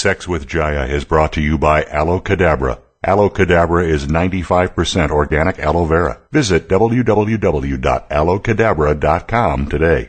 Sex 0.00 0.26
with 0.26 0.48
Jaiya 0.48 0.88
is 0.88 1.04
brought 1.04 1.30
to 1.34 1.42
you 1.42 1.58
by 1.58 1.84
Aloe 1.84 2.20
Cadabra. 2.20 2.78
Aloe 3.04 3.28
Cadabra 3.28 3.86
is 3.86 4.06
95% 4.06 5.10
organic 5.10 5.58
aloe 5.58 5.84
vera. 5.84 6.22
Visit 6.32 6.70
www.aloecadabra.com 6.70 9.68
today. 9.68 10.08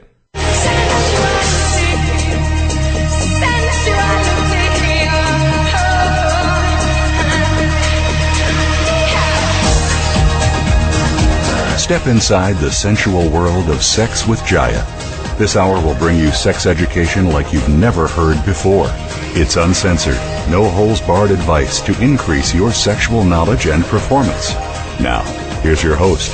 Step 11.77 12.07
inside 12.07 12.53
the 12.53 12.71
sensual 12.71 13.29
world 13.29 13.69
of 13.69 13.83
sex 13.83 14.25
with 14.25 14.39
Jaiya. 14.43 15.37
This 15.37 15.57
hour 15.57 15.85
will 15.85 15.95
bring 15.95 16.17
you 16.17 16.31
sex 16.31 16.65
education 16.65 17.25
like 17.25 17.51
you've 17.51 17.67
never 17.67 18.07
heard 18.07 18.41
before. 18.45 18.89
It's 19.33 19.55
uncensored, 19.55 20.17
no 20.51 20.69
holes 20.69 20.99
barred 20.99 21.31
advice 21.31 21.79
to 21.83 21.97
increase 22.03 22.53
your 22.53 22.73
sexual 22.73 23.23
knowledge 23.23 23.65
and 23.65 23.81
performance. 23.85 24.53
Now, 24.99 25.21
here's 25.61 25.81
your 25.81 25.95
host, 25.95 26.29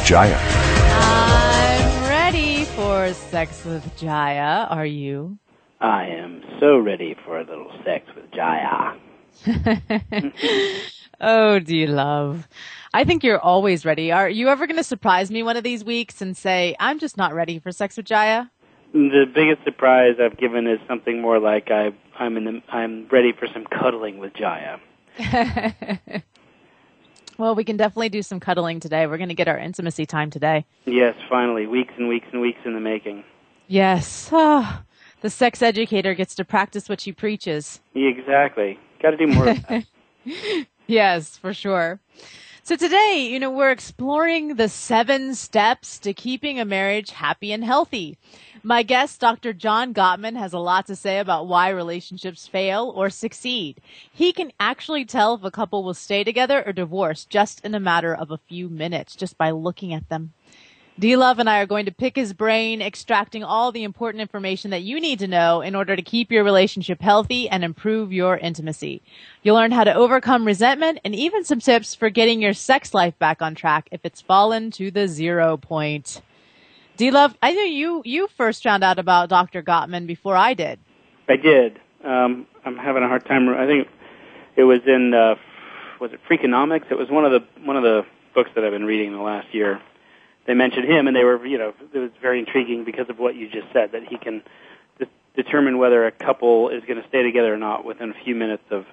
Jaiya. 0.00 0.36
I'm 0.90 2.02
ready 2.08 2.64
for 2.64 3.14
Sex 3.14 3.64
with 3.64 3.84
Jaiya. 3.96 4.68
Are 4.68 4.84
you? 4.84 5.38
I 5.80 6.06
am 6.06 6.42
so 6.58 6.76
ready 6.76 7.14
for 7.24 7.38
a 7.38 7.44
little 7.44 7.70
sex 7.84 8.04
with 8.16 8.28
Jaiya. 8.32 8.98
oh, 11.20 11.60
do 11.60 11.76
you 11.76 11.86
love? 11.86 12.48
I 12.92 13.04
think 13.04 13.22
you're 13.22 13.38
always 13.38 13.84
ready. 13.84 14.10
Are 14.10 14.28
you 14.28 14.48
ever 14.48 14.66
going 14.66 14.76
to 14.76 14.82
surprise 14.82 15.30
me 15.30 15.44
one 15.44 15.56
of 15.56 15.62
these 15.62 15.84
weeks 15.84 16.20
and 16.20 16.36
say, 16.36 16.74
I'm 16.80 16.98
just 16.98 17.16
not 17.16 17.32
ready 17.32 17.60
for 17.60 17.70
sex 17.70 17.96
with 17.96 18.06
Jaiya? 18.06 18.50
The 18.92 19.24
biggest 19.32 19.62
surprise 19.64 20.16
I've 20.20 20.36
given 20.36 20.66
is 20.66 20.78
something 20.88 21.20
more 21.20 21.38
like 21.38 21.70
I, 21.70 21.92
I'm 22.18 22.36
in 22.36 22.44
the, 22.44 22.62
I'm 22.68 23.06
ready 23.08 23.32
for 23.32 23.46
some 23.46 23.64
cuddling 23.64 24.18
with 24.18 24.32
Jaiya. 24.32 24.80
well, 27.38 27.54
we 27.54 27.62
can 27.62 27.76
definitely 27.76 28.08
do 28.08 28.22
some 28.22 28.40
cuddling 28.40 28.80
today. 28.80 29.06
We're 29.06 29.18
going 29.18 29.28
to 29.28 29.34
get 29.34 29.46
our 29.46 29.58
intimacy 29.58 30.06
time 30.06 30.30
today. 30.30 30.64
Yes, 30.86 31.14
finally. 31.28 31.66
Weeks 31.66 31.94
and 31.96 32.08
weeks 32.08 32.26
and 32.32 32.40
weeks 32.40 32.58
in 32.64 32.74
the 32.74 32.80
making. 32.80 33.22
Yes. 33.68 34.28
Oh, 34.32 34.82
the 35.20 35.30
sex 35.30 35.62
educator 35.62 36.14
gets 36.14 36.34
to 36.36 36.44
practice 36.44 36.88
what 36.88 37.00
she 37.00 37.12
preaches. 37.12 37.80
Exactly. 37.94 38.78
Got 39.00 39.10
to 39.12 39.16
do 39.16 39.28
more 39.28 39.50
of 39.50 39.66
that. 39.68 39.86
yes, 40.88 41.36
for 41.36 41.54
sure. 41.54 42.00
So 42.62 42.76
today, 42.76 43.28
you 43.30 43.40
know, 43.40 43.50
we're 43.50 43.70
exploring 43.70 44.56
the 44.56 44.68
seven 44.68 45.34
steps 45.34 45.98
to 46.00 46.12
keeping 46.12 46.60
a 46.60 46.64
marriage 46.64 47.10
happy 47.10 47.52
and 47.52 47.64
healthy. 47.64 48.18
My 48.62 48.82
guest, 48.82 49.20
Dr. 49.20 49.54
John 49.54 49.94
Gottman, 49.94 50.36
has 50.36 50.52
a 50.52 50.58
lot 50.58 50.86
to 50.88 50.96
say 50.96 51.18
about 51.18 51.46
why 51.46 51.70
relationships 51.70 52.46
fail 52.46 52.92
or 52.94 53.08
succeed. 53.08 53.80
He 54.12 54.34
can 54.34 54.52
actually 54.60 55.06
tell 55.06 55.34
if 55.34 55.44
a 55.44 55.50
couple 55.50 55.82
will 55.82 55.94
stay 55.94 56.24
together 56.24 56.62
or 56.66 56.74
divorce 56.74 57.24
just 57.24 57.64
in 57.64 57.74
a 57.74 57.80
matter 57.80 58.14
of 58.14 58.30
a 58.30 58.36
few 58.36 58.68
minutes, 58.68 59.16
just 59.16 59.38
by 59.38 59.50
looking 59.50 59.94
at 59.94 60.10
them. 60.10 60.34
D 60.98 61.16
Love 61.16 61.38
and 61.38 61.48
I 61.48 61.60
are 61.60 61.66
going 61.66 61.86
to 61.86 61.90
pick 61.90 62.16
his 62.16 62.34
brain, 62.34 62.82
extracting 62.82 63.42
all 63.42 63.72
the 63.72 63.84
important 63.84 64.20
information 64.20 64.70
that 64.72 64.82
you 64.82 65.00
need 65.00 65.20
to 65.20 65.26
know 65.26 65.62
in 65.62 65.74
order 65.74 65.96
to 65.96 66.02
keep 66.02 66.30
your 66.30 66.44
relationship 66.44 67.00
healthy 67.00 67.48
and 67.48 67.64
improve 67.64 68.12
your 68.12 68.36
intimacy. 68.36 69.00
You'll 69.42 69.56
learn 69.56 69.70
how 69.70 69.84
to 69.84 69.94
overcome 69.94 70.46
resentment 70.46 70.98
and 71.02 71.14
even 71.14 71.44
some 71.44 71.60
tips 71.60 71.94
for 71.94 72.10
getting 72.10 72.42
your 72.42 72.52
sex 72.52 72.92
life 72.92 73.18
back 73.18 73.40
on 73.40 73.54
track 73.54 73.88
if 73.90 74.02
it's 74.04 74.20
fallen 74.20 74.70
to 74.72 74.90
the 74.90 75.08
zero 75.08 75.56
point. 75.56 76.20
D 77.00 77.10
Love, 77.10 77.34
I 77.40 77.52
know 77.52 77.62
you 77.62 78.02
you 78.04 78.28
first 78.36 78.62
found 78.62 78.84
out 78.84 78.98
about 78.98 79.30
Dr. 79.30 79.62
Gottman 79.62 80.06
before 80.06 80.36
I 80.36 80.52
did. 80.52 80.78
I 81.30 81.36
did. 81.36 81.80
Um, 82.04 82.46
I'm 82.62 82.76
having 82.76 83.02
a 83.02 83.08
hard 83.08 83.24
time. 83.24 83.48
I 83.48 83.66
think 83.66 83.88
it 84.54 84.64
was 84.64 84.80
in 84.86 85.14
uh, 85.14 85.36
was 85.98 86.12
it 86.12 86.20
Freakonomics? 86.28 86.90
It 86.90 86.98
was 86.98 87.08
one 87.08 87.24
of 87.24 87.32
the 87.32 87.40
one 87.64 87.78
of 87.78 87.82
the 87.82 88.02
books 88.34 88.50
that 88.54 88.64
I've 88.64 88.72
been 88.72 88.84
reading 88.84 89.12
the 89.12 89.22
last 89.22 89.54
year 89.54 89.80
they 90.46 90.52
mentioned 90.52 90.90
him, 90.90 91.06
and 91.06 91.16
they 91.16 91.24
were, 91.24 91.46
you 91.46 91.56
know, 91.56 91.72
it 91.94 91.98
was 91.98 92.10
very 92.20 92.38
intriguing 92.38 92.84
because 92.84 93.08
of 93.08 93.18
what 93.18 93.34
you 93.34 93.48
just 93.48 93.72
said 93.72 93.92
that 93.92 94.02
he 94.06 94.18
can 94.18 94.42
de- 94.98 95.06
determine 95.34 95.78
whether 95.78 96.06
a 96.06 96.12
couple 96.12 96.68
is 96.68 96.82
going 96.86 97.00
to 97.00 97.08
stay 97.08 97.22
together 97.22 97.54
or 97.54 97.56
not 97.56 97.82
within 97.82 98.10
a 98.10 98.24
few 98.24 98.34
minutes 98.34 98.64
of 98.70 98.84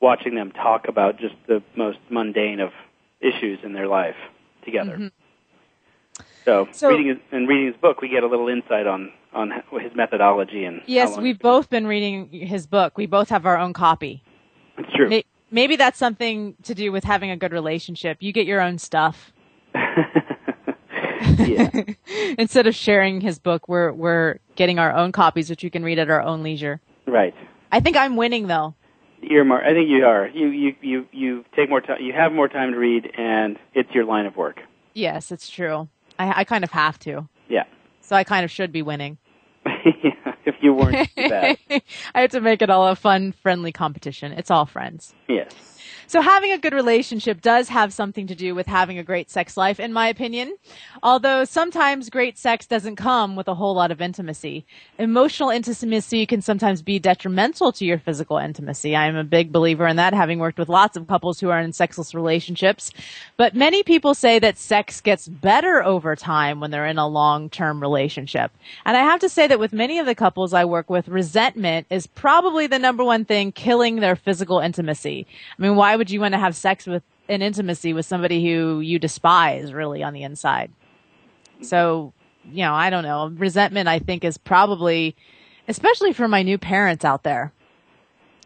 watching 0.00 0.36
them 0.36 0.52
talk 0.52 0.86
about 0.86 1.18
just 1.18 1.34
the 1.48 1.62
most 1.74 1.98
mundane 2.10 2.60
of 2.60 2.70
issues 3.20 3.58
in 3.64 3.72
their 3.72 3.88
life 3.88 4.14
together. 4.64 4.92
Mm-hmm. 4.92 5.25
So, 6.46 6.68
so, 6.70 6.88
reading 6.90 7.08
his, 7.08 7.16
and 7.32 7.48
reading 7.48 7.66
his 7.66 7.76
book, 7.76 8.00
we 8.00 8.08
get 8.08 8.22
a 8.22 8.28
little 8.28 8.48
insight 8.48 8.86
on 8.86 9.12
on 9.34 9.50
his 9.80 9.94
methodology 9.96 10.64
and. 10.64 10.80
Yes, 10.86 11.18
we've 11.18 11.38
both 11.38 11.68
been 11.68 11.86
reading 11.86 12.30
his 12.30 12.68
book. 12.68 12.96
We 12.96 13.06
both 13.06 13.28
have 13.30 13.44
our 13.44 13.58
own 13.58 13.72
copy. 13.72 14.22
It's 14.78 14.88
true. 14.94 15.22
Maybe 15.50 15.76
that's 15.76 15.98
something 15.98 16.54
to 16.62 16.74
do 16.74 16.92
with 16.92 17.04
having 17.04 17.30
a 17.30 17.36
good 17.36 17.52
relationship. 17.52 18.18
You 18.20 18.32
get 18.32 18.46
your 18.46 18.60
own 18.60 18.78
stuff. 18.78 19.32
yeah. 21.38 21.70
Instead 22.38 22.66
of 22.66 22.74
sharing 22.74 23.20
his 23.20 23.40
book, 23.40 23.68
we're 23.68 23.92
we're 23.92 24.38
getting 24.54 24.78
our 24.78 24.94
own 24.94 25.10
copies, 25.10 25.50
which 25.50 25.64
you 25.64 25.70
can 25.70 25.82
read 25.82 25.98
at 25.98 26.10
our 26.10 26.22
own 26.22 26.44
leisure. 26.44 26.80
Right. 27.06 27.34
I 27.72 27.80
think 27.80 27.96
I'm 27.96 28.16
winning 28.16 28.46
though. 28.46 28.74
Earmark. 29.22 29.64
I 29.64 29.72
think 29.72 29.88
you 29.88 30.04
are. 30.04 30.28
You 30.28 30.48
you 30.48 30.74
you 30.80 31.06
you 31.10 31.44
take 31.56 31.68
more 31.68 31.80
time. 31.80 32.00
You 32.00 32.12
have 32.12 32.32
more 32.32 32.48
time 32.48 32.70
to 32.72 32.78
read, 32.78 33.10
and 33.18 33.58
it's 33.74 33.90
your 33.92 34.04
line 34.04 34.26
of 34.26 34.36
work. 34.36 34.60
Yes, 34.94 35.32
it's 35.32 35.48
true. 35.48 35.88
I 36.18 36.40
I 36.40 36.44
kind 36.44 36.64
of 36.64 36.70
have 36.70 36.98
to. 37.00 37.28
Yeah. 37.48 37.64
So 38.00 38.16
I 38.16 38.24
kind 38.24 38.44
of 38.44 38.50
should 38.50 38.72
be 38.72 38.82
winning. 38.82 39.18
if 40.44 40.54
you 40.62 40.72
weren't 40.72 41.08
bad. 41.16 41.58
I 42.14 42.20
have 42.20 42.30
to 42.30 42.40
make 42.40 42.62
it 42.62 42.70
all 42.70 42.86
a 42.88 42.96
fun, 42.96 43.32
friendly 43.32 43.72
competition. 43.72 44.32
It's 44.32 44.50
all 44.50 44.66
friends. 44.66 45.14
Yes. 45.28 45.75
So 46.08 46.20
having 46.20 46.52
a 46.52 46.58
good 46.58 46.72
relationship 46.72 47.40
does 47.40 47.68
have 47.68 47.92
something 47.92 48.28
to 48.28 48.34
do 48.34 48.54
with 48.54 48.66
having 48.66 48.98
a 48.98 49.02
great 49.02 49.30
sex 49.30 49.56
life, 49.56 49.80
in 49.80 49.92
my 49.92 50.08
opinion. 50.08 50.56
Although 51.02 51.44
sometimes 51.44 52.10
great 52.10 52.38
sex 52.38 52.66
doesn't 52.66 52.96
come 52.96 53.34
with 53.34 53.48
a 53.48 53.54
whole 53.54 53.74
lot 53.74 53.90
of 53.90 54.00
intimacy. 54.00 54.64
Emotional 54.98 55.50
intimacy 55.50 56.24
can 56.26 56.42
sometimes 56.42 56.80
be 56.80 57.00
detrimental 57.00 57.72
to 57.72 57.84
your 57.84 57.98
physical 57.98 58.38
intimacy. 58.38 58.94
I 58.94 59.06
am 59.06 59.16
a 59.16 59.24
big 59.24 59.50
believer 59.50 59.86
in 59.86 59.96
that, 59.96 60.14
having 60.14 60.38
worked 60.38 60.58
with 60.58 60.68
lots 60.68 60.96
of 60.96 61.08
couples 61.08 61.40
who 61.40 61.50
are 61.50 61.58
in 61.58 61.72
sexless 61.72 62.14
relationships. 62.14 62.92
But 63.36 63.56
many 63.56 63.82
people 63.82 64.14
say 64.14 64.38
that 64.38 64.58
sex 64.58 65.00
gets 65.00 65.26
better 65.26 65.82
over 65.82 66.14
time 66.14 66.60
when 66.60 66.70
they're 66.70 66.86
in 66.86 66.98
a 66.98 67.08
long-term 67.08 67.80
relationship. 67.80 68.52
And 68.84 68.96
I 68.96 69.00
have 69.00 69.20
to 69.20 69.28
say 69.28 69.48
that 69.48 69.58
with 69.58 69.72
many 69.72 69.98
of 69.98 70.06
the 70.06 70.14
couples 70.14 70.54
I 70.54 70.64
work 70.64 70.88
with, 70.88 71.08
resentment 71.08 71.88
is 71.90 72.06
probably 72.06 72.68
the 72.68 72.78
number 72.78 73.02
one 73.02 73.24
thing 73.24 73.50
killing 73.50 73.96
their 73.96 74.14
physical 74.14 74.60
intimacy. 74.60 75.26
I 75.58 75.62
mean, 75.62 75.74
why 75.74 75.95
would 75.98 76.10
you 76.10 76.20
want 76.20 76.32
to 76.34 76.38
have 76.38 76.54
sex 76.56 76.86
with 76.86 77.02
an 77.28 77.42
intimacy 77.42 77.92
with 77.92 78.06
somebody 78.06 78.44
who 78.44 78.80
you 78.80 78.98
despise 78.98 79.72
really 79.72 80.02
on 80.02 80.12
the 80.12 80.22
inside? 80.22 80.70
So, 81.62 82.12
you 82.44 82.62
know, 82.64 82.74
I 82.74 82.90
don't 82.90 83.02
know. 83.02 83.28
Resentment, 83.28 83.88
I 83.88 83.98
think, 83.98 84.24
is 84.24 84.38
probably, 84.38 85.16
especially 85.68 86.12
for 86.12 86.28
my 86.28 86.42
new 86.42 86.58
parents 86.58 87.04
out 87.04 87.22
there, 87.22 87.52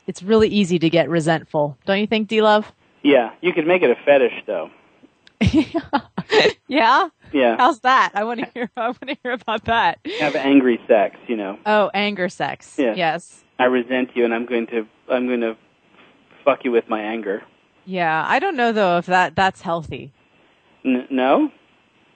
it's 0.07 0.23
really 0.23 0.49
easy 0.49 0.79
to 0.79 0.91
get 0.91 1.09
resentful. 1.09 1.77
Don't 1.87 2.01
you 2.01 2.07
think, 2.07 2.29
D 2.29 2.43
Love? 2.43 2.73
Yeah, 3.03 3.33
you 3.41 3.53
could 3.53 3.67
make 3.67 3.83
it 3.83 3.91
a 3.91 3.97
fetish, 4.05 4.45
though. 4.47 4.71
yeah. 6.69 7.09
Yeah. 7.33 7.57
How's 7.57 7.81
that? 7.81 8.13
I 8.15 8.25
want 8.25 8.41
to 8.41 8.47
hear. 8.53 8.71
I 8.77 8.87
want 8.87 9.09
to 9.09 9.17
hear 9.23 9.33
about 9.33 9.65
that. 9.67 9.99
Have 10.19 10.37
angry 10.37 10.81
sex, 10.87 11.17
you 11.27 11.37
know. 11.37 11.59
Oh, 11.65 11.91
anger 11.95 12.29
sex. 12.29 12.75
Yeah. 12.79 12.95
Yes. 12.95 13.43
I 13.59 13.65
resent 13.65 14.11
you, 14.15 14.25
and 14.25 14.35
I'm 14.35 14.47
going 14.47 14.67
to. 14.69 14.87
I'm 15.09 15.27
going 15.27 15.41
to 15.41 15.57
fuck 16.45 16.65
you 16.65 16.73
with 16.73 16.89
my 16.89 17.01
anger. 17.01 17.43
Yeah, 17.85 18.25
I 18.27 18.39
don't 18.39 18.57
know 18.57 18.73
though 18.73 18.99
if 18.99 19.07
that 19.07 19.35
that's 19.35 19.63
healthy. 19.63 20.13
N- 20.85 21.07
no. 21.11 21.51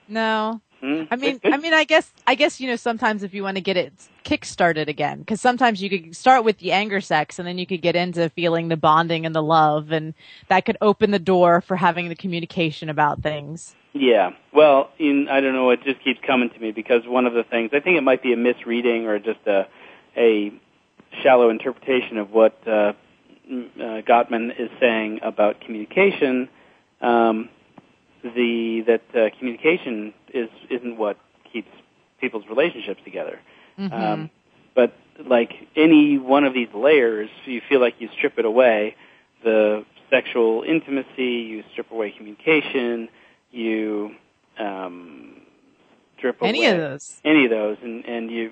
No. 0.07 0.61
Mm, 0.83 1.07
I 1.09 1.15
mean, 1.15 1.39
I 1.43 1.57
mean, 1.57 1.73
I 1.73 1.83
guess, 1.83 2.13
I 2.27 2.35
guess 2.35 2.59
you 2.59 2.67
know, 2.67 2.75
sometimes 2.75 3.23
if 3.23 3.33
you 3.33 3.41
want 3.41 3.57
to 3.57 3.61
get 3.61 3.77
it 3.77 3.93
kick-started 4.23 4.87
again, 4.89 5.19
because 5.19 5.41
sometimes 5.41 5.81
you 5.81 5.89
could 5.89 6.15
start 6.15 6.43
with 6.43 6.59
the 6.59 6.73
anger 6.73 7.01
sex, 7.01 7.39
and 7.39 7.47
then 7.47 7.57
you 7.57 7.65
could 7.65 7.81
get 7.81 7.95
into 7.95 8.29
feeling 8.29 8.67
the 8.67 8.77
bonding 8.77 9.25
and 9.25 9.33
the 9.33 9.41
love, 9.41 9.91
and 9.91 10.13
that 10.47 10.65
could 10.65 10.77
open 10.81 11.11
the 11.11 11.19
door 11.19 11.61
for 11.61 11.75
having 11.77 12.09
the 12.09 12.15
communication 12.15 12.89
about 12.89 13.21
things. 13.21 13.73
Yeah. 13.93 14.31
Well, 14.53 14.91
in, 14.99 15.27
I 15.29 15.39
don't 15.39 15.53
know. 15.53 15.69
It 15.71 15.81
just 15.83 16.03
keeps 16.03 16.19
coming 16.25 16.49
to 16.49 16.59
me 16.59 16.71
because 16.71 17.07
one 17.07 17.25
of 17.25 17.33
the 17.33 17.43
things 17.43 17.71
I 17.73 17.79
think 17.79 17.97
it 17.97 18.03
might 18.03 18.21
be 18.21 18.33
a 18.33 18.37
misreading 18.37 19.07
or 19.07 19.17
just 19.17 19.39
a 19.47 19.67
a 20.17 20.51
shallow 21.23 21.49
interpretation 21.49 22.17
of 22.17 22.31
what 22.31 22.67
uh, 22.67 22.93
uh, 23.47 24.01
Gottman 24.01 24.51
is 24.59 24.69
saying 24.79 25.19
about 25.23 25.61
communication, 25.61 26.49
um, 27.01 27.49
the 28.23 28.83
that 28.87 29.01
uh, 29.15 29.29
communication 29.37 30.13
is 30.33 30.49
isn't 30.69 30.97
what 30.97 31.17
keeps 31.51 31.69
people's 32.19 32.45
relationships 32.49 33.01
together. 33.03 33.39
Mm-hmm. 33.77 33.93
Um, 33.93 34.29
but 34.73 34.93
like 35.23 35.51
any 35.75 36.17
one 36.17 36.43
of 36.43 36.53
these 36.53 36.69
layers, 36.73 37.29
you 37.45 37.61
feel 37.67 37.79
like 37.79 37.95
you 37.99 38.09
strip 38.17 38.37
it 38.39 38.45
away. 38.45 38.95
The 39.43 39.85
sexual 40.09 40.63
intimacy, 40.63 41.23
you 41.23 41.63
strip 41.71 41.91
away 41.91 42.11
communication, 42.11 43.09
you 43.51 44.15
um, 44.57 45.41
strip 46.17 46.37
any 46.41 46.65
away 46.65 46.75
of 46.75 46.91
those, 46.91 47.21
any 47.23 47.45
of 47.45 47.51
those, 47.51 47.77
and 47.83 48.05
and 48.05 48.31
you 48.31 48.51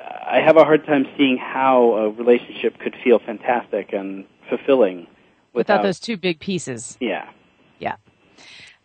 I 0.00 0.40
have 0.44 0.56
a 0.56 0.64
hard 0.64 0.84
time 0.86 1.06
seeing 1.16 1.38
how 1.38 1.94
a 1.94 2.10
relationship 2.10 2.78
could 2.78 2.94
feel 3.02 3.18
fantastic 3.18 3.92
and 3.92 4.24
fulfilling 4.48 5.06
without, 5.52 5.78
without 5.78 5.82
those 5.82 6.00
two 6.00 6.16
big 6.16 6.40
pieces. 6.40 6.96
Yeah. 7.00 7.28
Yeah. 7.78 7.96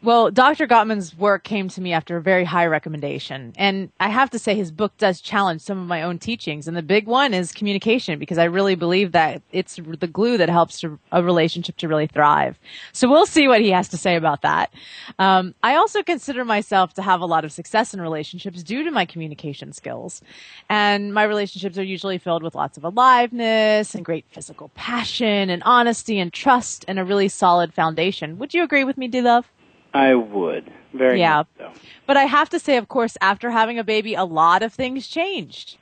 Well, 0.04 0.32
Dr. 0.32 0.68
Gottman's 0.68 1.18
work 1.18 1.46
came 1.46 1.70
to 1.70 1.80
me 1.80 1.94
after 1.94 2.18
a 2.18 2.22
very 2.22 2.44
high 2.44 2.66
recommendation. 2.66 3.54
And 3.56 3.90
I 4.02 4.10
have 4.10 4.30
to 4.32 4.40
say 4.40 4.54
his 4.54 4.70
book 4.70 4.92
does 4.98 5.22
challenge 5.22 5.62
some 5.62 5.80
of 5.80 5.88
my 5.88 6.02
own 6.02 6.20
teachings. 6.20 6.68
And 6.68 6.76
the 6.76 6.84
big 6.84 7.08
one 7.08 7.34
is 7.34 7.54
communication 7.54 8.20
because 8.20 8.38
I 8.38 8.44
really 8.44 8.76
believe 8.76 9.14
that 9.14 9.42
it's 9.54 9.78
the 9.78 10.08
glue 10.08 10.38
that 10.38 10.50
helps 10.50 10.84
a 11.14 11.24
relationship 11.24 11.78
to 11.78 11.88
really 11.88 12.08
thrive. 12.08 12.60
So 12.92 13.10
we'll 13.10 13.26
see 13.26 13.48
what 13.48 13.62
he 13.62 13.70
has 13.70 13.88
to 13.90 13.98
say 13.98 14.18
about 14.18 14.42
that. 14.42 14.74
Um, 15.20 15.56
I 15.64 15.76
also 15.76 16.04
consider 16.04 16.44
myself 16.44 16.94
to 16.96 17.02
have 17.02 17.22
a 17.22 17.26
lot 17.26 17.46
of 17.46 17.54
success 17.54 17.94
in 17.94 18.02
relationships 18.02 18.62
due 18.62 18.84
to 18.84 18.92
my 18.92 19.06
communication 19.06 19.72
skills. 19.72 20.22
And 20.70 21.14
my 21.14 21.24
relationships 21.24 21.78
are 21.78 21.84
usually 21.84 22.18
filled 22.18 22.44
with 22.44 22.56
lots 22.56 22.78
of 22.78 22.84
aliveness 22.84 23.96
and 23.96 24.04
great 24.04 24.26
physical 24.32 24.68
passion 24.76 25.50
and 25.50 25.64
honesty 25.64 26.20
and 26.20 26.34
trust 26.34 26.84
and 26.90 27.00
a 27.00 27.06
really 27.06 27.30
solid 27.30 27.74
foundation. 27.74 28.38
Would 28.38 28.54
you 28.54 28.64
agree 28.64 28.84
with 28.84 28.98
me, 28.98 29.08
D-Love? 29.08 29.50
I 29.94 30.16
would. 30.16 30.72
Very 30.94 31.20
Yeah. 31.20 31.38
much 31.38 31.48
so. 31.58 31.72
But 32.06 32.18
I 32.18 32.24
have 32.24 32.50
to 32.50 32.60
say, 32.60 32.78
of 32.78 32.88
course, 32.88 33.18
after 33.22 33.50
having 33.52 33.80
a 33.80 33.84
baby, 33.84 34.14
a 34.16 34.24
lot 34.26 34.64
of 34.64 34.74
things 34.74 35.08
changed. 35.08 35.78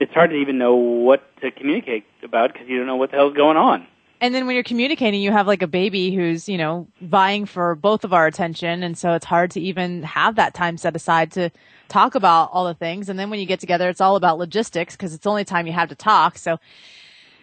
It's 0.00 0.12
hard 0.12 0.30
to 0.30 0.36
even 0.36 0.58
know 0.58 0.74
what 0.74 1.22
to 1.42 1.50
communicate 1.50 2.04
about 2.22 2.52
because 2.52 2.68
you 2.68 2.78
don't 2.78 2.86
know 2.86 2.96
what 2.96 3.10
the 3.10 3.16
hell's 3.16 3.34
going 3.34 3.56
on. 3.56 3.86
And 4.20 4.32
then 4.32 4.46
when 4.46 4.54
you're 4.54 4.62
communicating, 4.62 5.20
you 5.20 5.32
have 5.32 5.48
like 5.48 5.62
a 5.62 5.66
baby 5.66 6.14
who's, 6.14 6.48
you 6.48 6.56
know, 6.56 6.86
vying 7.00 7.44
for 7.44 7.74
both 7.74 8.04
of 8.04 8.12
our 8.12 8.26
attention. 8.28 8.84
And 8.84 8.96
so 8.96 9.14
it's 9.14 9.24
hard 9.24 9.50
to 9.52 9.60
even 9.60 10.04
have 10.04 10.36
that 10.36 10.54
time 10.54 10.76
set 10.76 10.94
aside 10.94 11.32
to 11.32 11.50
talk 11.88 12.14
about 12.14 12.50
all 12.52 12.64
the 12.66 12.74
things. 12.74 13.08
And 13.08 13.18
then 13.18 13.30
when 13.30 13.40
you 13.40 13.46
get 13.46 13.58
together, 13.58 13.88
it's 13.88 14.00
all 14.00 14.14
about 14.14 14.38
logistics 14.38 14.94
because 14.94 15.12
it's 15.12 15.24
the 15.24 15.30
only 15.30 15.44
time 15.44 15.66
you 15.66 15.72
have 15.72 15.88
to 15.88 15.96
talk. 15.96 16.38
So 16.38 16.58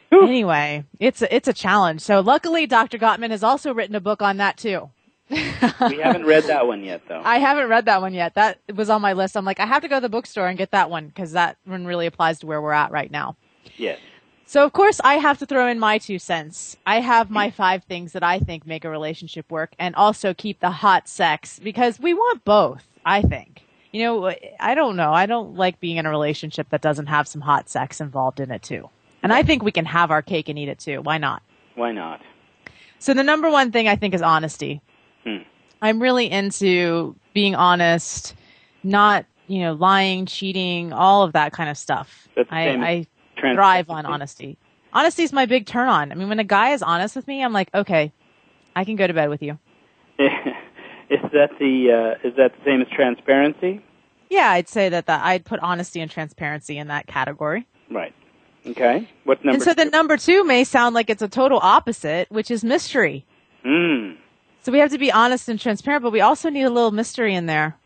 Whew. 0.10 0.24
anyway, 0.25 0.86
it's 1.01 1.22
a, 1.22 1.34
it's 1.36 1.50
a 1.50 1.54
challenge. 1.54 2.00
So 2.00 2.22
luckily, 2.22 2.66
Dr. 2.66 2.98
Gottman 2.98 3.31
has 3.31 3.44
also 3.44 3.74
written 3.74 3.96
a 3.96 4.01
book 4.01 4.22
on 4.22 4.38
that 4.38 4.56
too. 4.56 4.90
We 5.30 5.98
haven't 5.98 6.26
read 6.26 6.46
that 6.46 6.66
one 6.68 6.84
yet, 6.84 7.02
though. 7.08 7.22
I 7.24 7.38
haven't 7.38 7.70
read 7.70 7.86
that 7.86 8.02
one 8.02 8.14
yet. 8.14 8.34
That 8.36 8.60
was 8.74 8.90
on 8.90 9.02
my 9.02 9.14
list. 9.14 9.38
I'm 9.38 9.46
like, 9.46 9.60
I 9.60 9.66
have 9.66 9.81
to 9.84 9.88
go 9.88 9.98
to 9.98 10.02
the 10.02 10.10
bookstore 10.10 10.48
and 10.48 10.58
get 10.58 10.72
that 10.72 10.90
one 10.90 11.08
because 11.08 11.34
that 11.34 11.58
one 11.66 11.86
really 11.86 12.06
applies 12.08 12.40
to 12.40 12.48
where 12.48 12.62
we're 12.62 12.72
at 12.72 12.92
right 12.92 13.12
now. 13.12 13.36
yes. 13.78 14.00
So 14.46 14.66
of 14.66 14.74
course 14.74 15.00
I 15.04 15.20
have 15.20 15.38
to 15.38 15.46
throw 15.46 15.68
in 15.68 15.78
my 15.78 16.00
two 16.00 16.18
cents. 16.18 16.76
I 16.84 17.02
have 17.02 17.30
my 17.30 17.52
five 17.52 17.84
things 17.84 18.14
that 18.14 18.24
I 18.24 18.40
think 18.40 18.66
make 18.66 18.84
a 18.84 18.90
relationship 18.90 19.52
work 19.52 19.74
and 19.78 19.94
also 19.94 20.34
keep 20.34 20.60
the 20.60 20.72
hot 20.72 21.08
sex 21.08 21.60
because 21.60 22.00
we 22.00 22.16
want 22.16 22.44
both, 22.46 22.84
I 23.06 23.22
think. 23.22 23.62
You 23.92 24.04
know, 24.06 24.34
I 24.60 24.74
don't 24.74 24.96
know. 24.96 25.14
I 25.14 25.28
don't 25.28 25.54
like 25.54 25.80
being 25.80 25.98
in 25.98 26.08
a 26.08 26.10
relationship 26.10 26.70
that 26.70 26.82
doesn't 26.82 27.06
have 27.06 27.28
some 27.28 27.42
hot 27.42 27.70
sex 27.70 28.02
involved 28.02 28.40
in 28.40 28.50
it 28.50 28.64
too. 28.64 28.90
And 29.22 29.32
I 29.32 29.44
think 29.44 29.62
we 29.62 29.72
can 29.72 29.86
have 29.86 30.10
our 30.10 30.24
cake 30.24 30.50
and 30.50 30.58
eat 30.58 30.68
it 30.70 30.80
too. 30.80 31.04
Why 31.04 31.20
not? 31.20 31.44
Why 31.75 31.92
not? 31.92 32.20
So 32.98 33.14
the 33.14 33.24
number 33.24 33.52
one 33.52 33.72
thing 33.72 33.88
I 33.88 33.98
think 33.98 34.16
is 34.16 34.22
honesty. 34.24 34.82
Hmm. 35.38 35.44
I'm 35.81 36.02
really 36.02 36.30
into 36.30 37.16
being 37.34 37.56
honest, 37.56 38.36
not, 38.84 39.26
you 39.48 39.60
know, 39.60 39.74
lying, 39.74 40.26
cheating, 40.26 40.94
all 40.94 41.24
of 41.24 41.34
that 41.34 41.54
kind 41.54 41.70
of 41.70 41.78
stuff. 41.78 42.28
I, 42.50 42.70
I 42.70 43.08
thrive 43.40 43.90
on 43.90 44.06
honesty. 44.06 44.58
Honesty 44.92 45.24
is 45.24 45.31
my 45.31 45.46
big 45.46 45.66
turn 45.66 45.88
on. 45.88 46.12
I 46.12 46.16
mean, 46.16 46.30
when 46.30 46.40
a 46.40 46.44
guy 46.44 46.72
is 46.72 46.81
honest 46.81 47.16
with 47.16 47.28
me, 47.28 47.44
I'm 47.44 47.54
like, 47.54 47.70
okay, 47.74 48.12
I 48.76 48.84
can 48.84 48.96
go 48.96 49.08
to 49.08 49.14
bed 49.14 49.30
with 49.30 49.42
you. 49.42 49.58
is 50.20 51.20
that 51.32 51.52
the 51.60 52.18
uh, 52.24 52.28
is 52.28 52.36
that 52.36 52.52
the 52.58 52.66
same 52.66 52.82
as 52.82 52.88
transparency? 52.94 53.82
Yeah, 54.30 54.52
I'd 54.52 54.68
say 54.68 54.90
that, 54.90 55.08
that 55.08 55.24
I'd 55.24 55.46
put 55.46 55.60
honesty 55.62 56.02
and 56.02 56.12
transparency 56.12 56.78
in 56.78 56.88
that 56.88 57.08
category. 57.08 57.68
Right. 57.90 58.14
Okay. 58.68 59.10
What's 59.24 59.44
number 59.44 59.56
and 59.56 59.64
so 59.64 59.74
two? 59.74 59.86
the 59.86 59.90
number 59.90 60.18
two 60.18 60.44
may 60.44 60.64
sound 60.64 60.94
like 60.94 61.10
it's 61.10 61.22
a 61.22 61.28
total 61.28 61.60
opposite, 61.62 62.30
which 62.30 62.52
is 62.52 62.64
mystery. 62.64 63.25
Mm. 63.66 64.18
So 64.62 64.72
we 64.72 64.80
have 64.80 64.92
to 64.92 64.98
be 64.98 65.12
honest 65.12 65.50
and 65.50 65.60
transparent, 65.60 66.04
but 66.04 66.12
we 66.12 66.22
also 66.22 66.50
need 66.50 66.64
a 66.64 66.70
little 66.70 66.92
mystery 66.92 67.34
in 67.34 67.46
there. 67.46 67.78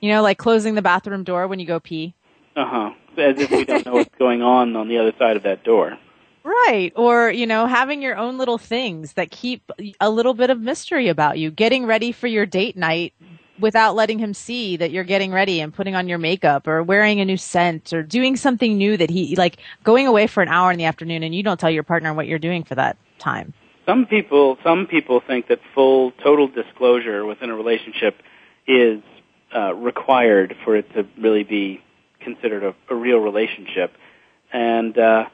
You 0.00 0.10
know, 0.10 0.22
like 0.22 0.38
closing 0.38 0.74
the 0.74 0.82
bathroom 0.82 1.24
door 1.24 1.46
when 1.46 1.58
you 1.58 1.66
go 1.66 1.80
pee. 1.80 2.14
Uh 2.56 2.64
huh. 2.64 2.90
As 3.18 3.38
if 3.38 3.50
we 3.50 3.64
don't 3.64 3.84
know 3.84 3.92
what's 3.92 4.14
going 4.18 4.40
on 4.40 4.76
on 4.76 4.88
the 4.88 4.98
other 4.98 5.12
side 5.18 5.36
of 5.36 5.42
that 5.42 5.64
door. 5.64 5.98
Right. 6.42 6.92
Or, 6.96 7.30
you 7.30 7.46
know, 7.46 7.66
having 7.66 8.00
your 8.00 8.16
own 8.16 8.38
little 8.38 8.56
things 8.56 9.14
that 9.14 9.30
keep 9.30 9.70
a 10.00 10.08
little 10.08 10.32
bit 10.32 10.48
of 10.48 10.60
mystery 10.60 11.08
about 11.08 11.38
you. 11.38 11.50
Getting 11.50 11.84
ready 11.84 12.12
for 12.12 12.28
your 12.28 12.46
date 12.46 12.76
night 12.76 13.12
without 13.58 13.94
letting 13.94 14.18
him 14.18 14.32
see 14.32 14.76
that 14.78 14.90
you're 14.90 15.04
getting 15.04 15.32
ready 15.32 15.60
and 15.60 15.74
putting 15.74 15.94
on 15.94 16.08
your 16.08 16.16
makeup 16.16 16.66
or 16.66 16.82
wearing 16.82 17.20
a 17.20 17.24
new 17.26 17.36
scent 17.36 17.92
or 17.92 18.02
doing 18.02 18.36
something 18.36 18.78
new 18.78 18.96
that 18.96 19.10
he, 19.10 19.36
like 19.36 19.58
going 19.84 20.06
away 20.06 20.26
for 20.26 20.42
an 20.42 20.48
hour 20.48 20.72
in 20.72 20.78
the 20.78 20.84
afternoon 20.84 21.22
and 21.22 21.34
you 21.34 21.42
don't 21.42 21.60
tell 21.60 21.70
your 21.70 21.82
partner 21.82 22.14
what 22.14 22.26
you're 22.26 22.38
doing 22.38 22.64
for 22.64 22.74
that 22.74 22.96
time. 23.18 23.52
Some 23.86 24.06
people 24.06 24.58
some 24.62 24.86
people 24.86 25.20
think 25.26 25.48
that 25.48 25.58
full 25.74 26.12
total 26.22 26.48
disclosure 26.48 27.24
within 27.24 27.50
a 27.50 27.54
relationship 27.54 28.16
is 28.66 29.02
uh, 29.54 29.74
required 29.74 30.54
for 30.64 30.76
it 30.76 30.92
to 30.94 31.06
really 31.18 31.44
be 31.44 31.82
considered 32.20 32.62
a, 32.62 32.74
a 32.88 32.94
real 32.94 33.18
relationship. 33.18 33.92
And 34.52 34.96
uh, 34.98 35.24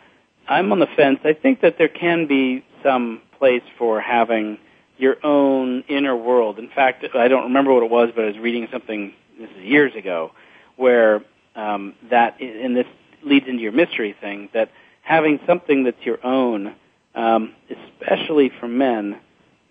I'm 0.49 0.73
on 0.73 0.79
the 0.79 0.87
fence. 0.97 1.19
I 1.25 1.33
think 1.33 1.61
that 1.63 1.77
there 1.79 1.89
can 1.89 2.27
be 2.27 2.65
some 2.83 3.23
place 3.39 3.63
for 3.79 4.01
having 4.01 4.59
your 4.99 5.17
own 5.25 5.85
inner 5.89 6.17
world. 6.17 6.59
In 6.59 6.69
fact, 6.69 7.05
I 7.15 7.29
don't 7.29 7.45
remember 7.45 7.75
what 7.75 7.83
it 7.83 7.91
was, 7.91 8.11
but 8.15 8.25
I 8.25 8.29
was 8.29 8.39
reading 8.39 8.69
something 8.73 9.13
this 9.39 9.51
is 9.51 9.65
years 9.65 9.95
ago 9.95 10.33
where 10.77 11.23
um, 11.55 11.95
that, 12.11 12.41
and 12.41 12.77
this 12.77 12.87
leads 13.23 13.47
into 13.49 13.63
your 13.63 13.73
mystery 13.73 14.15
thing, 14.21 14.49
that 14.55 14.71
having 15.03 15.41
something 15.47 15.85
that's 15.85 16.01
your 16.03 16.25
own, 16.25 16.75
um, 17.17 17.53
especially 17.71 18.51
for 18.61 18.69
men, 18.69 19.19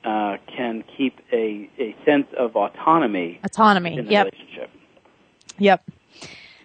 uh, 0.03 0.37
can 0.55 0.83
keep 0.97 1.17
a, 1.31 1.69
a 1.79 1.95
sense 2.05 2.27
of 2.37 2.55
autonomy 2.55 3.39
Autonomy. 3.43 3.97
in 3.97 4.05
the 4.05 4.11
Yep. 4.11 4.25
relationship. 4.33 4.69
Yep. 5.57 5.89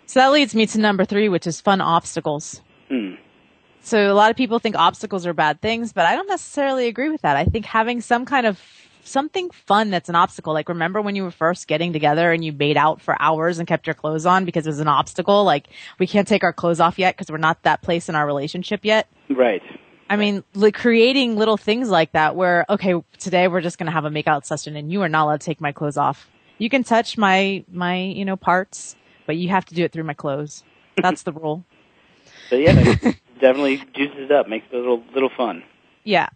So 0.06 0.20
that 0.20 0.32
leads 0.32 0.54
me 0.54 0.66
to 0.66 0.78
number 0.80 1.04
three, 1.04 1.28
which 1.28 1.46
is 1.46 1.60
fun 1.60 1.80
obstacles. 1.80 2.60
Hmm. 2.88 3.14
So 3.82 4.12
a 4.12 4.14
lot 4.14 4.30
of 4.30 4.36
people 4.36 4.58
think 4.58 4.76
obstacles 4.76 5.26
are 5.26 5.32
bad 5.32 5.60
things, 5.62 5.92
but 5.92 6.04
I 6.04 6.16
don't 6.16 6.26
necessarily 6.28 6.86
agree 6.88 7.08
with 7.08 7.22
that. 7.22 7.36
I 7.36 7.44
think 7.44 7.64
having 7.64 8.00
some 8.00 8.26
kind 8.26 8.46
of 8.46 8.60
something 9.02 9.48
fun 9.50 9.90
that's 9.90 10.08
an 10.08 10.14
obstacle. 10.14 10.52
Like 10.52 10.68
remember 10.68 11.00
when 11.00 11.16
you 11.16 11.22
were 11.22 11.30
first 11.30 11.66
getting 11.66 11.92
together 11.92 12.32
and 12.32 12.44
you 12.44 12.52
made 12.52 12.76
out 12.76 13.00
for 13.00 13.16
hours 13.20 13.58
and 13.58 13.66
kept 13.66 13.86
your 13.86 13.94
clothes 13.94 14.26
on 14.26 14.44
because 14.44 14.66
it 14.66 14.70
was 14.70 14.80
an 14.80 14.88
obstacle? 14.88 15.44
Like 15.44 15.68
we 15.98 16.06
can't 16.06 16.28
take 16.28 16.44
our 16.44 16.52
clothes 16.52 16.80
off 16.80 16.98
yet 16.98 17.16
because 17.16 17.30
we're 17.30 17.38
not 17.38 17.62
that 17.62 17.80
place 17.80 18.08
in 18.08 18.14
our 18.14 18.26
relationship 18.26 18.84
yet. 18.84 19.08
Right. 19.30 19.62
I 20.10 20.16
mean, 20.16 20.42
like 20.54 20.74
creating 20.74 21.36
little 21.36 21.56
things 21.56 21.88
like 21.88 22.10
that 22.12 22.34
where, 22.34 22.66
okay, 22.68 22.94
today 23.18 23.46
we're 23.46 23.60
just 23.60 23.78
going 23.78 23.86
to 23.86 23.92
have 23.92 24.04
a 24.04 24.10
makeout 24.10 24.44
session 24.44 24.74
and 24.74 24.90
you 24.90 25.02
are 25.02 25.08
not 25.08 25.24
allowed 25.24 25.40
to 25.40 25.46
take 25.46 25.60
my 25.60 25.70
clothes 25.70 25.96
off. 25.96 26.28
You 26.58 26.68
can 26.68 26.82
touch 26.82 27.16
my, 27.16 27.64
my, 27.70 27.96
you 27.96 28.24
know, 28.24 28.36
parts, 28.36 28.96
but 29.26 29.36
you 29.36 29.50
have 29.50 29.64
to 29.66 29.74
do 29.74 29.84
it 29.84 29.92
through 29.92 30.02
my 30.02 30.12
clothes. 30.12 30.64
That's 31.00 31.22
the 31.22 31.32
rule. 31.32 31.64
So 32.48 32.56
yeah, 32.56 32.74
definitely 33.40 33.80
juices 33.94 34.24
it 34.24 34.32
up, 34.32 34.48
makes 34.48 34.66
it 34.72 34.74
a 34.74 34.78
little 34.78 35.04
little 35.14 35.30
fun. 35.30 35.62
Yeah. 36.02 36.28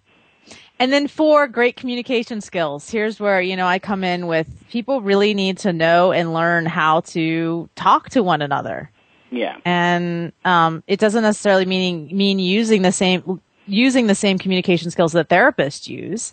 And 0.79 0.93
then 0.93 1.09
four, 1.09 1.49
great 1.49 1.75
communication 1.75 2.41
skills. 2.41 2.89
Here's 2.89 3.19
where, 3.19 3.41
you 3.41 3.57
know, 3.57 3.67
I 3.67 3.81
come 3.81 4.05
in 4.05 4.29
with 4.29 4.47
people 4.71 5.01
really 5.01 5.35
need 5.35 5.59
to 5.59 5.73
know 5.73 6.13
and 6.13 6.33
learn 6.33 6.67
how 6.67 7.01
to 7.01 7.69
talk 7.75 8.11
to 8.11 8.23
one 8.23 8.43
another. 8.43 8.93
Yeah. 9.33 9.57
And 9.65 10.33
um, 10.45 10.85
it 10.87 11.01
doesn't 11.01 11.25
necessarily 11.25 11.67
mean 11.67 12.17
mean 12.17 12.39
using 12.39 12.83
the 12.83 12.93
same 12.93 13.41
using 13.67 14.07
the 14.07 14.15
same 14.15 14.39
communication 14.39 14.91
skills 14.91 15.13
that 15.13 15.29
therapists 15.29 15.89
use, 15.89 16.33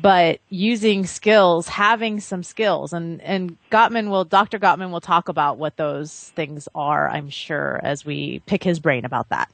but 0.00 0.40
using 0.48 1.06
skills, 1.06 1.68
having 1.68 2.20
some 2.20 2.42
skills. 2.42 2.92
And 2.92 3.20
and 3.22 3.56
Gottman 3.70 4.10
will 4.10 4.24
Dr. 4.24 4.58
Gottman 4.58 4.90
will 4.90 5.00
talk 5.00 5.28
about 5.28 5.58
what 5.58 5.76
those 5.76 6.30
things 6.36 6.68
are, 6.74 7.08
I'm 7.08 7.30
sure, 7.30 7.80
as 7.82 8.04
we 8.04 8.40
pick 8.46 8.62
his 8.62 8.78
brain 8.78 9.04
about 9.04 9.28
that. 9.30 9.50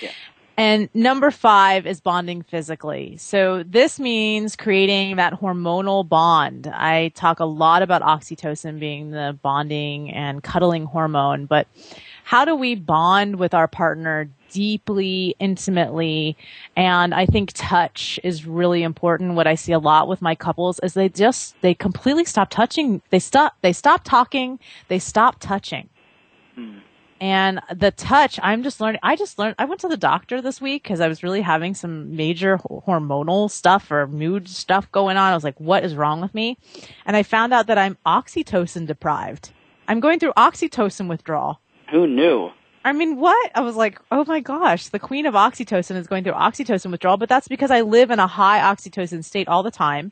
Yeah. 0.00 0.12
And 0.56 0.88
number 0.92 1.30
five 1.30 1.86
is 1.86 2.00
bonding 2.00 2.42
physically. 2.42 3.16
So 3.18 3.62
this 3.62 4.00
means 4.00 4.56
creating 4.56 5.14
that 5.14 5.34
hormonal 5.34 6.08
bond. 6.08 6.66
I 6.66 7.12
talk 7.14 7.38
a 7.38 7.44
lot 7.44 7.82
about 7.82 8.02
oxytocin 8.02 8.80
being 8.80 9.12
the 9.12 9.38
bonding 9.40 10.10
and 10.10 10.42
cuddling 10.42 10.84
hormone, 10.84 11.46
but 11.46 11.68
how 12.24 12.44
do 12.44 12.56
we 12.56 12.74
bond 12.74 13.36
with 13.36 13.54
our 13.54 13.68
partner 13.68 14.28
deeply, 14.50 15.34
intimately? 15.38 16.36
And 16.76 17.14
I 17.14 17.26
think 17.26 17.52
touch 17.54 18.18
is 18.22 18.46
really 18.46 18.82
important. 18.82 19.34
What 19.34 19.46
I 19.46 19.54
see 19.54 19.72
a 19.72 19.78
lot 19.78 20.08
with 20.08 20.22
my 20.22 20.34
couples 20.34 20.80
is 20.82 20.94
they 20.94 21.08
just, 21.08 21.60
they 21.62 21.74
completely 21.74 22.24
stop 22.24 22.50
touching. 22.50 23.02
They 23.10 23.18
stop, 23.18 23.56
they 23.62 23.72
stop 23.72 24.04
talking. 24.04 24.58
They 24.88 24.98
stop 24.98 25.36
touching. 25.40 25.88
And 27.20 27.60
the 27.74 27.90
touch, 27.90 28.38
I'm 28.42 28.62
just 28.62 28.80
learning. 28.80 29.00
I 29.02 29.16
just 29.16 29.38
learned. 29.38 29.56
I 29.58 29.64
went 29.64 29.80
to 29.80 29.88
the 29.88 29.96
doctor 29.96 30.40
this 30.40 30.60
week 30.60 30.84
because 30.84 31.00
I 31.00 31.08
was 31.08 31.22
really 31.22 31.42
having 31.42 31.74
some 31.74 32.14
major 32.14 32.58
hormonal 32.58 33.50
stuff 33.50 33.90
or 33.90 34.06
mood 34.06 34.48
stuff 34.48 34.90
going 34.92 35.16
on. 35.16 35.32
I 35.32 35.34
was 35.34 35.42
like, 35.42 35.58
what 35.58 35.84
is 35.84 35.96
wrong 35.96 36.20
with 36.20 36.32
me? 36.32 36.58
And 37.04 37.16
I 37.16 37.24
found 37.24 37.52
out 37.52 37.66
that 37.66 37.78
I'm 37.78 37.98
oxytocin 38.06 38.86
deprived. 38.86 39.50
I'm 39.88 40.00
going 40.00 40.20
through 40.20 40.32
oxytocin 40.34 41.08
withdrawal. 41.08 41.60
Who 41.90 42.06
knew? 42.06 42.50
I 42.88 42.92
mean, 42.92 43.18
what? 43.18 43.50
I 43.54 43.60
was 43.60 43.76
like, 43.76 44.00
oh 44.10 44.24
my 44.24 44.40
gosh, 44.40 44.88
the 44.88 44.98
queen 44.98 45.26
of 45.26 45.34
oxytocin 45.34 45.96
is 45.96 46.06
going 46.06 46.24
through 46.24 46.32
oxytocin 46.32 46.90
withdrawal, 46.90 47.18
but 47.18 47.28
that's 47.28 47.46
because 47.46 47.70
I 47.70 47.82
live 47.82 48.10
in 48.10 48.18
a 48.18 48.26
high 48.26 48.60
oxytocin 48.60 49.22
state 49.22 49.46
all 49.46 49.62
the 49.62 49.70
time. 49.70 50.10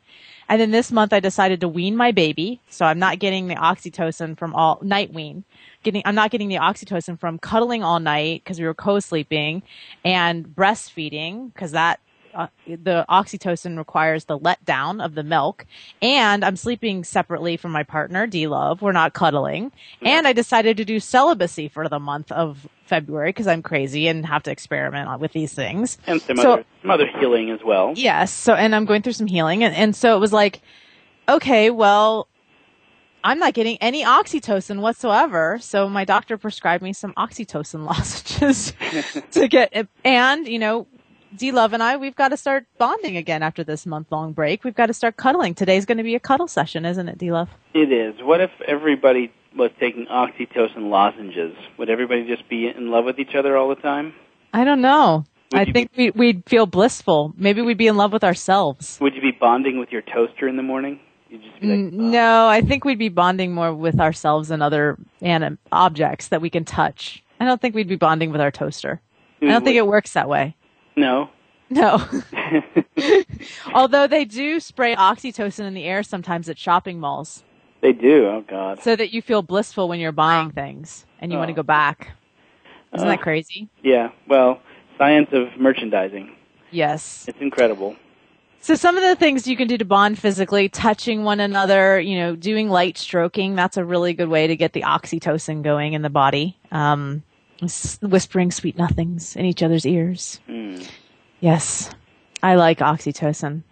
And 0.49 0.61
then 0.61 0.73
this 0.73 0.92
month 0.92 1.14
I 1.14 1.21
decided 1.21 1.62
to 1.62 1.68
wean 1.68 1.97
my 1.97 2.12
baby. 2.12 2.61
So 2.68 2.85
I'm 2.85 2.99
not 2.99 3.18
getting 3.18 3.49
the 3.49 3.54
oxytocin 3.54 4.38
from 4.38 4.54
all 4.54 4.78
night 4.83 5.14
wean. 5.14 5.45
Getting, 5.85 6.02
I'm 6.04 6.14
not 6.14 6.30
getting 6.30 6.49
the 6.49 6.56
oxytocin 6.56 7.18
from 7.18 7.38
cuddling 7.38 7.83
all 7.83 7.99
night 7.99 8.45
because 8.45 8.61
we 8.61 8.66
were 8.66 8.75
co-sleeping 8.75 9.62
and 10.04 10.47
breastfeeding 10.47 11.54
because 11.54 11.73
that 11.73 12.00
uh, 12.37 12.49
the 12.66 13.07
oxytocin 13.09 13.78
requires 13.78 14.26
the 14.26 14.38
letdown 14.38 15.02
of 15.02 15.14
the 15.14 15.23
milk, 15.23 15.64
and 16.02 16.45
I'm 16.45 16.57
sleeping 16.57 17.02
separately 17.02 17.57
from 17.57 17.73
my 17.73 17.83
partner, 17.83 18.26
D 18.26 18.47
Love. 18.47 18.83
We're 18.83 18.93
not 18.93 19.14
cuddling, 19.14 19.73
and 20.02 20.28
I 20.28 20.35
decided 20.35 20.76
to 20.76 20.85
do 20.85 21.00
celibacy 21.00 21.69
for 21.69 21.88
the 21.88 21.99
month 21.99 22.31
of 22.31 22.69
February 22.85 23.31
because 23.31 23.47
I'm 23.47 23.62
crazy 23.62 24.07
and 24.07 24.26
have 24.26 24.43
to 24.45 24.50
experiment 24.50 25.19
with 25.19 25.33
these 25.33 25.55
things. 25.55 25.97
And 26.07 26.21
some 26.21 26.37
so, 26.37 26.52
other 26.52 26.64
some 26.83 26.90
other 26.90 27.07
healing 27.19 27.50
as 27.50 27.61
well. 27.64 27.95
Yes. 27.97 28.33
So, 28.33 28.55
and 28.55 28.75
I'm 28.75 28.85
going 28.85 29.00
through 29.00 29.14
some 29.14 29.26
healing, 29.26 29.64
and 29.64 29.75
and 29.75 29.97
so 29.97 30.14
it 30.14 30.21
was 30.21 30.33
like, 30.33 30.61
okay, 31.28 31.71
well. 31.71 32.28
I'm 33.25 33.40
not 33.40 33.55
getting 33.55 33.76
any 33.78 34.05
oxytocin 34.05 34.78
whatsoever. 34.78 35.59
So 35.61 35.88
my 35.88 36.05
doctor 36.05 36.38
prescribed 36.38 36.81
me 36.81 36.93
some 36.93 37.12
oxytocin 37.14 37.85
lozenges 38.40 38.73
to 39.33 39.49
get, 39.49 39.88
and 40.05 40.47
you 40.47 40.61
know, 40.61 40.87
D 41.37 41.52
Love 41.52 41.73
and 41.73 41.83
I, 41.83 41.97
we've 41.97 42.16
got 42.16 42.28
to 42.28 42.37
start 42.37 42.66
bonding 42.78 43.16
again 43.16 43.43
after 43.43 43.62
this 43.62 43.87
month 43.87 44.11
long 44.11 44.33
break. 44.33 44.64
We've 44.64 44.75
got 44.75 44.87
to 44.87 44.95
start 44.95 45.16
cuddling. 45.16 45.55
Today's 45.55 45.85
going 45.85 45.99
to 45.99 46.05
be 46.05 46.14
a 46.14 46.21
cuddle 46.21 46.49
session, 46.49 46.85
isn't 46.85 47.09
it, 47.09 47.19
D 47.19 47.31
Love? 47.31 47.49
It 47.75 47.93
is. 47.93 48.14
What 48.23 48.40
if 48.40 48.50
everybody 48.66 49.33
was 49.57 49.71
taking 49.78 50.07
oxytocin 50.07 50.90
lozenges? 50.90 51.57
Would 51.78 51.90
everybody 51.90 52.26
just 52.26 52.49
be 52.49 52.69
in 52.69 52.90
love 52.90 53.05
with 53.05 53.19
each 53.19 53.35
other 53.35 53.57
all 53.57 53.69
the 53.69 53.76
time? 53.76 54.14
I 54.52 54.64
don't 54.64 54.81
know. 54.81 55.25
Would 55.52 55.69
I 55.69 55.73
think 55.73 55.93
be, 55.95 56.11
we, 56.11 56.33
would 56.33 56.49
feel 56.49 56.66
blissful. 56.66 57.33
Maybe 57.37 57.62
we'd 57.62 57.78
be 57.78 57.87
in 57.87 57.97
love 57.97 58.12
with 58.12 58.25
ourselves. 58.25 58.99
Would 59.00 59.14
you 59.14 59.23
be 59.23 59.31
bonding 59.31 59.78
with 59.78 59.93
your 59.93 60.02
toaster 60.02 60.49
in 60.49 60.57
the 60.57 60.62
morning? 60.62 61.00
Like, 61.31 61.43
oh. 61.62 61.90
No, 61.90 62.47
I 62.47 62.61
think 62.61 62.85
we'd 62.85 62.99
be 62.99 63.09
bonding 63.09 63.52
more 63.52 63.75
with 63.75 64.00
ourselves 64.00 64.50
and 64.50 64.62
other 64.62 64.97
anim- 65.21 65.59
objects 65.73 66.28
that 66.28 66.40
we 66.40 66.50
can 66.50 66.64
touch. 66.64 67.23
I 67.40 67.45
don't 67.45 67.61
think 67.61 67.75
we'd 67.75 67.88
be 67.88 67.97
bonding 67.97 68.31
with 68.31 68.40
our 68.40 68.50
toaster. 68.50 69.00
I 69.43 69.47
don't 69.47 69.64
think 69.64 69.76
it 69.76 69.87
works 69.87 70.14
that 70.14 70.28
way. 70.28 70.57
No. 70.96 71.30
No. 71.68 72.06
Although 73.74 74.06
they 74.06 74.24
do 74.24 74.60
spray 74.60 74.94
oxytocin 74.94 75.66
in 75.66 75.74
the 75.74 75.84
air 75.84 76.02
sometimes 76.02 76.48
at 76.48 76.58
shopping 76.58 77.00
malls. 77.00 77.44
They 77.82 77.92
do. 77.92 78.26
Oh 78.26 78.44
God. 78.46 78.82
So 78.82 78.96
that 78.96 79.12
you 79.12 79.20
feel 79.20 79.42
blissful 79.42 79.88
when 79.88 80.00
you're 80.00 80.12
buying 80.12 80.50
things 80.50 81.06
and 81.20 81.30
you 81.30 81.38
oh. 81.38 81.40
want 81.40 81.50
to 81.50 81.54
go 81.54 81.62
back. 81.62 82.12
Isn't 82.94 83.06
uh, 83.06 83.10
that 83.10 83.20
crazy? 83.20 83.68
Yeah. 83.82 84.10
Well, 84.28 84.60
science 84.96 85.28
of 85.32 85.48
merchandising. 85.58 86.34
Yes. 86.70 87.26
It's 87.28 87.40
incredible. 87.40 87.96
So 88.60 88.74
some 88.74 88.96
of 88.96 89.02
the 89.04 89.14
things 89.14 89.46
you 89.46 89.56
can 89.56 89.68
do 89.68 89.78
to 89.78 89.84
bond 89.84 90.18
physically, 90.18 90.68
touching 90.68 91.22
one 91.22 91.38
another, 91.38 92.00
you 92.00 92.16
know, 92.16 92.34
doing 92.34 92.68
light 92.68 92.98
stroking, 92.98 93.54
that's 93.54 93.76
a 93.76 93.84
really 93.84 94.12
good 94.12 94.28
way 94.28 94.48
to 94.48 94.56
get 94.56 94.72
the 94.72 94.82
oxytocin 94.82 95.62
going 95.62 95.92
in 95.92 96.02
the 96.02 96.10
body. 96.10 96.58
Um, 96.72 97.22
whispering 98.02 98.50
sweet 98.50 98.76
nothings 98.76 99.36
in 99.36 99.44
each 99.44 99.62
other's 99.62 99.86
ears. 99.86 100.40
Mm. 100.48 100.88
Yes, 101.40 101.90
I 102.42 102.54
like 102.54 102.78
oxytocin. 102.78 103.62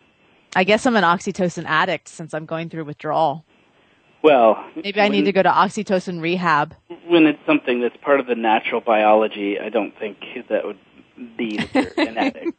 I 0.56 0.64
guess 0.64 0.86
I'm 0.86 0.96
an 0.96 1.04
oxytocin 1.04 1.64
addict 1.66 2.08
since 2.08 2.32
I'm 2.32 2.46
going 2.46 2.70
through 2.70 2.84
withdrawal. 2.84 3.44
Well, 4.22 4.64
maybe 4.74 5.00
I 5.02 5.08
need 5.08 5.26
to 5.26 5.32
go 5.32 5.42
to 5.42 5.50
oxytocin 5.50 6.22
rehab. 6.22 6.74
When 7.06 7.26
it's 7.26 7.44
something 7.44 7.82
that's 7.82 7.96
part 7.98 8.20
of 8.20 8.26
the 8.26 8.34
natural 8.34 8.80
biology, 8.80 9.60
I 9.60 9.68
don't 9.68 9.92
think 9.98 10.16
that 10.48 10.64
would 10.64 10.78
be 11.36 11.58
an 11.96 12.16
addict. 12.18 12.56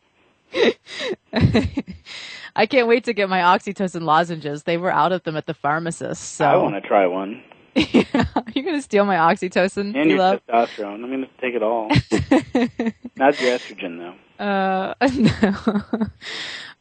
I 2.55 2.65
can't 2.67 2.87
wait 2.87 3.05
to 3.05 3.13
get 3.13 3.29
my 3.29 3.39
oxytocin 3.39 4.03
lozenges. 4.03 4.63
They 4.63 4.77
were 4.77 4.91
out 4.91 5.11
of 5.11 5.23
them 5.23 5.35
at 5.35 5.47
the 5.47 5.55
pharmacist. 5.55 6.35
So 6.35 6.45
I 6.45 6.55
want 6.55 6.75
to 6.75 6.81
try 6.81 7.07
one. 7.07 7.43
yeah, 7.91 8.25
you're 8.53 8.63
gonna 8.63 8.81
steal 8.81 9.03
my 9.03 9.17
oxytocin. 9.17 9.95
And 9.95 10.09
your 10.09 10.19
love? 10.19 10.41
testosterone. 10.47 11.03
I'm 11.03 11.11
gonna 11.11 11.27
take 11.41 11.55
it 11.55 11.63
all. 11.63 11.89
Not 13.17 13.39
your 13.41 13.57
estrogen, 13.57 13.97
though. 13.97 14.15
Uh, 14.39 14.93
no. 15.13 16.07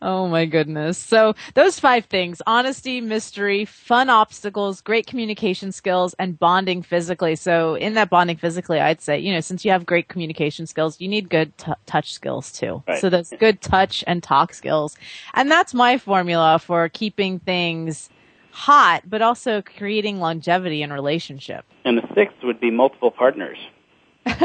oh 0.02 0.28
my 0.28 0.44
goodness. 0.44 0.96
So 0.96 1.34
those 1.54 1.80
five 1.80 2.04
things, 2.04 2.40
honesty, 2.46 3.00
mystery, 3.00 3.64
fun 3.64 4.08
obstacles, 4.08 4.80
great 4.80 5.08
communication 5.08 5.72
skills, 5.72 6.14
and 6.16 6.38
bonding 6.38 6.82
physically. 6.82 7.34
So 7.34 7.74
in 7.74 7.94
that 7.94 8.08
bonding 8.08 8.36
physically, 8.36 8.78
I'd 8.78 9.00
say, 9.00 9.18
you 9.18 9.32
know, 9.32 9.40
since 9.40 9.64
you 9.64 9.72
have 9.72 9.84
great 9.84 10.06
communication 10.06 10.68
skills, 10.68 11.00
you 11.00 11.08
need 11.08 11.28
good 11.28 11.56
t- 11.58 11.72
touch 11.86 12.12
skills 12.12 12.52
too. 12.52 12.84
Right. 12.86 13.00
So 13.00 13.10
that's 13.10 13.32
good 13.40 13.60
touch 13.60 14.04
and 14.06 14.22
talk 14.22 14.54
skills. 14.54 14.96
And 15.34 15.50
that's 15.50 15.74
my 15.74 15.98
formula 15.98 16.60
for 16.60 16.88
keeping 16.88 17.40
things 17.40 18.10
hot, 18.54 19.02
but 19.10 19.20
also 19.20 19.60
creating 19.60 20.20
longevity 20.20 20.80
in 20.80 20.92
relationship. 20.92 21.64
And 21.84 21.98
the 21.98 22.08
sixth 22.14 22.36
would 22.44 22.60
be 22.60 22.70
multiple 22.70 23.10
partners. 23.10 23.58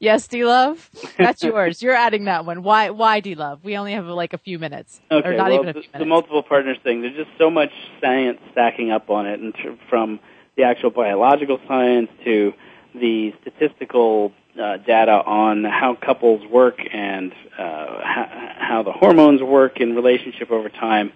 yes, 0.00 0.26
D 0.26 0.44
Love, 0.44 0.90
that's 1.16 1.42
yours. 1.42 1.82
You're 1.82 1.94
adding 1.94 2.24
that 2.24 2.44
one. 2.44 2.62
Why? 2.62 2.90
Why 2.90 3.20
D 3.20 3.34
Love? 3.34 3.64
We 3.64 3.78
only 3.78 3.92
have 3.92 4.04
like 4.06 4.34
a 4.34 4.38
few 4.38 4.58
minutes, 4.58 5.00
okay, 5.10 5.26
or 5.26 5.34
not 5.34 5.50
well, 5.50 5.54
even 5.54 5.68
a 5.68 5.72
few 5.72 5.82
the, 5.82 5.88
minutes. 5.88 5.98
The 6.00 6.04
multiple 6.04 6.42
partners 6.42 6.76
thing. 6.82 7.00
There's 7.00 7.16
just 7.16 7.30
so 7.38 7.48
much 7.48 7.70
science 8.02 8.38
stacking 8.52 8.90
up 8.90 9.08
on 9.08 9.26
it, 9.26 9.40
and 9.40 9.54
from 9.88 10.20
the 10.56 10.64
actual 10.64 10.90
biological 10.90 11.58
science 11.66 12.10
to 12.24 12.52
the 12.94 13.32
statistical 13.40 14.32
uh, 14.60 14.76
data 14.78 15.22
on 15.24 15.64
how 15.64 15.94
couples 15.94 16.46
work 16.46 16.78
and 16.92 17.32
uh, 17.58 18.00
how, 18.02 18.52
how 18.58 18.82
the 18.82 18.92
hormones 18.92 19.42
work 19.42 19.80
in 19.80 19.94
relationship 19.94 20.50
over 20.50 20.68
time. 20.68 21.12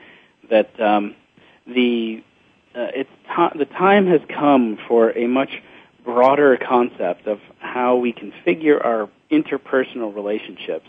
That 0.49 0.81
um, 0.81 1.15
the 1.69 2.23
uh, 2.75 2.89
it's 2.95 3.11
t- 3.37 3.59
the 3.59 3.65
time 3.65 4.07
has 4.07 4.21
come 4.29 4.79
for 4.89 5.17
a 5.17 5.27
much 5.27 5.63
broader 6.05 6.57
concept 6.57 7.27
of 7.27 7.41
how 7.59 7.97
we 7.97 8.13
configure 8.13 8.83
our 8.85 9.09
interpersonal 9.31 10.15
relationships. 10.15 10.87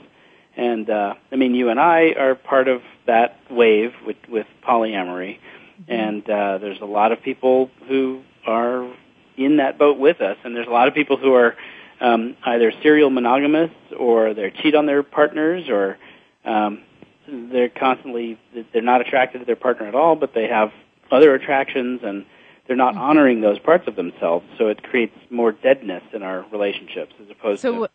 And 0.56 0.90
uh, 0.90 1.16
I 1.32 1.36
mean, 1.36 1.56
you 1.56 1.70
and 1.70 1.80
I 1.80 2.14
are 2.18 2.36
part 2.36 2.68
of 2.68 2.82
that 3.06 3.38
wave 3.50 3.94
with, 4.06 4.18
with 4.28 4.48
polyamory, 4.64 5.40
mm-hmm. 5.40 5.92
and 5.92 6.30
uh, 6.30 6.58
there's 6.58 6.82
a 6.82 6.86
lot 6.86 7.12
of 7.12 7.22
people 7.22 7.70
who 7.88 8.22
are 8.46 8.90
in 9.38 9.58
that 9.58 9.78
boat 9.78 9.98
with 9.98 10.22
us, 10.22 10.38
and 10.44 10.56
there's 10.56 10.68
a 10.68 10.72
lot 10.72 10.88
of 10.88 10.94
people 10.94 11.18
who 11.18 11.34
are 11.34 11.56
um, 12.02 12.36
either 12.44 12.72
serial 12.84 13.10
monogamists 13.10 13.76
or 13.98 14.34
they 14.34 14.52
cheat 14.52 14.76
on 14.76 14.86
their 14.86 15.04
partners 15.04 15.70
or 15.70 15.98
um, 16.46 16.82
they're 17.52 17.70
constantly 17.70 18.40
they're 18.74 18.82
not 18.82 19.02
attracted 19.02 19.40
to 19.40 19.46
their 19.46 19.56
partner 19.56 19.88
at 19.88 19.96
all, 19.96 20.16
but 20.16 20.34
they 20.34 20.48
have 20.48 20.72
other 21.12 21.34
attractions 21.34 22.02
and 22.04 22.26
they're 22.68 22.76
not 22.76 22.94
mm-hmm. 22.94 23.04
honoring 23.04 23.42
those 23.42 23.60
parts 23.60 23.88
of 23.88 23.96
themselves. 23.96 24.46
So 24.58 24.68
it 24.68 24.84
creates 24.84 25.16
more 25.30 25.52
deadness 25.52 26.04
in 26.14 26.24
our 26.24 26.46
relationships 26.52 27.14
as 27.22 27.30
opposed 27.30 27.62
so 27.62 27.72
to. 27.72 27.80
So 27.82 27.88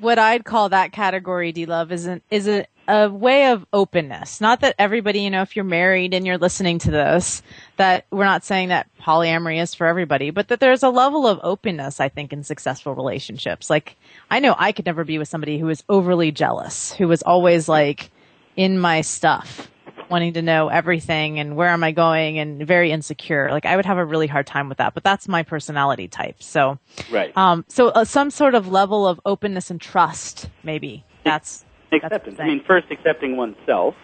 what 0.00 0.18
I'd 0.18 0.44
call 0.44 0.70
that 0.70 0.92
category, 0.92 1.52
D 1.52 1.66
Love, 1.66 1.92
is 1.92 2.06
an, 2.06 2.20
is 2.30 2.48
a, 2.48 2.66
a 2.88 3.08
way 3.08 3.50
of 3.50 3.64
openness. 3.72 4.40
Not 4.40 4.60
that 4.60 4.74
everybody, 4.78 5.20
you 5.20 5.30
know, 5.30 5.42
if 5.42 5.56
you're 5.56 5.64
married 5.64 6.14
and 6.14 6.26
you're 6.26 6.38
listening 6.38 6.78
to 6.80 6.90
this, 6.90 7.42
that 7.76 8.06
we're 8.10 8.24
not 8.24 8.44
saying 8.44 8.68
that 8.68 8.88
polyamory 9.00 9.60
is 9.60 9.74
for 9.74 9.86
everybody, 9.86 10.30
but 10.30 10.48
that 10.48 10.60
there's 10.60 10.82
a 10.82 10.90
level 10.90 11.26
of 11.26 11.40
openness, 11.42 12.00
I 12.00 12.08
think, 12.08 12.32
in 12.32 12.42
successful 12.42 12.94
relationships. 12.94 13.70
Like, 13.70 13.96
I 14.30 14.40
know 14.40 14.54
I 14.58 14.72
could 14.72 14.86
never 14.86 15.04
be 15.04 15.18
with 15.18 15.28
somebody 15.28 15.58
who 15.58 15.66
was 15.66 15.84
overly 15.88 16.32
jealous, 16.32 16.92
who 16.92 17.06
was 17.06 17.22
always 17.22 17.68
like, 17.68 18.10
in 18.56 18.78
my 18.78 19.00
stuff, 19.00 19.68
wanting 20.10 20.34
to 20.34 20.42
know 20.42 20.68
everything 20.68 21.38
and 21.38 21.56
where 21.56 21.68
am 21.68 21.82
I 21.82 21.92
going 21.92 22.38
and 22.38 22.66
very 22.66 22.90
insecure. 22.90 23.50
Like 23.50 23.66
I 23.66 23.76
would 23.76 23.86
have 23.86 23.98
a 23.98 24.04
really 24.04 24.26
hard 24.26 24.46
time 24.46 24.68
with 24.68 24.78
that, 24.78 24.94
but 24.94 25.02
that's 25.02 25.28
my 25.28 25.42
personality 25.42 26.08
type. 26.08 26.42
So, 26.42 26.78
right. 27.10 27.36
Um, 27.36 27.64
so 27.68 27.88
uh, 27.88 28.04
some 28.04 28.30
sort 28.30 28.54
of 28.54 28.68
level 28.68 29.06
of 29.06 29.20
openness 29.24 29.70
and 29.70 29.80
trust, 29.80 30.48
maybe. 30.62 31.04
That's 31.24 31.64
acceptance. 31.92 32.36
That's 32.36 32.40
I 32.40 32.46
mean, 32.46 32.64
first 32.66 32.86
accepting 32.90 33.36
oneself. 33.36 33.94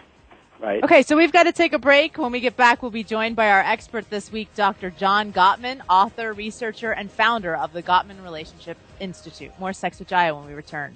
Right. 0.59 0.83
Okay, 0.83 1.01
so 1.01 1.17
we've 1.17 1.31
got 1.31 1.43
to 1.43 1.51
take 1.51 1.73
a 1.73 1.79
break. 1.79 2.19
When 2.19 2.31
we 2.31 2.39
get 2.39 2.55
back, 2.55 2.83
we'll 2.83 2.91
be 2.91 3.03
joined 3.03 3.35
by 3.35 3.49
our 3.49 3.61
expert 3.61 4.11
this 4.11 4.31
week, 4.31 4.53
Dr. 4.53 4.91
John 4.91 5.33
Gottman, 5.33 5.81
author, 5.89 6.33
researcher, 6.33 6.91
and 6.91 7.09
founder 7.09 7.55
of 7.55 7.73
the 7.73 7.81
Gottman 7.81 8.23
Relationship 8.23 8.77
Institute. 8.99 9.51
More 9.59 9.73
Sex 9.73 9.97
with 9.97 10.09
Jaiya 10.09 10.35
when 10.35 10.45
we 10.45 10.53
return. 10.53 10.93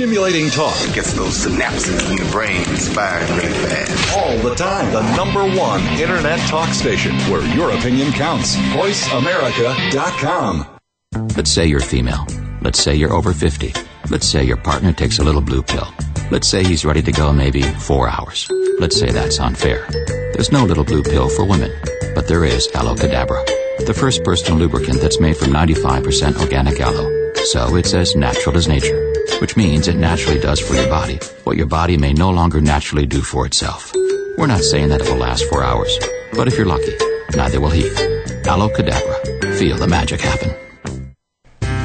Stimulating 0.00 0.48
talk. 0.48 0.80
It 0.88 0.94
gets 0.94 1.12
those 1.12 1.44
synapses 1.44 2.10
in 2.10 2.16
the 2.16 2.24
brain 2.32 2.64
firing 2.64 3.36
really 3.36 3.52
fast. 3.52 4.16
All 4.16 4.34
the 4.38 4.54
time. 4.54 4.90
The 4.94 5.02
number 5.14 5.44
one 5.54 5.82
internet 6.00 6.40
talk 6.48 6.70
station 6.70 7.14
where 7.30 7.44
your 7.54 7.72
opinion 7.72 8.10
counts. 8.12 8.56
VoiceAmerica.com. 8.56 10.66
Let's 11.36 11.50
say 11.50 11.66
you're 11.66 11.80
female. 11.80 12.26
Let's 12.62 12.80
say 12.80 12.94
you're 12.94 13.12
over 13.12 13.34
50. 13.34 13.74
Let's 14.08 14.26
say 14.26 14.42
your 14.42 14.56
partner 14.56 14.94
takes 14.94 15.18
a 15.18 15.22
little 15.22 15.42
blue 15.42 15.62
pill. 15.62 15.88
Let's 16.30 16.48
say 16.48 16.64
he's 16.64 16.86
ready 16.86 17.02
to 17.02 17.12
go 17.12 17.30
maybe 17.30 17.60
four 17.60 18.08
hours. 18.08 18.50
Let's 18.78 18.98
say 18.98 19.10
that's 19.10 19.38
unfair. 19.38 19.86
There's 20.32 20.50
no 20.50 20.64
little 20.64 20.84
blue 20.84 21.02
pill 21.02 21.28
for 21.28 21.44
women, 21.44 21.70
but 22.14 22.26
there 22.26 22.46
is 22.46 22.70
Aloe 22.74 22.94
Cadabra, 22.94 23.44
the 23.84 23.92
first 23.92 24.24
personal 24.24 24.60
lubricant 24.60 25.02
that's 25.02 25.20
made 25.20 25.36
from 25.36 25.50
95% 25.50 26.40
organic 26.40 26.80
aloe. 26.80 27.34
So 27.44 27.76
it's 27.76 27.92
as 27.92 28.16
natural 28.16 28.56
as 28.56 28.66
nature, 28.66 29.09
which 29.40 29.56
means 29.56 29.88
it 29.88 29.96
naturally 29.96 30.38
does 30.38 30.60
for 30.60 30.74
your 30.74 30.88
body 30.88 31.18
what 31.44 31.56
your 31.56 31.66
body 31.66 31.96
may 31.96 32.12
no 32.12 32.30
longer 32.30 32.60
naturally 32.60 33.06
do 33.06 33.22
for 33.22 33.46
itself. 33.46 33.92
We're 34.36 34.46
not 34.46 34.62
saying 34.62 34.88
that 34.90 35.00
it 35.00 35.08
will 35.10 35.16
last 35.18 35.44
four 35.44 35.64
hours, 35.64 35.98
but 36.32 36.46
if 36.46 36.56
you're 36.56 36.66
lucky, 36.66 36.96
neither 37.34 37.60
will 37.60 37.70
he. 37.70 37.88
Aloe 38.46 38.68
Cadabra. 38.68 39.56
Feel 39.58 39.76
the 39.76 39.86
magic 39.86 40.20
happen. 40.20 40.69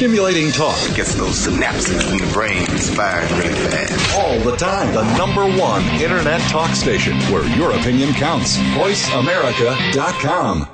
Stimulating 0.00 0.48
talk. 0.50 0.78
Gets 0.96 1.14
those 1.16 1.46
synapses 1.46 2.10
in 2.10 2.16
the 2.16 2.32
brain 2.32 2.64
firing 2.64 3.28
really 3.36 3.52
fast. 3.68 4.18
All 4.18 4.40
the 4.40 4.56
time. 4.56 4.94
The 4.94 5.04
number 5.18 5.44
one 5.60 5.84
internet 6.00 6.40
talk 6.48 6.74
station 6.74 7.18
where 7.30 7.46
your 7.54 7.72
opinion 7.72 8.14
counts. 8.14 8.56
VoiceAmerica.com. 8.56 10.68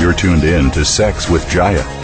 You're 0.00 0.14
tuned 0.14 0.44
in 0.44 0.70
to 0.70 0.82
Sex 0.82 1.28
with 1.28 1.44
Jaiya. 1.48 2.03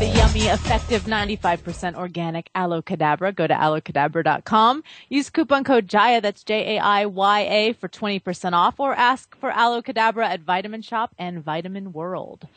The 0.00 0.06
yummy, 0.06 0.46
effective 0.46 1.02
95% 1.02 1.94
organic 1.94 2.48
aloe 2.54 2.80
cadabra, 2.80 3.34
go 3.34 3.46
to 3.46 3.52
aloecadabra.com. 3.52 4.82
Use 5.10 5.28
coupon 5.28 5.62
code 5.62 5.88
JAIYA, 5.88 6.22
that's 6.22 6.42
J-A-I-Y-A, 6.42 7.74
for 7.74 7.86
20% 7.86 8.54
off, 8.54 8.80
or 8.80 8.94
ask 8.94 9.36
for 9.36 9.50
aloe 9.50 9.82
cadabra 9.82 10.24
at 10.24 10.40
Vitamin 10.40 10.80
Shoppe 10.80 11.10
and 11.18 11.44
Vitamin 11.44 11.92
World. 11.92 12.48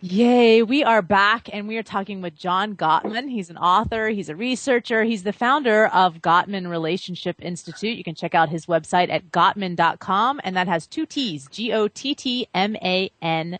Yay, 0.00 0.62
we 0.62 0.82
are 0.82 1.02
back 1.02 1.50
and 1.52 1.68
we 1.68 1.76
are 1.76 1.82
talking 1.82 2.22
with 2.22 2.34
John 2.34 2.76
Gottman. 2.76 3.30
He's 3.30 3.50
an 3.50 3.58
author, 3.58 4.08
he's 4.08 4.30
a 4.30 4.36
researcher, 4.36 5.04
he's 5.04 5.22
the 5.22 5.34
founder 5.34 5.88
of 5.88 6.22
Gottman 6.22 6.70
Relationship 6.70 7.36
Institute. 7.42 7.98
You 7.98 8.04
can 8.04 8.14
check 8.14 8.34
out 8.34 8.48
his 8.48 8.64
website 8.64 9.10
at 9.10 9.30
gottman.com 9.30 10.40
and 10.42 10.56
that 10.56 10.68
has 10.68 10.86
two 10.86 11.04
T's, 11.04 11.46
G-O-T-T-M-A-N 11.50 11.98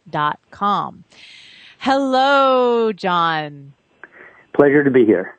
dot 0.09 0.39
com. 0.51 1.05
Hello, 1.85 2.95
John. 2.95 3.75
Pleasure 4.55 4.83
to 4.85 4.91
be 4.91 5.05
here. 5.05 5.37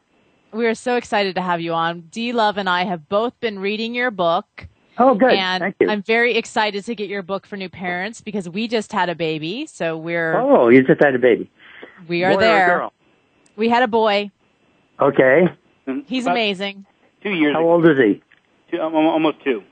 We 0.54 0.68
are 0.68 0.76
so 0.76 0.96
excited 0.96 1.34
to 1.34 1.42
have 1.42 1.60
you 1.60 1.74
on. 1.74 2.02
D 2.02 2.34
Love 2.34 2.60
and 2.60 2.70
I 2.70 2.84
have 2.84 3.10
both 3.10 3.40
been 3.40 3.58
reading 3.58 3.96
your 3.96 4.12
book. 4.12 4.68
Oh, 5.00 5.16
good. 5.16 5.34
And 5.34 5.62
Thank 5.64 5.78
you. 5.80 5.90
I'm 5.90 6.04
very 6.04 6.36
excited 6.38 6.86
to 6.86 6.94
get 6.94 7.10
your 7.10 7.24
book 7.24 7.48
for 7.48 7.58
new 7.58 7.68
parents 7.68 8.22
because 8.22 8.48
we 8.48 8.68
just 8.68 8.94
had 8.94 9.10
a 9.10 9.16
baby. 9.16 9.66
So 9.66 9.98
we're, 9.98 10.38
oh, 10.40 10.70
you 10.70 10.84
just 10.84 11.04
had 11.04 11.16
a 11.16 11.18
baby. 11.20 11.50
we 12.08 12.24
are 12.24 12.34
Boy 12.34 12.38
or 12.38 12.40
there. 12.42 12.68
girl? 12.78 12.94
We 13.56 13.68
had 13.70 13.82
a 13.82 13.88
boy. 13.88 14.30
Okay. 15.02 15.46
He's 16.06 16.26
About 16.26 16.34
amazing. 16.34 16.86
Two 17.24 17.32
years 17.32 17.56
How 17.56 17.62
ago. 17.62 17.72
old 17.74 17.88
is 17.88 17.98
he? 17.98 18.22
Two, 18.70 18.84
um, 18.84 18.94
almost 18.94 19.44
two. 19.44 19.64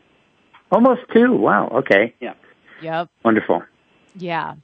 Almost 0.71 1.01
two. 1.13 1.33
Wow. 1.33 1.67
Okay. 1.67 2.15
Yeah. 2.19 2.33
Yep. 2.81 3.09
Wonderful. 3.23 3.61
Yeah. 4.15 4.55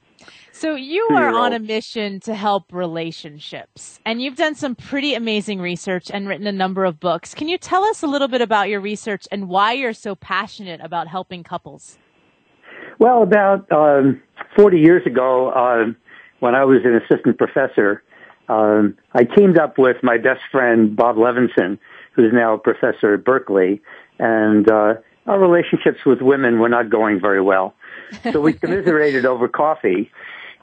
So 0.60 0.74
you 0.74 1.08
are 1.12 1.30
on 1.30 1.54
a 1.54 1.58
mission 1.58 2.20
to 2.20 2.34
help 2.34 2.70
relationships 2.70 3.98
and 4.04 4.20
you've 4.20 4.36
done 4.36 4.54
some 4.54 4.74
pretty 4.74 5.14
amazing 5.14 5.58
research 5.58 6.10
and 6.12 6.28
written 6.28 6.46
a 6.46 6.52
number 6.52 6.84
of 6.84 7.00
books. 7.00 7.32
Can 7.32 7.48
you 7.48 7.56
tell 7.56 7.82
us 7.82 8.02
a 8.02 8.06
little 8.06 8.28
bit 8.28 8.42
about 8.42 8.68
your 8.68 8.78
research 8.78 9.26
and 9.32 9.48
why 9.48 9.72
you're 9.72 9.94
so 9.94 10.14
passionate 10.14 10.82
about 10.82 11.08
helping 11.08 11.42
couples? 11.44 11.96
Well, 12.98 13.22
about 13.22 13.72
um, 13.72 14.20
40 14.54 14.78
years 14.78 15.06
ago, 15.06 15.50
um, 15.52 15.96
when 16.40 16.54
I 16.54 16.66
was 16.66 16.80
an 16.84 16.94
assistant 16.94 17.38
professor, 17.38 18.02
um, 18.50 18.98
I 19.14 19.24
teamed 19.24 19.58
up 19.58 19.78
with 19.78 19.96
my 20.02 20.18
best 20.18 20.42
friend 20.52 20.94
Bob 20.94 21.16
Levenson, 21.16 21.78
who's 22.12 22.34
now 22.34 22.52
a 22.52 22.58
professor 22.58 23.14
at 23.14 23.24
Berkeley, 23.24 23.80
and 24.18 24.70
uh, 24.70 24.96
our 25.26 25.38
relationships 25.38 26.00
with 26.04 26.20
women 26.20 26.58
were 26.58 26.68
not 26.68 26.90
going 26.90 27.18
very 27.18 27.40
well. 27.40 27.72
So 28.30 28.42
we 28.42 28.52
commiserated 28.62 29.24
over 29.24 29.48
coffee 29.48 30.10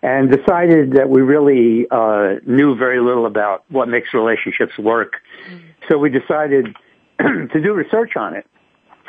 and 0.07 0.31
decided 0.31 0.93
that 0.93 1.09
we 1.09 1.21
really 1.21 1.85
uh, 1.91 2.35
knew 2.45 2.77
very 2.77 3.01
little 3.01 3.25
about 3.25 3.65
what 3.67 3.89
makes 3.89 4.13
relationships 4.13 4.77
work. 4.77 5.15
So 5.89 5.97
we 5.97 6.09
decided 6.09 6.73
to 7.19 7.61
do 7.61 7.73
research 7.73 8.15
on 8.15 8.33
it, 8.33 8.45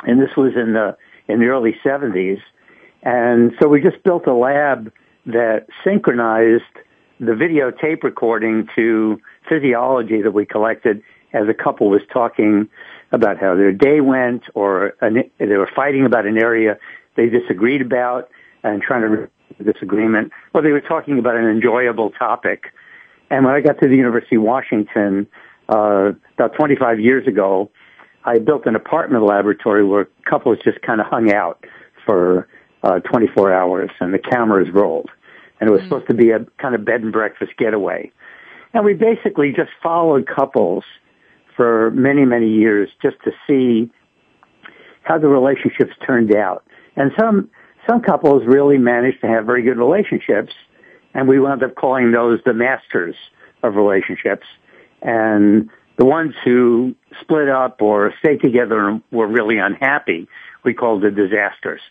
and 0.03 0.21
this 0.21 0.35
was 0.35 0.51
in 0.57 0.73
the 0.73 0.97
in 1.29 1.39
the 1.39 1.45
early 1.45 1.77
70s. 1.85 2.41
And 3.03 3.53
so 3.61 3.69
we 3.69 3.81
just 3.81 4.03
built 4.03 4.27
a 4.27 4.33
lab 4.33 4.91
that 5.25 5.67
synchronized 5.85 6.63
the 7.21 7.31
videotape 7.31 8.03
recording 8.03 8.67
to 8.75 9.21
physiology 9.47 10.21
that 10.21 10.31
we 10.31 10.45
collected 10.45 11.01
as 11.31 11.47
a 11.47 11.53
couple 11.53 11.89
was 11.89 12.01
talking 12.11 12.67
about 13.13 13.37
how 13.37 13.55
their 13.55 13.71
day 13.71 14.01
went 14.01 14.43
or 14.53 14.95
an, 14.99 15.23
they 15.37 15.45
were 15.45 15.71
fighting 15.73 16.05
about 16.05 16.25
an 16.25 16.37
area 16.37 16.77
they 17.15 17.29
disagreed 17.29 17.81
about 17.81 18.29
and 18.63 18.81
trying 18.81 19.01
to 19.01 19.29
the 19.59 19.71
disagreement 19.71 20.31
or 20.53 20.61
they 20.61 20.71
were 20.71 20.81
talking 20.81 21.19
about 21.19 21.35
an 21.35 21.45
enjoyable 21.45 22.11
topic. 22.11 22.65
And 23.29 23.45
when 23.45 23.53
I 23.53 23.61
got 23.61 23.79
to 23.81 23.87
the 23.87 23.95
University 23.95 24.37
of 24.37 24.41
Washington, 24.41 25.27
uh, 25.69 26.13
about 26.33 26.55
25 26.55 26.99
years 26.99 27.27
ago, 27.27 27.69
I 28.25 28.39
built 28.39 28.65
an 28.65 28.75
apartment 28.75 29.23
laboratory 29.23 29.85
where 29.85 30.07
couples 30.29 30.57
just 30.63 30.81
kind 30.81 30.99
of 30.99 31.07
hung 31.07 31.31
out 31.31 31.63
for 32.05 32.47
uh, 32.83 32.99
24 32.99 33.53
hours 33.53 33.89
and 33.99 34.13
the 34.13 34.19
cameras 34.19 34.69
rolled. 34.73 35.09
And 35.59 35.69
it 35.69 35.73
was 35.73 35.81
supposed 35.83 36.07
to 36.07 36.15
be 36.15 36.31
a 36.31 36.39
kind 36.61 36.73
of 36.73 36.85
bed 36.85 37.01
and 37.01 37.11
breakfast 37.11 37.51
getaway. 37.57 38.11
And 38.73 38.85
we 38.85 38.93
basically 38.93 39.51
just 39.51 39.71
followed 39.83 40.27
couples 40.27 40.83
for 41.55 41.91
many, 41.91 42.23
many 42.23 42.47
years 42.47 42.89
just 43.01 43.17
to 43.25 43.31
see 43.45 43.91
how 45.03 45.17
the 45.17 45.27
relationships 45.27 45.91
turned 46.05 46.33
out. 46.35 46.63
And 46.95 47.11
some, 47.19 47.49
some 47.87 48.01
couples 48.01 48.43
really 48.45 48.77
managed 48.77 49.21
to 49.21 49.27
have 49.27 49.45
very 49.45 49.63
good 49.63 49.77
relationships 49.77 50.53
and 51.13 51.27
we 51.27 51.39
wound 51.39 51.63
up 51.63 51.75
calling 51.75 52.11
those 52.11 52.39
the 52.45 52.53
masters 52.53 53.15
of 53.63 53.75
relationships. 53.75 54.45
And 55.01 55.69
the 55.97 56.05
ones 56.05 56.33
who 56.43 56.95
split 57.21 57.49
up 57.49 57.81
or 57.81 58.13
stayed 58.19 58.41
together 58.41 58.87
and 58.87 59.01
were 59.11 59.27
really 59.27 59.57
unhappy, 59.57 60.27
we 60.63 60.73
called 60.73 61.01
the 61.01 61.11
disasters. 61.11 61.81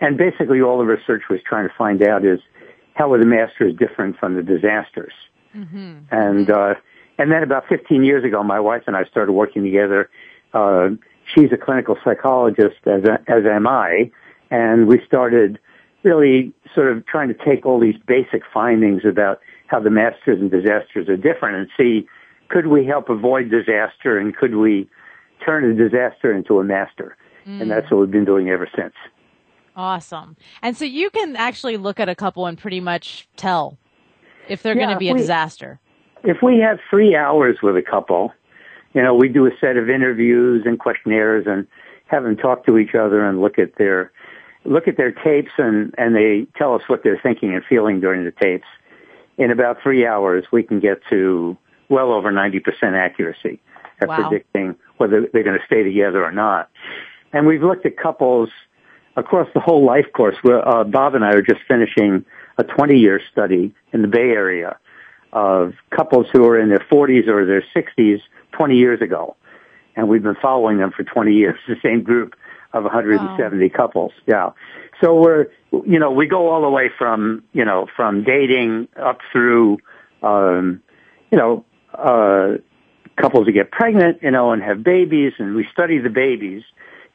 And 0.00 0.16
basically 0.16 0.60
all 0.62 0.78
the 0.78 0.84
research 0.84 1.22
was 1.28 1.40
trying 1.44 1.68
to 1.68 1.74
find 1.76 2.02
out 2.02 2.24
is 2.24 2.40
how 2.94 3.12
are 3.12 3.18
the 3.18 3.26
masters 3.26 3.74
different 3.78 4.18
from 4.18 4.34
the 4.36 4.42
disasters? 4.42 5.12
Mm-hmm. 5.54 5.98
And, 6.10 6.50
uh, 6.50 6.74
and 7.18 7.32
then 7.32 7.42
about 7.42 7.64
15 7.68 8.04
years 8.04 8.24
ago, 8.24 8.42
my 8.42 8.60
wife 8.60 8.84
and 8.86 8.96
I 8.96 9.04
started 9.04 9.32
working 9.32 9.64
together. 9.64 10.08
Uh, 10.52 10.90
she's 11.34 11.50
a 11.52 11.56
clinical 11.56 11.96
psychologist 12.04 12.76
as, 12.86 13.02
as 13.26 13.44
am 13.44 13.66
I. 13.66 14.10
And 14.50 14.86
we 14.86 15.00
started 15.06 15.58
really 16.02 16.52
sort 16.74 16.90
of 16.90 17.06
trying 17.06 17.28
to 17.28 17.34
take 17.34 17.66
all 17.66 17.80
these 17.80 17.96
basic 18.06 18.42
findings 18.52 19.02
about 19.04 19.40
how 19.66 19.80
the 19.80 19.90
masters 19.90 20.40
and 20.40 20.50
disasters 20.50 21.08
are 21.08 21.16
different 21.16 21.56
and 21.56 21.68
see 21.76 22.08
could 22.48 22.68
we 22.68 22.86
help 22.86 23.10
avoid 23.10 23.50
disaster 23.50 24.18
and 24.18 24.34
could 24.34 24.56
we 24.56 24.88
turn 25.44 25.64
a 25.64 25.74
disaster 25.74 26.32
into 26.32 26.58
a 26.58 26.64
master? 26.64 27.16
Mm. 27.46 27.62
And 27.62 27.70
that's 27.70 27.90
what 27.90 28.00
we've 28.00 28.10
been 28.10 28.24
doing 28.24 28.48
ever 28.48 28.68
since. 28.74 28.94
Awesome. 29.76 30.36
And 30.62 30.76
so 30.76 30.84
you 30.84 31.10
can 31.10 31.36
actually 31.36 31.76
look 31.76 32.00
at 32.00 32.08
a 32.08 32.14
couple 32.14 32.46
and 32.46 32.58
pretty 32.58 32.80
much 32.80 33.28
tell 33.36 33.78
if 34.48 34.62
they're 34.62 34.74
yeah, 34.74 34.86
going 34.86 34.94
to 34.94 34.98
be 34.98 35.08
a 35.10 35.14
we, 35.14 35.20
disaster. 35.20 35.78
If 36.24 36.38
we 36.42 36.58
have 36.58 36.78
three 36.90 37.14
hours 37.14 37.58
with 37.62 37.76
a 37.76 37.82
couple, 37.82 38.32
you 38.94 39.02
know, 39.02 39.14
we 39.14 39.28
do 39.28 39.46
a 39.46 39.50
set 39.60 39.76
of 39.76 39.88
interviews 39.88 40.64
and 40.66 40.78
questionnaires 40.78 41.44
and 41.46 41.66
have 42.06 42.24
them 42.24 42.36
talk 42.36 42.66
to 42.66 42.78
each 42.78 42.94
other 42.94 43.24
and 43.24 43.40
look 43.40 43.58
at 43.58 43.76
their 43.76 44.10
look 44.68 44.86
at 44.86 44.96
their 44.96 45.12
tapes 45.12 45.52
and 45.58 45.94
and 45.98 46.14
they 46.14 46.46
tell 46.56 46.74
us 46.74 46.82
what 46.86 47.02
they're 47.02 47.20
thinking 47.22 47.54
and 47.54 47.64
feeling 47.68 48.00
during 48.00 48.24
the 48.24 48.32
tapes. 48.32 48.66
In 49.38 49.50
about 49.50 49.78
three 49.82 50.06
hours, 50.06 50.44
we 50.52 50.62
can 50.62 50.80
get 50.80 51.00
to 51.10 51.56
well 51.88 52.12
over 52.12 52.30
90% 52.30 52.60
accuracy 52.94 53.60
at 54.00 54.08
wow. 54.08 54.16
predicting 54.16 54.76
whether 54.98 55.26
they're 55.32 55.44
going 55.44 55.58
to 55.58 55.64
stay 55.66 55.82
together 55.82 56.24
or 56.24 56.32
not. 56.32 56.68
And 57.32 57.46
we've 57.46 57.62
looked 57.62 57.86
at 57.86 57.96
couples 57.96 58.50
across 59.16 59.48
the 59.54 59.60
whole 59.60 59.84
life 59.84 60.06
course. 60.12 60.36
Where, 60.42 60.66
uh, 60.66 60.84
Bob 60.84 61.14
and 61.14 61.24
I 61.24 61.32
are 61.32 61.42
just 61.42 61.60
finishing 61.68 62.24
a 62.58 62.64
20-year 62.64 63.20
study 63.30 63.72
in 63.92 64.02
the 64.02 64.08
Bay 64.08 64.30
Area 64.30 64.76
of 65.32 65.74
couples 65.90 66.26
who 66.32 66.44
are 66.46 66.58
in 66.58 66.68
their 66.68 66.84
40s 66.90 67.28
or 67.28 67.46
their 67.46 67.64
60s 67.74 68.20
20 68.52 68.76
years 68.76 69.00
ago. 69.00 69.36
And 69.94 70.08
we've 70.08 70.22
been 70.22 70.36
following 70.40 70.78
them 70.78 70.90
for 70.90 71.04
20 71.04 71.32
years, 71.32 71.58
the 71.68 71.76
same 71.82 72.02
group 72.02 72.34
of 72.72 72.84
170 72.84 73.64
wow. 73.64 73.70
couples. 73.76 74.12
Yeah. 74.26 74.50
So 75.00 75.20
we're, 75.20 75.46
you 75.86 75.98
know, 75.98 76.10
we 76.10 76.26
go 76.26 76.48
all 76.50 76.62
the 76.62 76.70
way 76.70 76.90
from, 76.96 77.44
you 77.52 77.64
know, 77.64 77.86
from 77.96 78.24
dating 78.24 78.88
up 79.00 79.18
through, 79.32 79.78
um, 80.22 80.82
you 81.30 81.38
know, 81.38 81.64
uh, 81.94 82.58
couples 83.16 83.46
who 83.46 83.52
get 83.52 83.70
pregnant, 83.70 84.22
you 84.22 84.30
know, 84.30 84.52
and 84.52 84.62
have 84.62 84.82
babies, 84.82 85.32
and 85.38 85.54
we 85.54 85.66
study 85.72 85.98
the 85.98 86.10
babies, 86.10 86.62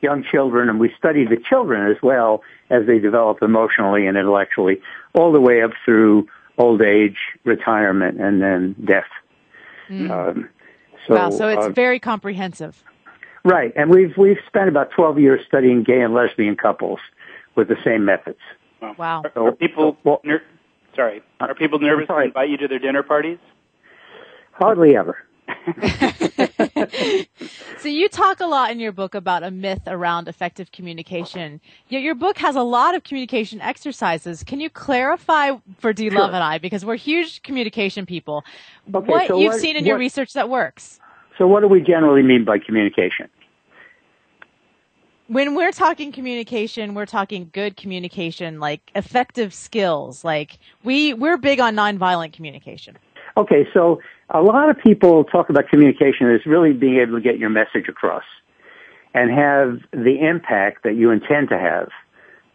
young 0.01 0.23
children, 0.23 0.69
and 0.69 0.79
we 0.79 0.93
study 0.97 1.25
the 1.25 1.37
children 1.37 1.89
as 1.89 2.01
well 2.01 2.43
as 2.69 2.85
they 2.87 2.99
develop 2.99 3.41
emotionally 3.41 4.07
and 4.07 4.17
intellectually, 4.17 4.81
all 5.13 5.31
the 5.31 5.41
way 5.41 5.61
up 5.61 5.71
through 5.85 6.27
old 6.57 6.81
age, 6.81 7.17
retirement, 7.43 8.19
and 8.19 8.41
then 8.41 8.75
death. 8.85 9.09
Mm. 9.89 10.09
Um, 10.09 10.49
so, 11.07 11.15
wow, 11.15 11.29
so 11.29 11.49
it's 11.49 11.65
uh, 11.65 11.69
very 11.69 11.99
comprehensive. 11.99 12.83
Right, 13.45 13.73
and 13.75 13.89
we've 13.89 14.15
we've 14.17 14.37
spent 14.47 14.69
about 14.69 14.91
twelve 14.91 15.19
years 15.19 15.41
studying 15.45 15.83
gay 15.83 16.01
and 16.01 16.13
lesbian 16.13 16.55
couples 16.55 16.99
with 17.55 17.67
the 17.67 17.75
same 17.83 18.05
methods. 18.05 18.39
Wow. 18.97 19.23
Are, 19.35 19.47
are 19.47 19.51
people 19.51 19.97
well, 20.03 20.21
ner- 20.23 20.43
sorry? 20.95 21.21
Are 21.39 21.53
people 21.53 21.79
nervous 21.79 22.07
to 22.07 22.19
invite 22.19 22.49
you 22.49 22.57
to 22.57 22.67
their 22.67 22.79
dinner 22.79 23.03
parties? 23.03 23.39
Hardly 24.53 24.95
ever. 24.95 25.17
so 27.79 27.87
you 27.87 28.07
talk 28.07 28.39
a 28.39 28.45
lot 28.45 28.71
in 28.71 28.79
your 28.79 28.91
book 28.91 29.15
about 29.15 29.43
a 29.43 29.51
myth 29.51 29.81
around 29.87 30.27
effective 30.27 30.71
communication. 30.71 31.59
Yet 31.89 32.01
your 32.01 32.15
book 32.15 32.37
has 32.37 32.55
a 32.55 32.63
lot 32.63 32.95
of 32.95 33.03
communication 33.03 33.61
exercises. 33.61 34.43
Can 34.43 34.59
you 34.59 34.69
clarify 34.69 35.51
for 35.79 35.93
D 35.93 36.09
Love 36.09 36.29
sure. 36.29 36.35
and 36.35 36.43
I 36.43 36.57
because 36.59 36.85
we're 36.85 36.95
huge 36.95 37.41
communication 37.43 38.05
people. 38.05 38.43
Okay, 38.93 39.11
what 39.11 39.27
so 39.27 39.37
you've 39.37 39.53
what, 39.53 39.61
seen 39.61 39.75
in 39.75 39.83
what, 39.83 39.87
your 39.87 39.97
research 39.97 40.33
that 40.33 40.49
works? 40.49 40.99
So 41.37 41.47
what 41.47 41.61
do 41.61 41.67
we 41.67 41.81
generally 41.81 42.21
mean 42.21 42.45
by 42.45 42.59
communication? 42.59 43.29
When 45.27 45.55
we're 45.55 45.71
talking 45.71 46.11
communication, 46.11 46.93
we're 46.93 47.05
talking 47.05 47.49
good 47.53 47.77
communication, 47.77 48.59
like 48.59 48.81
effective 48.93 49.53
skills. 49.53 50.23
Like 50.23 50.59
we 50.83 51.13
we're 51.13 51.37
big 51.37 51.59
on 51.59 51.75
nonviolent 51.75 52.33
communication. 52.33 52.97
Okay, 53.35 53.67
so 53.73 53.99
a 54.29 54.41
lot 54.41 54.69
of 54.69 54.77
people 54.77 55.23
talk 55.23 55.49
about 55.49 55.67
communication 55.69 56.29
as 56.29 56.45
really 56.45 56.73
being 56.73 56.97
able 56.97 57.15
to 57.17 57.21
get 57.21 57.39
your 57.39 57.49
message 57.49 57.87
across 57.87 58.23
and 59.13 59.31
have 59.31 59.79
the 59.91 60.19
impact 60.27 60.83
that 60.83 60.95
you 60.95 61.09
intend 61.09 61.49
to 61.49 61.57
have 61.57 61.89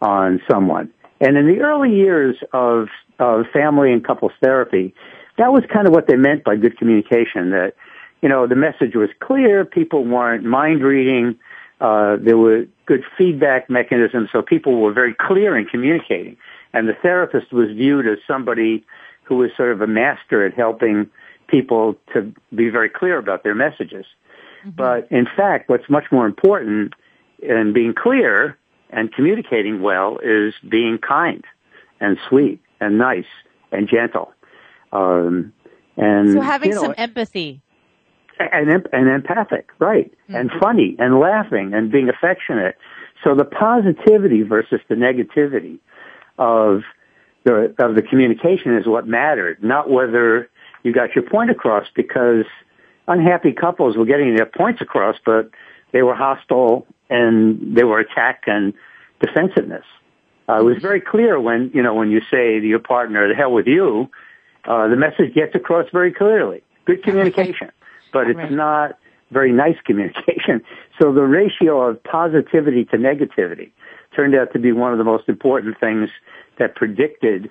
on 0.01 0.41
someone. 0.49 0.91
And 1.19 1.37
in 1.37 1.47
the 1.47 1.61
early 1.61 1.93
years 1.93 2.37
of, 2.53 2.87
of 3.19 3.45
family 3.51 3.91
and 3.91 4.05
couples 4.05 4.31
therapy, 4.41 4.93
that 5.37 5.51
was 5.51 5.63
kind 5.71 5.87
of 5.87 5.93
what 5.93 6.07
they 6.07 6.15
meant 6.15 6.43
by 6.43 6.55
good 6.55 6.77
communication, 6.77 7.49
that 7.51 7.73
you 8.21 8.29
know, 8.29 8.47
the 8.47 8.55
message 8.55 8.95
was 8.95 9.09
clear. 9.19 9.65
People 9.65 10.03
weren't 10.05 10.43
mind 10.43 10.83
reading. 10.83 11.39
Uh, 11.79 12.17
there 12.19 12.37
were 12.37 12.65
good 12.85 13.03
feedback 13.17 13.69
mechanisms, 13.69 14.29
so 14.31 14.41
people 14.41 14.81
were 14.81 14.91
very 14.91 15.13
clear 15.13 15.57
in 15.57 15.65
communicating. 15.65 16.35
And 16.73 16.87
the 16.87 16.93
therapist 17.01 17.53
was 17.53 17.69
viewed 17.69 18.05
as 18.07 18.17
somebody 18.27 18.83
who 19.23 19.37
was 19.37 19.51
sort 19.55 19.71
of 19.71 19.81
a 19.81 19.87
master 19.87 20.45
at 20.45 20.53
helping 20.53 21.09
people 21.47 21.95
to 22.13 22.33
be 22.53 22.69
very 22.69 22.89
clear 22.89 23.17
about 23.17 23.43
their 23.43 23.55
messages. 23.55 24.05
Mm-hmm. 24.61 24.71
But 24.71 25.07
in 25.11 25.25
fact, 25.25 25.69
what's 25.69 25.89
much 25.89 26.05
more 26.11 26.25
important 26.25 26.93
in 27.39 27.73
being 27.73 27.93
clear 27.93 28.57
and 28.89 29.13
communicating 29.13 29.81
well 29.81 30.19
is 30.21 30.53
being 30.67 30.97
kind 30.97 31.45
and 31.99 32.17
sweet 32.27 32.59
and 32.81 32.97
nice 32.97 33.25
and 33.71 33.87
gentle. 33.87 34.33
Um, 34.91 35.53
and 35.95 36.33
so 36.33 36.41
having 36.41 36.69
you 36.69 36.75
know, 36.75 36.81
some 36.81 36.95
empathy 36.97 37.61
and, 38.39 38.87
and 38.91 39.09
empathic, 39.09 39.69
right? 39.79 40.11
Mm-hmm. 40.11 40.35
And 40.35 40.51
funny 40.59 40.95
and 40.99 41.19
laughing 41.19 41.73
and 41.73 41.91
being 41.91 42.09
affectionate. 42.09 42.77
So 43.23 43.35
the 43.35 43.45
positivity 43.45 44.43
versus 44.43 44.79
the 44.87 44.95
negativity 44.95 45.79
of 46.37 46.81
the, 47.43 47.75
of 47.79 47.95
the 47.95 48.01
communication 48.01 48.75
is 48.77 48.87
what 48.87 49.07
mattered, 49.07 49.63
not 49.63 49.89
whether 49.89 50.49
you 50.83 50.93
got 50.93 51.15
your 51.15 51.23
point 51.23 51.51
across 51.51 51.87
because 51.93 52.45
unhappy 53.07 53.51
couples 53.51 53.97
were 53.97 54.05
getting 54.05 54.35
their 54.35 54.45
points 54.45 54.81
across, 54.81 55.17
but 55.25 55.49
they 55.91 56.01
were 56.01 56.15
hostile 56.15 56.87
and 57.09 57.75
they 57.75 57.83
were 57.83 57.99
attack 57.99 58.43
and 58.47 58.73
defensiveness. 59.19 59.83
Uh, 60.47 60.59
it 60.59 60.63
was 60.63 60.75
mm-hmm. 60.75 60.81
very 60.81 61.01
clear 61.01 61.39
when, 61.39 61.71
you 61.73 61.83
know, 61.83 61.93
when 61.93 62.09
you 62.09 62.21
say 62.31 62.59
to 62.59 62.65
your 62.65 62.79
partner, 62.79 63.27
the 63.27 63.35
hell 63.35 63.51
with 63.51 63.67
you, 63.67 64.09
uh, 64.65 64.87
the 64.87 64.95
message 64.95 65.33
gets 65.33 65.53
across 65.55 65.87
very 65.91 66.13
clearly. 66.13 66.63
Good 66.85 67.03
communication 67.03 67.71
but 68.11 68.27
it's 68.27 68.37
right. 68.37 68.51
not 68.51 68.97
very 69.31 69.51
nice 69.51 69.77
communication. 69.85 70.61
So 70.99 71.13
the 71.13 71.23
ratio 71.23 71.81
of 71.81 72.03
positivity 72.03 72.85
to 72.85 72.97
negativity 72.97 73.71
turned 74.15 74.35
out 74.35 74.53
to 74.53 74.59
be 74.59 74.71
one 74.71 74.91
of 74.91 74.97
the 74.97 75.03
most 75.03 75.29
important 75.29 75.79
things 75.79 76.09
that 76.57 76.75
predicted 76.75 77.49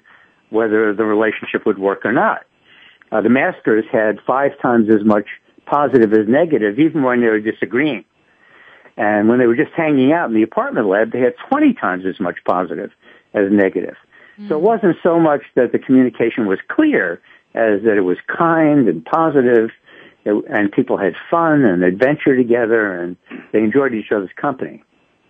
whether 0.50 0.94
the 0.94 1.04
relationship 1.04 1.66
would 1.66 1.78
work 1.78 2.04
or 2.04 2.12
not. 2.12 2.44
Uh, 3.10 3.20
the 3.20 3.28
masters 3.28 3.84
had 3.90 4.18
five 4.26 4.52
times 4.60 4.88
as 4.90 5.04
much 5.04 5.26
positive 5.66 6.12
as 6.12 6.26
negative, 6.28 6.78
even 6.78 7.02
when 7.02 7.20
they 7.20 7.26
were 7.26 7.40
disagreeing. 7.40 8.04
And 8.96 9.28
when 9.28 9.38
they 9.38 9.46
were 9.46 9.56
just 9.56 9.72
hanging 9.72 10.12
out 10.12 10.28
in 10.28 10.34
the 10.34 10.42
apartment 10.42 10.88
lab, 10.88 11.12
they 11.12 11.20
had 11.20 11.34
20 11.48 11.74
times 11.74 12.04
as 12.04 12.18
much 12.18 12.38
positive 12.44 12.90
as 13.32 13.50
negative. 13.50 13.94
Mm. 14.38 14.48
So 14.48 14.56
it 14.56 14.60
hmm. 14.60 14.66
wasn't 14.66 14.96
so 15.02 15.20
much 15.20 15.42
that 15.54 15.72
the 15.72 15.78
communication 15.78 16.46
was 16.46 16.58
clear 16.68 17.20
as 17.54 17.82
that 17.82 17.96
it 17.96 18.02
was 18.02 18.18
kind 18.26 18.88
and 18.88 19.04
positive 19.04 19.70
and 20.28 20.72
people 20.72 20.96
had 20.96 21.14
fun 21.30 21.64
and 21.64 21.82
adventure 21.82 22.36
together, 22.36 22.92
and 23.02 23.16
they 23.52 23.60
enjoyed 23.60 23.94
each 23.94 24.12
other's 24.14 24.30
company. 24.40 24.82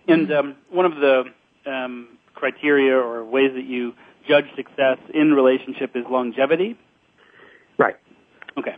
And 0.07 0.31
um, 0.31 0.55
one 0.69 0.85
of 0.85 0.95
the 0.95 1.23
um, 1.65 2.17
criteria 2.33 2.95
or 2.95 3.23
ways 3.23 3.51
that 3.55 3.65
you 3.65 3.93
judge 4.27 4.45
success 4.55 4.97
in 5.13 5.33
relationship 5.33 5.91
is 5.95 6.03
longevity. 6.09 6.77
Right. 7.77 7.95
Okay. 8.57 8.75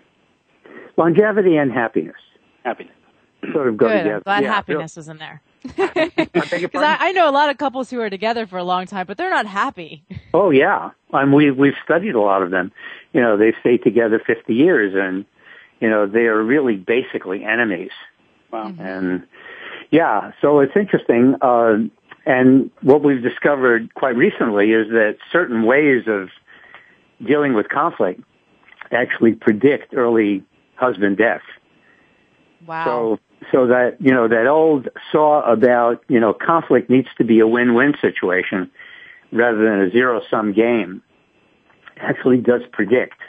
Longevity 0.97 1.57
and 1.57 1.71
happiness. 1.71 2.15
Happiness. 2.63 2.93
Sort 3.53 3.67
of 3.67 3.77
go 3.77 3.88
Good. 3.88 3.97
together. 3.97 4.15
I'm 4.17 4.21
glad 4.23 4.43
yeah, 4.43 4.53
happiness 4.53 4.95
was 4.95 5.10
in 5.10 5.17
there. 5.17 5.41
Because 5.63 5.81
I, 6.75 6.97
I, 6.99 7.12
know 7.12 7.27
a 7.27 7.31
lot 7.31 7.49
of 7.49 7.57
couples 7.57 7.89
who 7.89 7.99
are 7.99 8.10
together 8.10 8.45
for 8.45 8.57
a 8.57 8.63
long 8.63 8.86
time, 8.86 9.05
but 9.07 9.17
they're 9.17 9.31
not 9.31 9.47
happy. 9.47 10.03
Oh 10.34 10.49
yeah, 10.51 10.91
and 11.12 11.34
we 11.34 11.51
we've 11.51 11.73
studied 11.84 12.15
a 12.15 12.21
lot 12.21 12.41
of 12.43 12.51
them. 12.51 12.71
You 13.13 13.21
know, 13.21 13.38
they've 13.38 13.53
stayed 13.60 13.84
together 13.84 14.21
50 14.25 14.53
years, 14.53 14.93
and 14.95 15.25
you 15.81 15.89
know, 15.89 16.07
they 16.07 16.27
are 16.27 16.41
really 16.41 16.77
basically 16.77 17.43
enemies. 17.43 17.91
Wow. 18.51 18.73
And, 18.79 19.27
Yeah, 19.91 20.31
so 20.41 20.61
it's 20.61 20.75
interesting. 20.75 21.35
Uh, 21.41 21.79
and 22.25 22.71
what 22.81 23.03
we've 23.03 23.21
discovered 23.21 23.93
quite 23.93 24.15
recently 24.15 24.71
is 24.71 24.87
that 24.89 25.17
certain 25.31 25.63
ways 25.63 26.03
of 26.07 26.29
dealing 27.25 27.53
with 27.53 27.67
conflict 27.67 28.21
actually 28.91 29.33
predict 29.33 29.93
early 29.93 30.43
husband 30.75 31.17
death. 31.17 31.41
Wow. 32.65 32.85
So, 32.85 33.19
so 33.51 33.67
that, 33.67 33.97
you 33.99 34.11
know, 34.11 34.27
that 34.27 34.47
old 34.47 34.87
saw 35.11 35.41
about, 35.51 36.03
you 36.07 36.19
know, 36.19 36.33
conflict 36.33 36.89
needs 36.89 37.09
to 37.17 37.23
be 37.23 37.39
a 37.39 37.47
win-win 37.47 37.95
situation 37.99 38.71
rather 39.31 39.57
than 39.57 39.81
a 39.81 39.91
zero-sum 39.91 40.53
game 40.53 41.01
actually 41.97 42.37
does 42.37 42.61
predict 42.71 43.19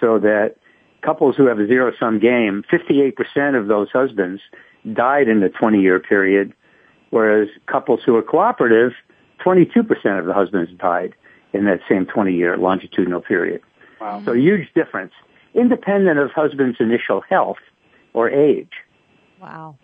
so 0.00 0.18
that 0.18 0.56
couples 1.02 1.36
who 1.36 1.46
have 1.46 1.58
a 1.58 1.66
zero-sum 1.66 2.18
game, 2.18 2.64
58% 2.72 3.58
of 3.58 3.66
those 3.66 3.88
husbands 3.92 4.40
died 4.92 5.28
in 5.28 5.40
the 5.40 5.48
20-year 5.48 6.00
period, 6.00 6.52
whereas 7.10 7.48
couples 7.66 8.00
who 8.04 8.16
are 8.16 8.22
cooperative, 8.22 8.92
22% 9.44 10.18
of 10.18 10.26
the 10.26 10.32
husbands 10.32 10.70
died 10.78 11.14
in 11.52 11.64
that 11.66 11.80
same 11.88 12.06
20-year 12.06 12.56
longitudinal 12.56 13.20
period. 13.20 13.60
Wow. 14.00 14.22
So 14.24 14.32
huge 14.32 14.72
difference, 14.74 15.12
independent 15.54 16.18
of 16.18 16.30
husband's 16.30 16.78
initial 16.80 17.20
health 17.28 17.58
or 18.14 18.30
age. 18.30 18.72
Wow. 19.40 19.76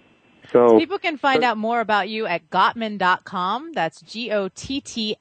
So 0.52 0.78
People 0.78 0.98
can 0.98 1.18
find 1.18 1.44
out 1.44 1.58
more 1.58 1.80
about 1.80 2.08
you 2.08 2.24
at 2.26 2.48
gottman.com. 2.50 3.72
That's 3.74 4.00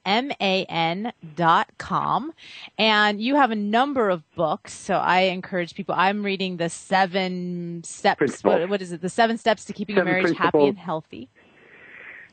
G-O-T-T-M-A-N 0.08 1.12
dot 1.36 1.68
com. 1.78 2.34
And 2.78 3.22
you 3.22 3.36
have 3.36 3.52
a 3.52 3.56
number 3.56 4.10
of 4.10 4.24
books. 4.36 4.74
So 4.74 4.96
I 4.96 5.22
encourage 5.22 5.74
people, 5.76 5.96
I'm 5.98 6.24
reading 6.24 6.58
the 6.58 6.70
seven 6.70 7.82
steps. 7.84 8.44
What, 8.44 8.70
what 8.70 8.82
is 8.82 8.92
it? 8.92 9.02
The 9.02 9.10
seven 9.10 9.38
steps 9.38 9.66
to 9.66 9.74
keeping 9.74 9.96
Seven 9.98 10.08
a 10.08 10.12
marriage 10.18 10.38
happy 10.38 10.66
and 10.68 10.78
healthy. 10.78 11.30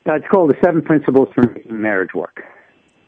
uh, 0.06 0.14
it's 0.14 0.26
called 0.30 0.50
the 0.50 0.56
Seven 0.64 0.82
Principles 0.82 1.28
for 1.34 1.42
Making 1.42 1.80
Marriage 1.80 2.14
Work. 2.14 2.42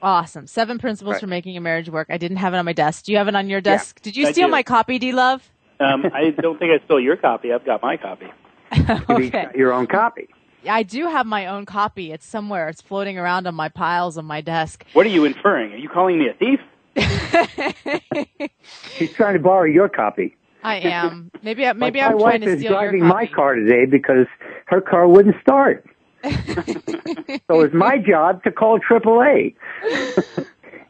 Awesome. 0.02 0.46
Seven 0.46 0.78
principles 0.78 1.14
Right. 1.14 1.20
for 1.20 1.26
making 1.26 1.56
a 1.56 1.60
marriage 1.60 1.88
work. 1.88 2.08
I 2.10 2.18
didn't 2.18 2.36
have 2.38 2.52
it 2.54 2.58
on 2.58 2.64
my 2.64 2.72
desk. 2.74 3.04
Do 3.06 3.12
you 3.12 3.18
have 3.18 3.28
it 3.28 3.34
on 3.34 3.48
your 3.48 3.60
desk? 3.60 4.00
Did 4.02 4.16
you 4.16 4.26
I 4.26 4.32
steal 4.32 4.48
do. 4.48 4.52
my 4.52 4.62
copy, 4.62 4.98
D 4.98 5.12
Love? 5.12 5.48
Um, 5.80 6.04
I 6.12 6.30
don't 6.30 6.58
think 6.58 6.70
I 6.72 6.84
stole 6.86 7.00
your 7.00 7.16
copy. 7.16 7.52
I've 7.52 7.64
got 7.64 7.82
my 7.82 7.96
copy. 7.96 8.26
You've 8.76 8.90
each 9.20 9.34
okay. 9.34 9.46
your 9.54 9.72
own 9.72 9.86
copy. 9.86 10.28
I 10.68 10.82
do 10.82 11.06
have 11.06 11.26
my 11.26 11.46
own 11.46 11.64
copy. 11.64 12.12
It's 12.12 12.26
somewhere. 12.26 12.68
It's 12.68 12.82
floating 12.82 13.18
around 13.18 13.46
on 13.46 13.54
my 13.54 13.68
piles 13.68 14.18
on 14.18 14.24
my 14.24 14.40
desk. 14.40 14.84
What 14.92 15.06
are 15.06 15.10
you 15.10 15.24
inferring? 15.24 15.72
Are 15.72 15.76
you 15.76 15.88
calling 15.88 16.18
me 16.18 16.28
a 16.28 16.34
thief? 16.34 16.60
She's 18.96 19.12
trying 19.12 19.34
to 19.34 19.40
borrow 19.40 19.64
your 19.64 19.88
copy. 19.88 20.36
I 20.62 20.76
am. 20.76 21.30
Maybe 21.42 21.66
I- 21.66 21.72
maybe 21.74 22.00
like 22.00 22.10
I'm 22.10 22.16
my 22.16 22.22
trying 22.22 22.40
wife 22.40 22.40
to 22.42 22.52
is 22.54 22.58
steal 22.60 22.72
driving 22.72 22.98
your 22.98 23.06
my 23.06 23.26
copy. 23.26 23.34
car 23.34 23.54
today 23.54 23.86
because 23.86 24.26
her 24.66 24.80
car 24.80 25.06
wouldn't 25.06 25.36
start. 25.40 25.84
so 26.24 27.60
it's 27.60 27.74
my 27.74 27.98
job 27.98 28.42
to 28.42 28.50
call 28.50 28.80
AAA. 28.80 29.54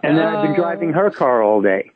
and 0.02 0.16
then 0.16 0.24
I've 0.24 0.42
been 0.42 0.52
oh. 0.52 0.56
driving 0.56 0.92
her 0.92 1.10
car 1.10 1.42
all 1.42 1.60
day. 1.60 1.90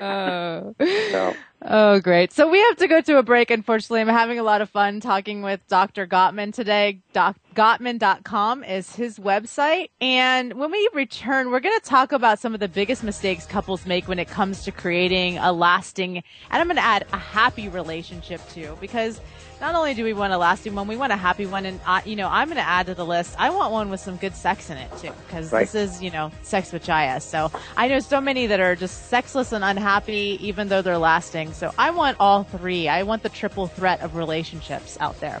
Oh. 0.00 0.74
So 0.80 1.34
Oh, 1.68 1.98
great. 1.98 2.32
So 2.32 2.48
we 2.48 2.60
have 2.60 2.76
to 2.76 2.86
go 2.86 3.00
to 3.00 3.18
a 3.18 3.24
break, 3.24 3.50
unfortunately. 3.50 4.00
I'm 4.00 4.06
having 4.06 4.38
a 4.38 4.44
lot 4.44 4.60
of 4.60 4.70
fun 4.70 5.00
talking 5.00 5.42
with 5.42 5.66
Dr. 5.66 6.06
Gottman 6.06 6.54
today. 6.54 7.00
Gottman.com 7.12 8.62
is 8.62 8.94
his 8.94 9.18
website. 9.18 9.90
And 10.00 10.52
when 10.52 10.70
we 10.70 10.88
return, 10.94 11.50
we're 11.50 11.58
going 11.58 11.76
to 11.76 11.84
talk 11.84 12.12
about 12.12 12.38
some 12.38 12.54
of 12.54 12.60
the 12.60 12.68
biggest 12.68 13.02
mistakes 13.02 13.46
couples 13.46 13.84
make 13.84 14.06
when 14.06 14.20
it 14.20 14.28
comes 14.28 14.62
to 14.62 14.70
creating 14.70 15.38
a 15.38 15.52
lasting, 15.52 16.18
and 16.18 16.24
I'm 16.50 16.68
going 16.68 16.76
to 16.76 16.84
add 16.84 17.04
a 17.12 17.18
happy 17.18 17.68
relationship 17.68 18.40
too, 18.50 18.78
because 18.80 19.20
not 19.60 19.74
only 19.74 19.94
do 19.94 20.04
we 20.04 20.12
want 20.12 20.32
a 20.32 20.38
lasting 20.38 20.74
one, 20.74 20.86
we 20.86 20.96
want 20.96 21.12
a 21.12 21.16
happy 21.16 21.46
one. 21.46 21.64
And, 21.66 21.80
uh, 21.86 22.00
you 22.04 22.16
know, 22.16 22.28
I'm 22.28 22.48
going 22.48 22.56
to 22.56 22.66
add 22.66 22.86
to 22.86 22.94
the 22.94 23.06
list, 23.06 23.34
I 23.38 23.50
want 23.50 23.72
one 23.72 23.90
with 23.90 24.00
some 24.00 24.16
good 24.16 24.34
sex 24.34 24.70
in 24.70 24.76
it 24.76 24.90
too, 24.98 25.12
because 25.26 25.50
Right. 25.52 25.66
this 25.70 25.74
is, 25.74 26.02
you 26.02 26.10
know, 26.10 26.30
sex 26.42 26.72
with 26.72 26.84
Jaiya. 26.84 27.22
So 27.22 27.50
I 27.76 27.88
know 27.88 27.98
so 28.00 28.20
many 28.20 28.46
that 28.46 28.60
are 28.60 28.76
just 28.76 29.08
sexless 29.08 29.52
and 29.52 29.64
unhappy, 29.64 30.38
even 30.40 30.68
though 30.68 30.82
they're 30.82 30.98
lasting. 30.98 31.52
So 31.52 31.72
I 31.78 31.90
want 31.90 32.16
all 32.20 32.44
three. 32.44 32.88
I 32.88 33.02
want 33.04 33.22
the 33.22 33.28
triple 33.30 33.66
threat 33.66 34.00
of 34.02 34.14
relationships 34.16 34.98
out 35.00 35.18
there. 35.20 35.40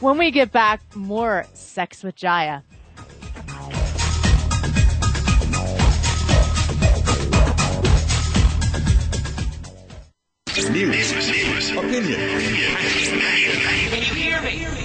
When 0.00 0.18
we 0.18 0.30
get 0.30 0.52
back, 0.52 0.80
more 0.94 1.46
sex 1.54 2.02
with 2.02 2.16
Jaiya. 2.16 2.62
News, 10.70 11.70
opinion. 11.72 13.33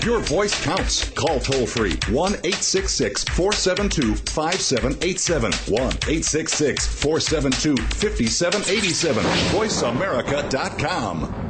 Your 0.04 0.20
voice 0.20 0.62
counts. 0.64 1.10
Call 1.10 1.40
toll 1.40 1.66
free 1.66 1.98
1 2.10 2.34
866 2.34 3.24
472 3.26 4.16
5787. 4.16 5.52
1 5.52 5.82
866 5.82 6.88
472 6.88 7.78
5787. 7.78 9.24
VoiceAmerica.com. 9.24 11.46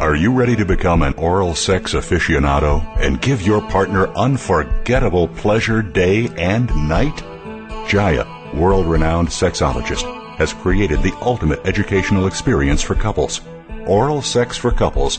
Are 0.00 0.14
you 0.14 0.32
ready 0.32 0.54
to 0.54 0.64
become 0.64 1.02
an 1.02 1.14
oral 1.14 1.56
sex 1.56 1.94
aficionado 1.94 2.86
and 2.98 3.20
give 3.20 3.42
your 3.42 3.60
partner 3.62 4.06
unforgettable 4.16 5.26
pleasure 5.26 5.82
day 5.82 6.28
and 6.36 6.68
night? 6.88 7.16
Jaiya, 7.88 8.54
world 8.54 8.86
renowned 8.86 9.26
sexologist, 9.26 10.04
has 10.36 10.52
created 10.52 11.02
the 11.02 11.12
ultimate 11.20 11.66
educational 11.66 12.28
experience 12.28 12.80
for 12.80 12.94
couples. 12.94 13.40
Oral 13.86 14.22
Sex 14.22 14.56
for 14.56 14.70
Couples 14.70 15.18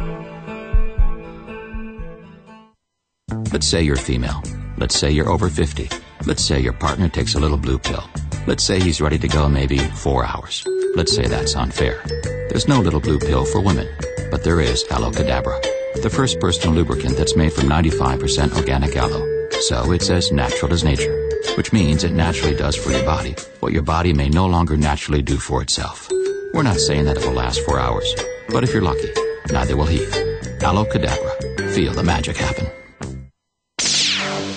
Let's 3.51 3.67
say 3.67 3.83
you're 3.83 3.97
female. 3.97 4.41
Let's 4.77 4.97
say 4.97 5.11
you're 5.11 5.29
over 5.29 5.49
50. 5.49 5.89
Let's 6.25 6.41
say 6.41 6.61
your 6.61 6.71
partner 6.71 7.09
takes 7.09 7.35
a 7.35 7.39
little 7.39 7.57
blue 7.57 7.77
pill. 7.77 8.09
Let's 8.47 8.63
say 8.63 8.79
he's 8.79 9.01
ready 9.01 9.19
to 9.19 9.27
go 9.27 9.49
maybe 9.49 9.77
four 9.77 10.23
hours. 10.23 10.63
Let's 10.95 11.13
say 11.13 11.27
that's 11.27 11.53
unfair. 11.57 12.01
There's 12.49 12.69
no 12.69 12.79
little 12.79 13.01
blue 13.01 13.19
pill 13.19 13.43
for 13.43 13.59
women, 13.59 13.89
but 14.31 14.45
there 14.45 14.61
is 14.61 14.85
Aloe 14.89 15.11
Cadabra, 15.11 15.61
the 16.01 16.09
first 16.09 16.39
personal 16.39 16.73
lubricant 16.73 17.17
that's 17.17 17.35
made 17.35 17.51
from 17.51 17.65
95% 17.67 18.55
organic 18.55 18.95
aloe. 18.95 19.49
So 19.67 19.91
it's 19.91 20.09
as 20.09 20.31
natural 20.31 20.71
as 20.71 20.85
nature, 20.85 21.13
which 21.57 21.73
means 21.73 22.05
it 22.05 22.13
naturally 22.13 22.55
does 22.55 22.77
for 22.77 22.91
your 22.91 23.03
body 23.03 23.35
what 23.59 23.73
your 23.73 23.83
body 23.83 24.13
may 24.13 24.29
no 24.29 24.45
longer 24.45 24.77
naturally 24.77 25.21
do 25.21 25.37
for 25.37 25.61
itself. 25.61 26.09
We're 26.53 26.63
not 26.63 26.79
saying 26.79 27.03
that 27.03 27.17
it 27.17 27.25
will 27.25 27.33
last 27.33 27.59
four 27.65 27.79
hours, 27.79 28.15
but 28.47 28.63
if 28.63 28.73
you're 28.73 28.81
lucky, 28.81 29.11
neither 29.51 29.75
will 29.75 29.87
he. 29.87 30.05
Aloe 30.63 30.85
Cadabra. 30.85 31.73
Feel 31.75 31.93
the 31.93 32.03
magic 32.03 32.37
happen. 32.37 32.80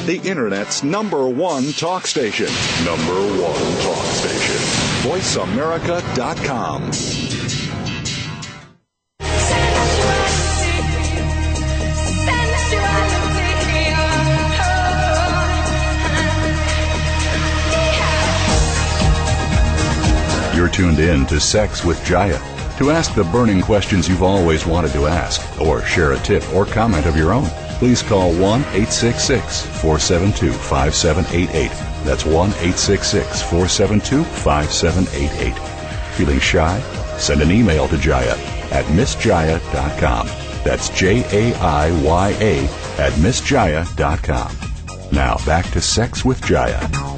The 0.07 0.21
Internet's 0.23 0.83
number 0.85 1.27
one 1.27 1.73
talk 1.73 2.07
station. 2.07 2.49
Number 2.85 3.15
one 3.41 3.81
talk 3.81 4.05
station. 4.05 4.61
VoiceAmerica.com. 5.09 6.91
You're 20.55 20.69
tuned 20.69 20.99
in 20.99 21.25
to 21.27 21.41
Sex 21.41 21.83
with 21.83 21.99
Jaiya. 22.01 22.39
To 22.79 22.91
ask 22.91 23.15
the 23.15 23.25
burning 23.25 23.63
questions 23.63 24.07
you've 24.07 24.23
always 24.23 24.67
wanted 24.67 24.93
to 24.93 25.07
ask, 25.07 25.41
or 25.63 25.81
share 25.83 26.13
a 26.13 26.19
tip 26.19 26.47
or 26.53 26.67
comment 26.67 27.07
of 27.07 27.17
your 27.17 27.33
own, 27.33 27.49
please 27.79 28.03
call 28.03 28.31
1 28.33 28.41
866 28.41 29.67
472 29.83 30.53
5788. 30.53 31.71
That's 32.05 32.25
1 32.25 32.35
866 32.35 33.43
472 33.43 34.25
5788. 34.25 36.15
Feeling 36.15 36.41
shy? 36.41 36.81
Send 37.19 37.43
an 37.43 37.51
email 37.51 37.89
to 37.89 37.97
Jaiya 37.97 38.37
at 38.71 38.85
missjaiya.com. 38.87 40.27
That's 40.65 40.89
J 40.91 41.25
A 41.33 41.55
I 41.57 42.03
Y 42.03 42.37
A 42.41 42.65
at 43.01 43.13
missjaiya.com. 43.15 44.57
Now 45.13 45.37
back 45.45 45.71
to 45.73 45.81
Sex 45.81 46.25
with 46.25 46.41
Jaiya. 46.41 47.15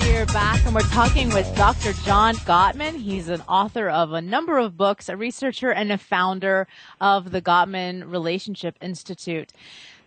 We're 0.00 0.26
back 0.26 0.64
and 0.64 0.74
we're 0.74 0.80
talking 0.80 1.28
with 1.28 1.54
Dr. 1.56 1.92
John 2.04 2.36
Gottman. 2.36 2.96
He's 2.96 3.28
an 3.28 3.42
author 3.42 3.90
of 3.90 4.12
a 4.12 4.22
number 4.22 4.56
of 4.58 4.76
books, 4.76 5.08
a 5.10 5.16
researcher 5.16 5.70
and 5.70 5.92
a 5.92 5.98
founder 5.98 6.66
of 7.00 7.32
the 7.32 7.42
Gottman 7.42 8.10
Relationship 8.10 8.78
Institute. 8.80 9.52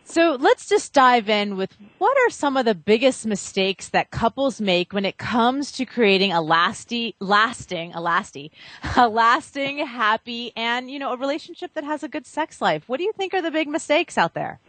So 0.10 0.38
let's 0.40 0.68
just 0.68 0.92
dive 0.92 1.30
in 1.30 1.56
with 1.56 1.78
what 2.00 2.18
are 2.18 2.32
some 2.32 2.58
of 2.58 2.66
the 2.66 2.74
biggest 2.74 3.28
mistakes 3.28 3.90
that 3.90 4.10
couples 4.10 4.60
make 4.60 4.92
when 4.92 5.06
it 5.06 5.20
comes 5.20 5.72
to 5.74 5.86
creating 5.86 6.32
a 6.32 6.42
lasting, 6.42 7.14
lasting, 7.20 7.94
a 7.94 8.00
lasty, 8.00 8.50
a 8.98 9.08
lasting, 9.08 9.86
happy, 9.86 10.52
and 10.56 10.90
you 10.90 10.98
know, 10.98 11.14
a 11.14 11.18
relationship 11.18 11.76
that 11.76 11.84
has 11.84 12.02
a 12.02 12.08
good 12.08 12.26
sex 12.26 12.60
life. 12.60 12.86
What 12.88 12.98
do 12.98 13.04
you 13.04 13.14
think 13.14 13.36
are 13.36 13.42
the 13.44 13.52
big 13.52 13.68
mistakes 13.68 14.18
out 14.18 14.34
there? 14.34 14.60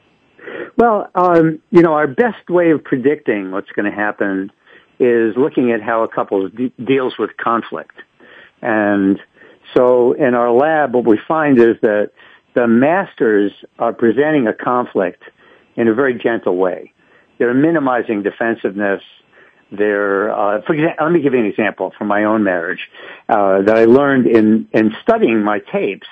Well, 0.77 1.09
um, 1.15 1.63
you 1.71 1.81
know, 1.81 1.95
our 1.95 2.07
best 2.07 2.51
way 2.51 2.73
of 2.73 2.85
predicting 2.85 3.51
what's 3.51 3.71
going 3.71 3.91
to 3.91 3.97
happen 3.97 4.53
is 4.99 5.35
looking 5.39 5.73
at 5.73 5.81
how 5.81 6.03
a 6.03 6.09
couple 6.09 6.51
de- 6.51 6.75
deals 6.85 7.15
with 7.19 7.31
conflict. 7.43 7.97
And 8.61 9.19
so 9.75 10.13
in 10.13 10.35
our 10.35 10.53
lab, 10.53 10.93
what 10.93 11.07
we 11.07 11.19
find 11.27 11.59
is 11.59 11.77
that 11.81 12.11
the 12.55 12.67
masters 12.67 13.53
are 13.79 13.93
presenting 13.93 14.47
a 14.47 14.53
conflict 14.53 15.23
in 15.77 15.89
a 15.89 15.95
very 15.95 16.15
gentle 16.15 16.57
way. 16.57 16.93
They're 17.39 17.55
minimizing 17.55 18.23
defensiveness. 18.23 19.03
They're, 19.73 20.31
uh, 20.31 20.63
for 20.67 20.75
example, 20.75 21.07
let 21.07 21.13
me 21.13 21.23
give 21.23 21.33
you 21.33 21.41
an 21.41 21.47
example 21.47 21.93
from 21.97 22.09
my 22.09 22.25
own 22.25 22.43
marriage 22.43 22.89
uh, 23.29 23.63
that 23.63 23.77
I 23.77 23.85
learned 23.85 24.27
in 24.27 24.69
in 24.73 24.95
studying 25.03 25.43
my 25.43 25.61
tapes. 25.61 26.09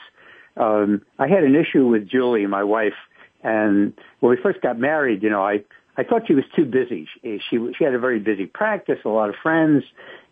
Um, 0.57 1.03
I 1.19 1.29
had 1.29 1.45
an 1.45 1.55
issue 1.57 1.87
with 1.87 2.09
Julie, 2.09 2.47
my 2.47 2.63
wife, 2.63 2.95
and 3.43 3.93
when 4.21 4.31
we 4.31 4.43
first 4.43 4.61
got 4.61 4.79
married, 4.79 5.23
you 5.23 5.31
know, 5.31 5.43
I 5.43 5.65
I 5.97 6.05
thought 6.05 6.29
she 6.29 6.35
was 6.35 6.45
too 6.55 6.65
busy. 6.65 7.09
She 7.21 7.41
she, 7.51 7.73
she 7.77 7.85
had 7.85 7.95
a 7.95 7.99
very 7.99 8.21
busy 8.21 8.47
practice, 8.47 9.01
a 9.05 9.09
lot 9.09 9.29
of 9.29 9.35
friends, 9.43 9.83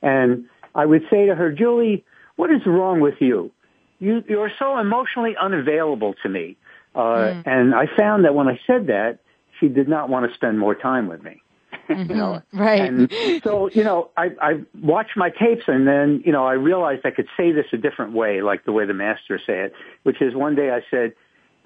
and 0.03 0.45
I 0.75 0.87
would 0.87 1.03
say 1.11 1.27
to 1.27 1.35
her, 1.35 1.51
Julie, 1.51 2.05
what 2.37 2.53
is 2.53 2.65
wrong 2.65 3.01
with 3.01 3.21
you? 3.21 3.51
You 3.99 4.23
you're 4.29 4.53
so 4.59 4.79
emotionally 4.79 5.37
unavailable 5.41 6.15
to 6.23 6.29
me. 6.29 6.57
Uh, 6.95 6.99
mm. 6.99 7.43
And 7.47 7.75
I 7.75 7.87
found 7.97 8.25
that 8.25 8.35
when 8.35 8.49
I 8.49 8.59
said 8.67 8.87
that, 8.87 9.19
she 9.61 9.69
did 9.69 9.89
not 9.89 10.09
want 10.09 10.29
to 10.29 10.35
spend 10.35 10.59
more 10.59 10.75
time 10.75 11.09
with 11.09 11.23
me. 11.23 11.43
Mm-hmm. 11.89 12.11
You 12.11 12.17
know, 12.17 12.43
right. 12.53 12.81
And 12.81 13.13
so, 13.45 13.71
you 13.71 13.85
know, 13.85 14.11
I, 14.17 14.31
I 14.43 14.61
watched 14.83 15.17
my 15.17 15.31
tapes 15.31 15.65
and 15.69 15.87
then, 15.87 16.21
you 16.27 16.33
know, 16.33 16.45
I 16.45 16.55
realized 16.55 17.07
I 17.07 17.13
could 17.13 17.29
say 17.37 17.53
this 17.53 17.67
a 17.73 17.77
different 17.77 18.13
way, 18.13 18.43
like 18.43 18.65
the 18.65 18.73
way 18.73 18.87
the 18.87 18.95
master 18.95 19.41
said, 19.47 19.67
it, 19.67 19.73
which 20.03 20.21
is 20.21 20.35
one 20.35 20.57
day 20.57 20.71
I 20.71 20.81
said, 20.91 21.13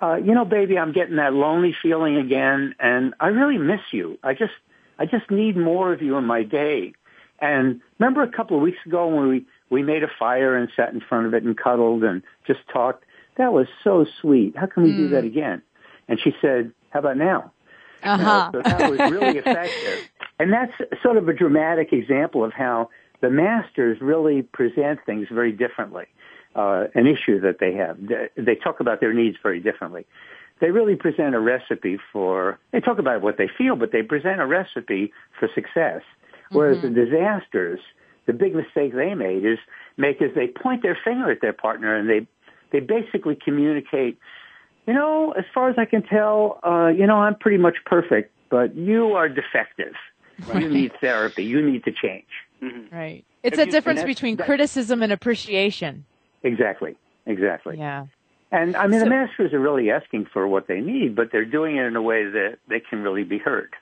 uh, 0.02 0.16
you 0.16 0.34
know, 0.34 0.44
baby, 0.44 0.76
I'm 0.76 0.92
getting 0.92 1.16
that 1.16 1.32
lonely 1.32 1.74
feeling 1.82 2.16
again 2.16 2.74
and 2.78 3.14
I 3.18 3.28
really 3.28 3.56
miss 3.56 3.80
you. 3.92 4.18
I 4.22 4.34
just, 4.34 4.52
I 4.98 5.06
just 5.06 5.30
need 5.30 5.56
more 5.56 5.90
of 5.90 6.02
you 6.02 6.18
in 6.18 6.26
my 6.26 6.42
day. 6.42 6.92
And 7.38 7.80
remember 7.98 8.22
a 8.22 8.30
couple 8.30 8.58
of 8.58 8.62
weeks 8.62 8.84
ago 8.84 9.06
when 9.08 9.28
we, 9.28 9.46
we 9.70 9.82
made 9.82 10.02
a 10.02 10.10
fire 10.18 10.56
and 10.56 10.68
sat 10.76 10.92
in 10.92 11.00
front 11.00 11.26
of 11.26 11.34
it 11.34 11.44
and 11.44 11.56
cuddled 11.56 12.04
and 12.04 12.22
just 12.46 12.60
talked. 12.72 13.04
That 13.38 13.52
was 13.52 13.66
so 13.82 14.04
sweet. 14.20 14.56
How 14.56 14.66
can 14.66 14.82
we 14.82 14.90
mm. 14.90 14.96
do 14.96 15.08
that 15.10 15.24
mm. 15.24 15.28
again? 15.28 15.62
And 16.08 16.18
she 16.22 16.32
said, 16.42 16.72
how 16.90 16.98
about 16.98 17.16
now? 17.16 17.52
Uh-huh. 18.02 18.50
You 18.52 18.58
know, 18.58 18.64
so 18.64 18.70
that 18.70 18.90
was 18.90 18.98
really 19.10 19.38
effective. 19.44 20.08
And 20.38 20.52
that's 20.52 20.72
sort 21.02 21.16
of 21.16 21.28
a 21.28 21.32
dramatic 21.32 21.92
example 21.92 22.44
of 22.44 22.52
how 22.52 22.90
the 23.20 23.30
masters 23.30 23.98
really 24.00 24.42
present 24.42 25.00
things 25.06 25.28
very 25.30 25.52
differently. 25.52 26.06
Uh, 26.56 26.86
an 26.96 27.06
issue 27.06 27.40
that 27.40 27.60
they 27.60 27.72
have. 27.74 27.96
They, 28.00 28.28
they 28.36 28.54
talk 28.56 28.80
about 28.80 29.00
their 29.00 29.14
needs 29.14 29.36
very 29.40 29.60
differently. 29.60 30.04
They 30.60 30.72
really 30.72 30.96
present 30.96 31.36
a 31.36 31.38
recipe 31.38 31.96
for, 32.12 32.58
they 32.72 32.80
talk 32.80 32.98
about 32.98 33.22
what 33.22 33.38
they 33.38 33.48
feel, 33.56 33.76
but 33.76 33.92
they 33.92 34.02
present 34.02 34.40
a 34.40 34.46
recipe 34.46 35.12
for 35.38 35.48
success. 35.54 36.02
Whereas 36.50 36.78
mm-hmm. 36.78 36.92
the 36.92 37.04
disasters, 37.04 37.78
the 38.30 38.38
big 38.38 38.54
mistake 38.54 38.94
they 38.94 39.14
made 39.14 39.44
is 39.44 39.58
make 39.96 40.22
is 40.22 40.30
they 40.36 40.46
point 40.46 40.82
their 40.82 40.96
finger 41.04 41.30
at 41.30 41.40
their 41.40 41.52
partner 41.52 41.96
and 41.96 42.08
they 42.08 42.26
they 42.70 42.78
basically 42.78 43.36
communicate, 43.36 44.18
you 44.86 44.94
know, 44.94 45.32
as 45.32 45.44
far 45.52 45.68
as 45.68 45.76
I 45.76 45.84
can 45.84 46.04
tell, 46.04 46.60
uh, 46.62 46.86
you 46.86 47.06
know, 47.08 47.16
I'm 47.16 47.34
pretty 47.34 47.56
much 47.56 47.74
perfect, 47.84 48.32
but 48.48 48.76
you 48.76 49.14
are 49.14 49.28
defective. 49.28 49.94
Right. 50.46 50.62
You 50.62 50.68
need 50.68 50.92
therapy. 51.00 51.44
You 51.44 51.60
need 51.60 51.82
to 51.84 51.92
change. 51.92 52.28
Mm-hmm. 52.62 52.94
Right. 52.94 53.24
It's 53.42 53.58
if 53.58 53.64
a 53.64 53.66
you, 53.66 53.72
difference 53.72 54.04
between 54.04 54.36
criticism 54.36 55.02
and 55.02 55.12
appreciation. 55.12 56.04
Exactly. 56.44 56.94
Exactly. 57.26 57.78
Yeah. 57.78 58.06
And 58.52 58.76
I 58.76 58.86
mean, 58.86 59.00
so, 59.00 59.04
the 59.04 59.10
masters 59.10 59.52
are 59.52 59.58
really 59.58 59.90
asking 59.90 60.26
for 60.32 60.46
what 60.46 60.68
they 60.68 60.80
need, 60.80 61.16
but 61.16 61.30
they're 61.32 61.44
doing 61.44 61.76
it 61.76 61.84
in 61.84 61.96
a 61.96 62.02
way 62.02 62.24
that 62.24 62.58
they 62.68 62.80
can 62.80 63.02
really 63.02 63.24
be 63.24 63.38
heard. 63.38 63.74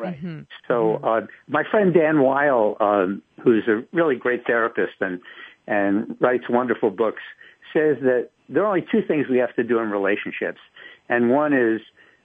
Right. 0.00 0.16
Mm-hmm. 0.16 0.40
So 0.66 0.96
uh, 0.96 1.26
my 1.46 1.62
friend 1.70 1.92
Dan 1.92 2.22
Wile, 2.22 2.76
um, 2.80 3.22
who's 3.42 3.64
a 3.68 3.82
really 3.94 4.16
great 4.16 4.46
therapist 4.46 4.94
and 5.00 5.20
and 5.66 6.16
writes 6.20 6.44
wonderful 6.48 6.90
books, 6.90 7.22
says 7.72 7.96
that 8.00 8.30
there 8.48 8.64
are 8.64 8.66
only 8.66 8.86
two 8.90 9.02
things 9.06 9.26
we 9.30 9.38
have 9.38 9.54
to 9.56 9.62
do 9.62 9.78
in 9.78 9.90
relationships, 9.90 10.58
and 11.08 11.30
one 11.30 11.52
is 11.52 11.80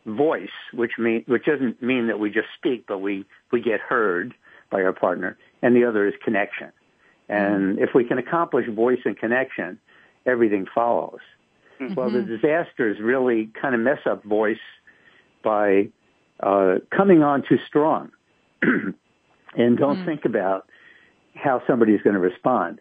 voice, 0.05 0.55
which 0.73 0.93
mean 0.97 1.23
which 1.27 1.45
doesn't 1.45 1.81
mean 1.81 2.07
that 2.07 2.17
we 2.19 2.29
just 2.29 2.47
speak, 2.57 2.85
but 2.87 2.99
we 2.99 3.25
we 3.51 3.61
get 3.61 3.81
heard 3.81 4.33
by 4.71 4.81
our 4.81 4.93
partner, 4.93 5.37
and 5.61 5.75
the 5.75 5.83
other 5.83 6.07
is 6.07 6.13
connection. 6.23 6.71
And 7.27 7.75
mm-hmm. 7.75 7.83
if 7.83 7.89
we 7.93 8.05
can 8.05 8.17
accomplish 8.17 8.67
voice 8.69 8.99
and 9.03 9.17
connection, 9.17 9.79
everything 10.25 10.65
follows. 10.73 11.19
Mm-hmm. 11.81 11.95
Well, 11.95 12.09
the 12.09 12.21
disasters 12.21 12.97
really 13.01 13.49
kind 13.61 13.75
of 13.75 13.81
mess 13.81 13.99
up 14.09 14.23
voice 14.23 14.57
by 15.43 15.89
uh, 16.41 16.75
coming 16.95 17.23
on 17.23 17.43
too 17.47 17.57
strong 17.67 18.11
and 18.61 19.77
don't 19.77 19.97
mm. 19.97 20.05
think 20.05 20.25
about 20.25 20.67
how 21.33 21.61
somebody 21.67 21.93
is 21.93 22.01
going 22.01 22.13
to 22.13 22.19
respond. 22.19 22.79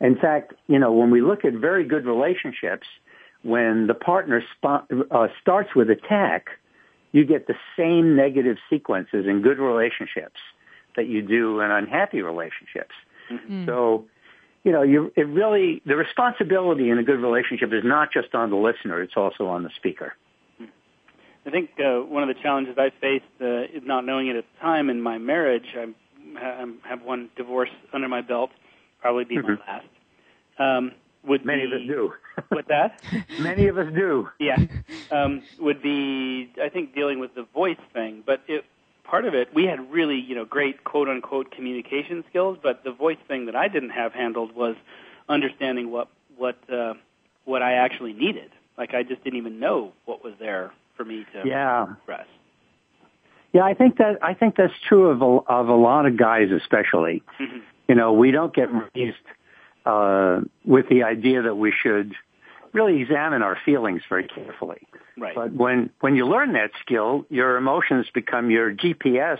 In 0.00 0.16
fact, 0.16 0.54
you 0.66 0.78
know, 0.78 0.92
when 0.92 1.10
we 1.10 1.20
look 1.20 1.44
at 1.44 1.54
very 1.54 1.84
good 1.84 2.04
relationships, 2.04 2.86
when 3.42 3.86
the 3.86 3.94
partner 3.94 4.42
sp- 4.42 4.90
uh, 5.10 5.28
starts 5.40 5.74
with 5.74 5.90
attack, 5.90 6.48
you 7.12 7.24
get 7.24 7.46
the 7.46 7.54
same 7.76 8.16
negative 8.16 8.56
sequences 8.68 9.26
in 9.26 9.42
good 9.42 9.58
relationships 9.58 10.38
that 10.96 11.06
you 11.06 11.22
do 11.22 11.60
in 11.60 11.70
unhappy 11.70 12.22
relationships. 12.22 12.94
Mm-hmm. 13.30 13.66
So, 13.66 14.04
you 14.64 14.72
know, 14.72 14.82
you, 14.82 15.12
it 15.16 15.26
really, 15.26 15.82
the 15.86 15.96
responsibility 15.96 16.90
in 16.90 16.98
a 16.98 17.02
good 17.02 17.20
relationship 17.20 17.72
is 17.72 17.84
not 17.84 18.12
just 18.12 18.34
on 18.34 18.50
the 18.50 18.56
listener, 18.56 19.00
it's 19.02 19.16
also 19.16 19.46
on 19.46 19.62
the 19.62 19.70
speaker. 19.76 20.14
I 21.46 21.50
think 21.50 21.70
uh, 21.78 22.00
one 22.00 22.28
of 22.28 22.34
the 22.34 22.42
challenges 22.42 22.76
I 22.76 22.90
faced 23.00 23.24
uh, 23.40 23.76
is 23.76 23.82
not 23.84 24.04
knowing 24.04 24.26
it 24.26 24.36
at 24.36 24.44
the 24.52 24.60
time 24.60 24.90
in 24.90 25.00
my 25.00 25.18
marriage. 25.18 25.66
I'm, 25.78 25.94
I 26.36 26.66
have 26.88 27.02
one 27.02 27.30
divorce 27.36 27.70
under 27.92 28.08
my 28.08 28.20
belt, 28.20 28.50
probably 29.00 29.24
be 29.24 29.36
mm-hmm. 29.36 29.52
my 29.52 29.58
last. 29.66 29.86
Um, 30.58 30.92
would 31.22 31.44
many 31.44 31.66
be, 31.66 31.66
of 31.66 31.80
us 31.80 31.86
do. 31.86 32.12
with 32.50 32.66
that, 32.66 33.00
many 33.40 33.68
of 33.68 33.78
us 33.78 33.92
do. 33.94 34.28
Yeah, 34.40 34.56
um, 35.12 35.42
would 35.60 35.82
be 35.82 36.50
I 36.62 36.68
think 36.68 36.94
dealing 36.94 37.20
with 37.20 37.34
the 37.34 37.46
voice 37.54 37.78
thing, 37.92 38.24
but 38.26 38.42
it, 38.48 38.64
part 39.04 39.24
of 39.24 39.34
it 39.34 39.54
we 39.54 39.66
had 39.66 39.92
really 39.92 40.16
you 40.16 40.34
know 40.34 40.44
great 40.44 40.82
quote 40.82 41.08
unquote 41.08 41.52
communication 41.52 42.24
skills, 42.28 42.58
but 42.60 42.82
the 42.82 42.92
voice 42.92 43.18
thing 43.28 43.46
that 43.46 43.54
I 43.54 43.68
didn't 43.68 43.90
have 43.90 44.12
handled 44.12 44.54
was 44.54 44.74
understanding 45.28 45.90
what 45.90 46.08
what 46.36 46.58
uh, 46.72 46.94
what 47.44 47.62
I 47.62 47.74
actually 47.74 48.12
needed. 48.12 48.50
Like 48.76 48.94
I 48.94 49.02
just 49.04 49.22
didn't 49.22 49.38
even 49.38 49.60
know 49.60 49.92
what 50.06 50.24
was 50.24 50.34
there 50.40 50.72
for 50.96 51.04
me 51.04 51.26
to 51.32 51.48
yeah. 51.48 51.92
express. 51.92 52.26
Yeah, 53.52 53.64
I 53.64 53.74
think 53.74 53.98
that 53.98 54.18
I 54.22 54.34
think 54.34 54.56
that's 54.56 54.74
true 54.88 55.08
of 55.08 55.22
a, 55.22 55.50
of 55.50 55.68
a 55.68 55.74
lot 55.74 56.06
of 56.06 56.16
guys, 56.16 56.50
especially. 56.50 57.22
Mm-hmm. 57.40 57.58
You 57.88 57.94
know, 57.94 58.12
we 58.12 58.30
don't 58.30 58.54
get 58.54 58.68
raised 58.94 59.16
uh, 59.86 60.40
with 60.64 60.88
the 60.88 61.04
idea 61.04 61.42
that 61.42 61.54
we 61.54 61.72
should 61.72 62.12
really 62.72 63.00
examine 63.00 63.42
our 63.42 63.56
feelings 63.64 64.02
very 64.08 64.28
carefully. 64.28 64.86
Right. 65.16 65.34
But 65.34 65.52
when 65.52 65.90
when 66.00 66.16
you 66.16 66.26
learn 66.26 66.52
that 66.52 66.72
skill, 66.82 67.24
your 67.30 67.56
emotions 67.56 68.06
become 68.12 68.50
your 68.50 68.74
GPS 68.74 69.38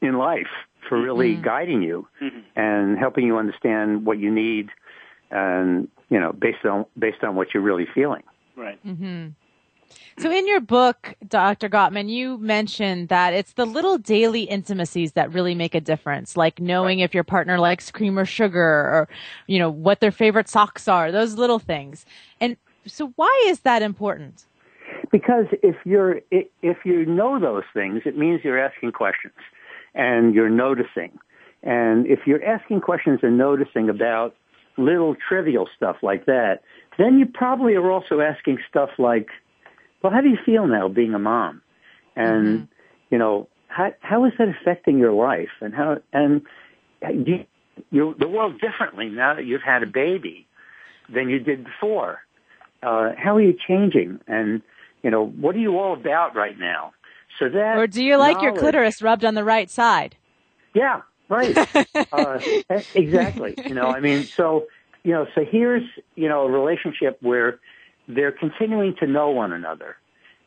in 0.00 0.18
life 0.18 0.48
for 0.88 1.00
really 1.00 1.34
mm-hmm. 1.34 1.44
guiding 1.44 1.82
you 1.82 2.08
mm-hmm. 2.20 2.38
and 2.56 2.98
helping 2.98 3.24
you 3.24 3.38
understand 3.38 4.04
what 4.04 4.18
you 4.18 4.32
need, 4.32 4.70
and 5.30 5.88
you 6.08 6.18
know, 6.18 6.32
based 6.32 6.64
on 6.64 6.86
based 6.98 7.22
on 7.22 7.36
what 7.36 7.54
you're 7.54 7.62
really 7.62 7.86
feeling. 7.94 8.22
Right. 8.56 8.84
Mm-hmm. 8.84 9.28
So 10.18 10.30
in 10.30 10.46
your 10.48 10.60
book, 10.60 11.14
Dr. 11.28 11.68
Gottman, 11.68 12.08
you 12.08 12.38
mentioned 12.38 13.08
that 13.10 13.34
it's 13.34 13.52
the 13.52 13.66
little 13.66 13.98
daily 13.98 14.42
intimacies 14.42 15.12
that 15.12 15.32
really 15.32 15.54
make 15.54 15.74
a 15.74 15.80
difference, 15.80 16.36
like 16.36 16.58
knowing 16.58 17.00
if 17.00 17.12
your 17.12 17.24
partner 17.24 17.58
likes 17.58 17.90
cream 17.90 18.18
or 18.18 18.24
sugar 18.24 18.58
or, 18.58 19.08
you 19.46 19.58
know, 19.58 19.68
what 19.68 20.00
their 20.00 20.10
favorite 20.10 20.48
socks 20.48 20.88
are, 20.88 21.12
those 21.12 21.34
little 21.34 21.58
things. 21.58 22.06
And 22.40 22.56
so 22.86 23.12
why 23.16 23.44
is 23.48 23.60
that 23.60 23.82
important? 23.82 24.46
Because 25.12 25.46
if 25.62 25.76
you're, 25.84 26.20
if 26.30 26.78
you 26.84 27.04
know 27.04 27.38
those 27.38 27.64
things, 27.74 28.02
it 28.06 28.16
means 28.16 28.40
you're 28.42 28.58
asking 28.58 28.92
questions 28.92 29.34
and 29.94 30.34
you're 30.34 30.48
noticing. 30.48 31.18
And 31.62 32.06
if 32.06 32.20
you're 32.26 32.44
asking 32.44 32.80
questions 32.80 33.20
and 33.22 33.36
noticing 33.36 33.90
about 33.90 34.34
little 34.78 35.14
trivial 35.28 35.68
stuff 35.76 35.96
like 36.02 36.24
that, 36.26 36.60
then 36.98 37.18
you 37.18 37.26
probably 37.26 37.74
are 37.74 37.90
also 37.90 38.20
asking 38.20 38.58
stuff 38.68 38.90
like, 38.98 39.28
well, 40.06 40.14
how 40.14 40.20
do 40.20 40.28
you 40.28 40.38
feel 40.46 40.68
now 40.68 40.86
being 40.86 41.14
a 41.14 41.18
mom? 41.18 41.62
And, 42.14 42.46
mm-hmm. 42.46 42.64
you 43.10 43.18
know, 43.18 43.48
how, 43.66 43.92
how 43.98 44.24
is 44.24 44.32
that 44.38 44.46
affecting 44.48 44.98
your 44.98 45.12
life? 45.12 45.48
And 45.60 45.74
how, 45.74 45.98
and 46.12 46.42
you, 47.02 47.44
you, 47.90 48.14
the 48.16 48.28
world 48.28 48.60
differently 48.60 49.08
now 49.08 49.34
that 49.34 49.46
you've 49.46 49.62
had 49.62 49.82
a 49.82 49.86
baby 49.86 50.46
than 51.12 51.28
you 51.28 51.40
did 51.40 51.64
before. 51.64 52.20
Uh, 52.84 53.14
how 53.18 53.34
are 53.34 53.42
you 53.42 53.56
changing? 53.66 54.20
And, 54.28 54.62
you 55.02 55.10
know, 55.10 55.26
what 55.26 55.56
are 55.56 55.58
you 55.58 55.76
all 55.76 55.94
about 55.94 56.36
right 56.36 56.56
now? 56.56 56.92
So 57.40 57.48
that 57.48 57.76
Or 57.76 57.88
do 57.88 58.04
you 58.04 58.16
like 58.16 58.40
your 58.40 58.54
clitoris 58.54 59.02
rubbed 59.02 59.24
on 59.24 59.34
the 59.34 59.42
right 59.42 59.68
side? 59.68 60.14
Yeah, 60.72 61.02
right. 61.28 61.58
uh, 62.12 62.38
exactly. 62.94 63.56
You 63.66 63.74
know, 63.74 63.88
I 63.88 63.98
mean, 63.98 64.22
so 64.22 64.68
you 65.02 65.10
know, 65.10 65.26
so 65.34 65.44
here's 65.44 65.82
you 66.14 66.28
know 66.28 66.46
a 66.46 66.50
relationship 66.50 67.18
where 67.22 67.58
they're 68.08 68.32
continuing 68.32 68.94
to 69.00 69.06
know 69.06 69.30
one 69.30 69.52
another, 69.52 69.96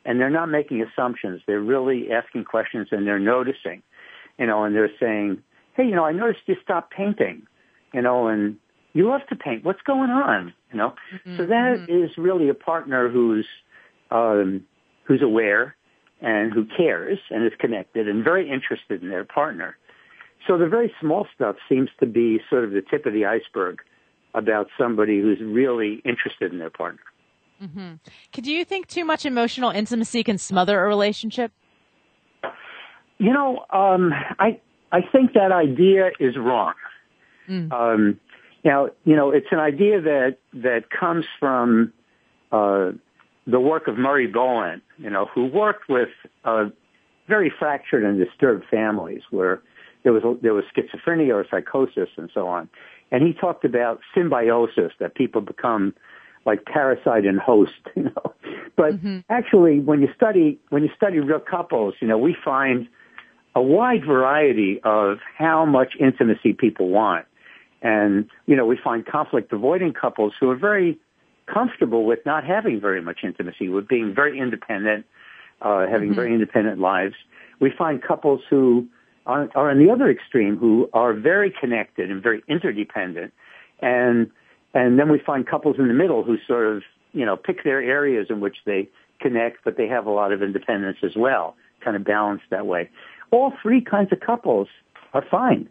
and 0.05 0.19
they're 0.19 0.29
not 0.29 0.47
making 0.47 0.81
assumptions. 0.81 1.41
They're 1.45 1.61
really 1.61 2.11
asking 2.11 2.45
questions, 2.45 2.87
and 2.91 3.05
they're 3.05 3.19
noticing. 3.19 3.83
You 4.37 4.47
know, 4.47 4.63
and 4.63 4.75
they're 4.75 4.91
saying, 4.99 5.41
"Hey, 5.73 5.85
you 5.85 5.95
know, 5.95 6.05
I 6.05 6.11
noticed 6.11 6.41
you 6.45 6.55
stopped 6.63 6.93
painting. 6.93 7.45
You 7.93 8.01
know, 8.01 8.27
and 8.27 8.57
you 8.93 9.07
love 9.09 9.21
to 9.29 9.35
paint. 9.35 9.63
What's 9.63 9.81
going 9.81 10.09
on? 10.09 10.53
You 10.71 10.77
know." 10.77 10.93
So 11.37 11.45
that 11.45 11.85
is 11.89 12.17
really 12.17 12.49
a 12.49 12.53
partner 12.53 13.09
who's 13.09 13.47
um, 14.11 14.65
who's 15.03 15.21
aware 15.21 15.75
and 16.21 16.53
who 16.53 16.65
cares 16.65 17.19
and 17.29 17.45
is 17.45 17.53
connected 17.59 18.07
and 18.07 18.23
very 18.23 18.49
interested 18.49 19.01
in 19.01 19.09
their 19.09 19.25
partner. 19.25 19.77
So 20.47 20.57
the 20.57 20.67
very 20.67 20.93
small 20.99 21.27
stuff 21.35 21.55
seems 21.67 21.89
to 21.99 22.05
be 22.05 22.39
sort 22.49 22.63
of 22.63 22.71
the 22.71 22.81
tip 22.81 23.05
of 23.05 23.13
the 23.13 23.25
iceberg 23.25 23.79
about 24.33 24.67
somebody 24.77 25.19
who's 25.19 25.39
really 25.41 26.01
interested 26.05 26.51
in 26.51 26.59
their 26.59 26.69
partner. 26.69 27.01
Could 28.33 28.47
you 28.47 28.63
think 28.65 28.87
too 28.87 29.05
much 29.05 29.25
emotional 29.25 29.71
intimacy 29.71 30.23
can 30.23 30.37
smother 30.37 30.83
a 30.83 30.87
relationship? 30.87 31.51
You 33.17 33.33
know, 33.33 33.65
um, 33.71 34.13
I 34.39 34.59
I 34.91 35.01
think 35.11 35.33
that 35.33 35.51
idea 35.51 36.11
is 36.19 36.37
wrong. 36.37 36.73
Um, 37.71 38.19
now, 38.63 38.89
you 39.03 39.15
know, 39.15 39.31
it's 39.31 39.47
an 39.51 39.59
idea 39.59 40.01
that 40.01 40.37
that 40.53 40.89
comes 40.89 41.25
from 41.39 41.93
uh, 42.51 42.91
the 43.45 43.59
work 43.59 43.87
of 43.87 43.97
Murray 43.97 44.27
Bowen, 44.27 44.81
you 44.97 45.09
know, 45.09 45.27
who 45.33 45.45
worked 45.45 45.89
with 45.89 46.09
uh, 46.45 46.65
very 47.27 47.51
fractured 47.57 48.03
and 48.03 48.17
disturbed 48.17 48.65
families 48.69 49.21
where 49.31 49.61
there 50.03 50.13
was 50.13 50.23
there 50.41 50.53
was 50.53 50.63
schizophrenia 50.75 51.33
or 51.33 51.45
psychosis 51.49 52.09
and 52.17 52.29
so 52.33 52.47
on, 52.47 52.69
and 53.11 53.25
he 53.25 53.33
talked 53.33 53.65
about 53.65 53.99
symbiosis 54.15 54.91
that 54.99 55.15
people 55.15 55.41
become 55.41 55.93
like 56.45 56.65
parasite 56.65 57.25
and 57.25 57.39
host, 57.39 57.71
you 57.95 58.03
know. 58.03 58.33
But 58.75 58.93
actually, 59.29 59.79
when 59.79 60.01
you 60.01 60.09
study 60.15 60.59
when 60.69 60.83
you 60.83 60.89
study 60.95 61.19
real 61.19 61.39
couples, 61.39 61.95
you 61.99 62.07
know, 62.07 62.17
we 62.17 62.35
find 62.43 62.87
a 63.55 63.61
wide 63.61 64.05
variety 64.05 64.79
of 64.83 65.17
how 65.37 65.65
much 65.65 65.93
intimacy 65.99 66.53
people 66.53 66.89
want. 66.89 67.25
And, 67.81 68.29
you 68.45 68.55
know, 68.55 68.65
we 68.65 68.77
find 68.81 69.05
conflict 69.05 69.51
avoiding 69.53 69.93
couples 69.93 70.33
who 70.39 70.49
are 70.49 70.55
very 70.55 70.97
comfortable 71.45 72.05
with 72.05 72.19
not 72.25 72.43
having 72.43 72.79
very 72.79 73.01
much 73.01 73.19
intimacy, 73.23 73.69
with 73.69 73.87
being 73.87 74.13
very 74.13 74.39
independent, 74.39 75.05
uh, 75.61 75.87
having 75.87 76.13
very 76.13 76.33
independent 76.33 76.79
lives. 76.79 77.15
We 77.59 77.71
find 77.75 78.01
couples 78.01 78.41
who 78.49 78.87
are, 79.25 79.49
are 79.55 79.71
on 79.71 79.79
the 79.79 79.91
other 79.91 80.09
extreme, 80.09 80.57
who 80.57 80.89
are 80.93 81.13
very 81.13 81.51
connected 81.51 82.11
and 82.11 82.21
very 82.21 82.43
interdependent. 82.47 83.33
And, 83.79 84.29
and 84.73 84.99
then 84.99 85.11
we 85.11 85.19
find 85.19 85.47
couples 85.47 85.77
in 85.79 85.87
the 85.87 85.93
middle 85.93 86.23
who 86.23 86.37
sort 86.47 86.67
of, 86.67 86.83
you 87.13 87.25
know, 87.25 87.35
pick 87.35 87.63
their 87.63 87.81
areas 87.81 88.27
in 88.29 88.39
which 88.39 88.57
they 88.65 88.89
connect, 89.19 89.63
but 89.63 89.77
they 89.77 89.87
have 89.87 90.05
a 90.05 90.11
lot 90.11 90.31
of 90.31 90.43
independence 90.43 90.97
as 91.03 91.15
well, 91.15 91.55
kind 91.83 91.95
of 91.95 92.03
balanced 92.03 92.45
that 92.51 92.65
way. 92.65 92.89
All 93.31 93.53
three 93.61 93.81
kinds 93.81 94.11
of 94.11 94.19
couples 94.19 94.67
are 95.13 95.23
fine. 95.29 95.67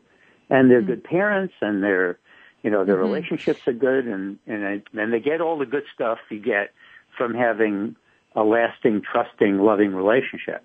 And 0.50 0.70
they're 0.70 0.80
mm-hmm. 0.80 0.90
good 0.90 1.04
parents 1.04 1.54
and 1.60 1.82
they're 1.82 2.18
you 2.62 2.70
know 2.70 2.84
their 2.84 2.96
mm-hmm. 2.96 3.04
relationships 3.04 3.60
are 3.66 3.72
good 3.72 4.06
and 4.06 4.38
and 4.46 4.82
and 4.92 5.12
they 5.12 5.20
get 5.20 5.40
all 5.40 5.58
the 5.58 5.66
good 5.66 5.84
stuff 5.94 6.18
you 6.30 6.40
get 6.40 6.72
from 7.16 7.34
having 7.34 7.94
a 8.34 8.42
lasting 8.42 9.02
trusting 9.02 9.58
loving 9.58 9.94
relationship. 9.94 10.64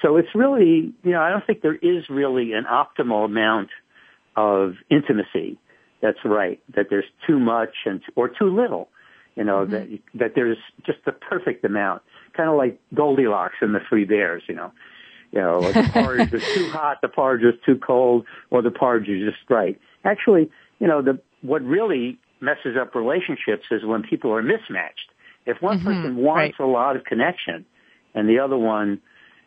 So 0.00 0.16
it's 0.16 0.34
really 0.34 0.92
you 1.02 1.10
know 1.10 1.20
i 1.20 1.30
don't 1.30 1.44
think 1.46 1.62
there 1.62 1.74
is 1.74 2.08
really 2.08 2.52
an 2.52 2.64
optimal 2.64 3.24
amount 3.24 3.70
of 4.36 4.74
intimacy 4.90 5.58
that's 6.04 6.24
right 6.24 6.60
that 6.76 6.86
there's 6.90 7.04
too 7.26 7.38
much 7.38 7.74
and 7.86 8.00
or 8.14 8.28
too 8.28 8.54
little 8.54 8.88
you 9.34 9.44
know 9.44 9.64
that 9.64 9.88
mm-hmm. 9.88 10.18
that 10.18 10.32
there's 10.34 10.58
just 10.86 10.98
the 11.04 11.12
perfect 11.12 11.64
amount 11.64 12.02
kind 12.36 12.48
of 12.48 12.56
like 12.56 12.78
goldilocks 12.94 13.56
and 13.60 13.74
the 13.74 13.80
three 13.88 14.04
bears 14.04 14.42
you 14.48 14.54
know 14.54 14.70
you 15.34 15.40
know, 15.40 15.60
the 15.60 15.90
porridge 15.92 16.32
is 16.32 16.44
too 16.54 16.68
hot, 16.72 17.00
the 17.02 17.08
porridge 17.08 17.42
is 17.42 17.60
too 17.66 17.74
cold, 17.76 18.24
or 18.50 18.62
the 18.62 18.70
porridge 18.70 19.08
is 19.08 19.28
just 19.28 19.50
right. 19.50 19.78
Actually, 20.04 20.48
you 20.78 20.86
know, 20.86 21.02
the 21.02 21.18
what 21.42 21.60
really 21.62 22.18
messes 22.40 22.76
up 22.80 22.94
relationships 22.94 23.64
is 23.72 23.84
when 23.84 24.04
people 24.04 24.32
are 24.32 24.42
mismatched. 24.42 25.10
If 25.44 25.60
one 25.60 25.80
mm-hmm. 25.80 25.88
person 25.88 26.16
wants 26.16 26.58
a 26.60 26.64
lot 26.64 26.94
of 26.94 27.02
connection 27.02 27.66
and 28.14 28.28
the 28.28 28.38
other 28.38 28.56
one 28.56 29.00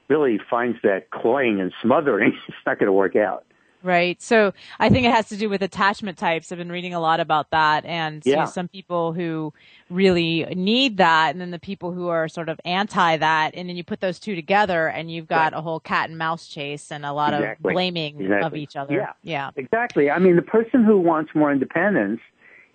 really 0.09 0.39
finds 0.49 0.77
that 0.83 1.09
cloying 1.09 1.61
and 1.61 1.71
smothering, 1.81 2.33
it's 2.49 2.57
not 2.65 2.79
going 2.79 2.87
to 2.87 2.93
work 2.93 3.15
out. 3.15 3.45
Right. 3.87 4.21
So 4.21 4.53
I 4.79 4.89
think 4.89 5.05
it 5.05 5.11
has 5.11 5.29
to 5.29 5.37
do 5.37 5.47
with 5.47 5.61
attachment 5.61 6.17
types. 6.17 6.51
I've 6.51 6.57
been 6.57 6.71
reading 6.71 6.93
a 6.93 6.99
lot 6.99 7.21
about 7.21 7.51
that 7.51 7.85
and 7.85 8.21
you 8.25 8.35
know, 8.35 8.45
some 8.45 8.67
people 8.67 9.13
who 9.13 9.53
really 9.89 10.43
need 10.55 10.97
that 10.97 11.31
and 11.31 11.39
then 11.39 11.51
the 11.51 11.59
people 11.59 11.93
who 11.93 12.09
are 12.09 12.27
sort 12.27 12.49
of 12.49 12.59
anti 12.65 13.15
that 13.15 13.55
and 13.55 13.69
then 13.69 13.77
you 13.77 13.85
put 13.85 14.01
those 14.01 14.19
two 14.19 14.35
together 14.35 14.89
and 14.89 15.09
you've 15.09 15.29
got 15.29 15.53
a 15.53 15.61
whole 15.61 15.79
cat 15.79 16.09
and 16.09 16.17
mouse 16.17 16.47
chase 16.47 16.91
and 16.91 17.05
a 17.05 17.13
lot 17.13 17.33
Exactly. 17.33 17.71
of 17.71 17.73
blaming 17.73 18.33
of 18.43 18.55
each 18.55 18.75
other. 18.75 18.93
Yeah. 18.93 19.13
Yeah. 19.23 19.51
Exactly. 19.55 20.11
I 20.11 20.19
mean, 20.19 20.35
the 20.35 20.41
person 20.41 20.83
who 20.83 20.99
wants 20.99 21.31
more 21.33 21.49
independence 21.49 22.19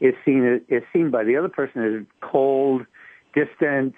is 0.00 0.14
seen 0.24 0.62
is 0.70 0.82
seen 0.94 1.10
by 1.10 1.24
the 1.24 1.36
other 1.36 1.50
person 1.50 1.84
as 1.84 2.06
cold, 2.26 2.86
distant, 3.34 3.94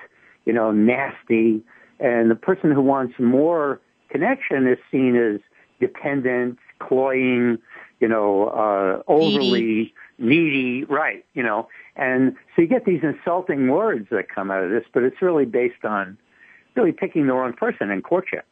you 0.46 0.52
know, 0.52 0.72
nasty, 0.72 1.62
and 2.00 2.28
the 2.28 2.34
person 2.34 2.72
who 2.72 2.82
wants 2.82 3.14
more 3.20 3.80
connection 4.10 4.66
is 4.66 4.78
seen 4.90 5.14
as 5.14 5.40
dependent, 5.78 6.58
cloying, 6.86 7.58
you 8.00 8.08
know, 8.08 8.48
uh, 8.48 9.02
overly 9.10 9.94
needy, 10.18 10.84
right? 10.84 11.24
You 11.34 11.42
know, 11.42 11.68
and 11.96 12.34
so 12.54 12.62
you 12.62 12.68
get 12.68 12.84
these 12.84 13.02
insulting 13.02 13.68
words 13.68 14.08
that 14.10 14.28
come 14.28 14.50
out 14.50 14.64
of 14.64 14.70
this, 14.70 14.84
but 14.92 15.02
it's 15.02 15.20
really 15.22 15.44
based 15.44 15.84
on 15.84 16.18
really 16.74 16.92
picking 16.92 17.26
the 17.26 17.32
wrong 17.32 17.52
person 17.52 17.90
in 17.90 18.02
courtship. 18.02 18.44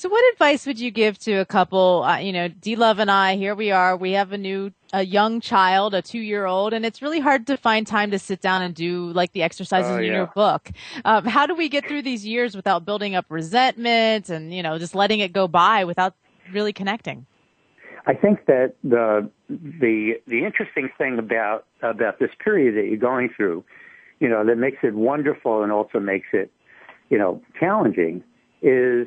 So 0.00 0.08
what 0.08 0.24
advice 0.32 0.64
would 0.64 0.80
you 0.80 0.90
give 0.90 1.18
to 1.18 1.34
a 1.34 1.44
couple, 1.44 2.04
uh, 2.04 2.20
you 2.20 2.32
know, 2.32 2.48
D 2.48 2.74
Love 2.74 3.00
and 3.00 3.10
I, 3.10 3.36
here 3.36 3.54
we 3.54 3.70
are, 3.70 3.98
we 3.98 4.12
have 4.12 4.32
a 4.32 4.38
new, 4.38 4.72
a 4.94 5.02
young 5.02 5.42
child, 5.42 5.92
a 5.92 6.00
two 6.00 6.20
year 6.20 6.46
old, 6.46 6.72
and 6.72 6.86
it's 6.86 7.02
really 7.02 7.20
hard 7.20 7.46
to 7.48 7.58
find 7.58 7.86
time 7.86 8.10
to 8.12 8.18
sit 8.18 8.40
down 8.40 8.62
and 8.62 8.74
do 8.74 9.12
like 9.12 9.32
the 9.32 9.42
exercises 9.42 9.90
Oh, 9.90 9.98
in 9.98 10.04
yeah. 10.04 10.16
your 10.16 10.26
book. 10.28 10.70
Um, 11.04 11.26
how 11.26 11.44
do 11.46 11.54
we 11.54 11.68
get 11.68 11.86
through 11.86 12.00
these 12.00 12.24
years 12.24 12.56
without 12.56 12.86
building 12.86 13.14
up 13.14 13.26
resentment 13.28 14.30
and, 14.30 14.54
you 14.54 14.62
know, 14.62 14.78
just 14.78 14.94
letting 14.94 15.20
it 15.20 15.34
go 15.34 15.46
by 15.46 15.84
without 15.84 16.14
really 16.50 16.72
connecting? 16.72 17.26
I 18.06 18.14
think 18.14 18.46
that 18.46 18.76
the 18.82 19.28
the 19.50 20.14
the 20.26 20.46
interesting 20.46 20.88
thing 20.96 21.18
about 21.18 21.66
about 21.82 22.18
this 22.18 22.30
period 22.42 22.74
that 22.74 22.88
you're 22.88 22.96
going 22.96 23.28
through, 23.36 23.64
you 24.18 24.30
know, 24.30 24.46
that 24.46 24.56
makes 24.56 24.78
it 24.82 24.94
wonderful 24.94 25.62
and 25.62 25.70
also 25.70 26.00
makes 26.00 26.28
it, 26.32 26.50
you 27.10 27.18
know, 27.18 27.42
challenging, 27.60 28.24
is 28.62 29.06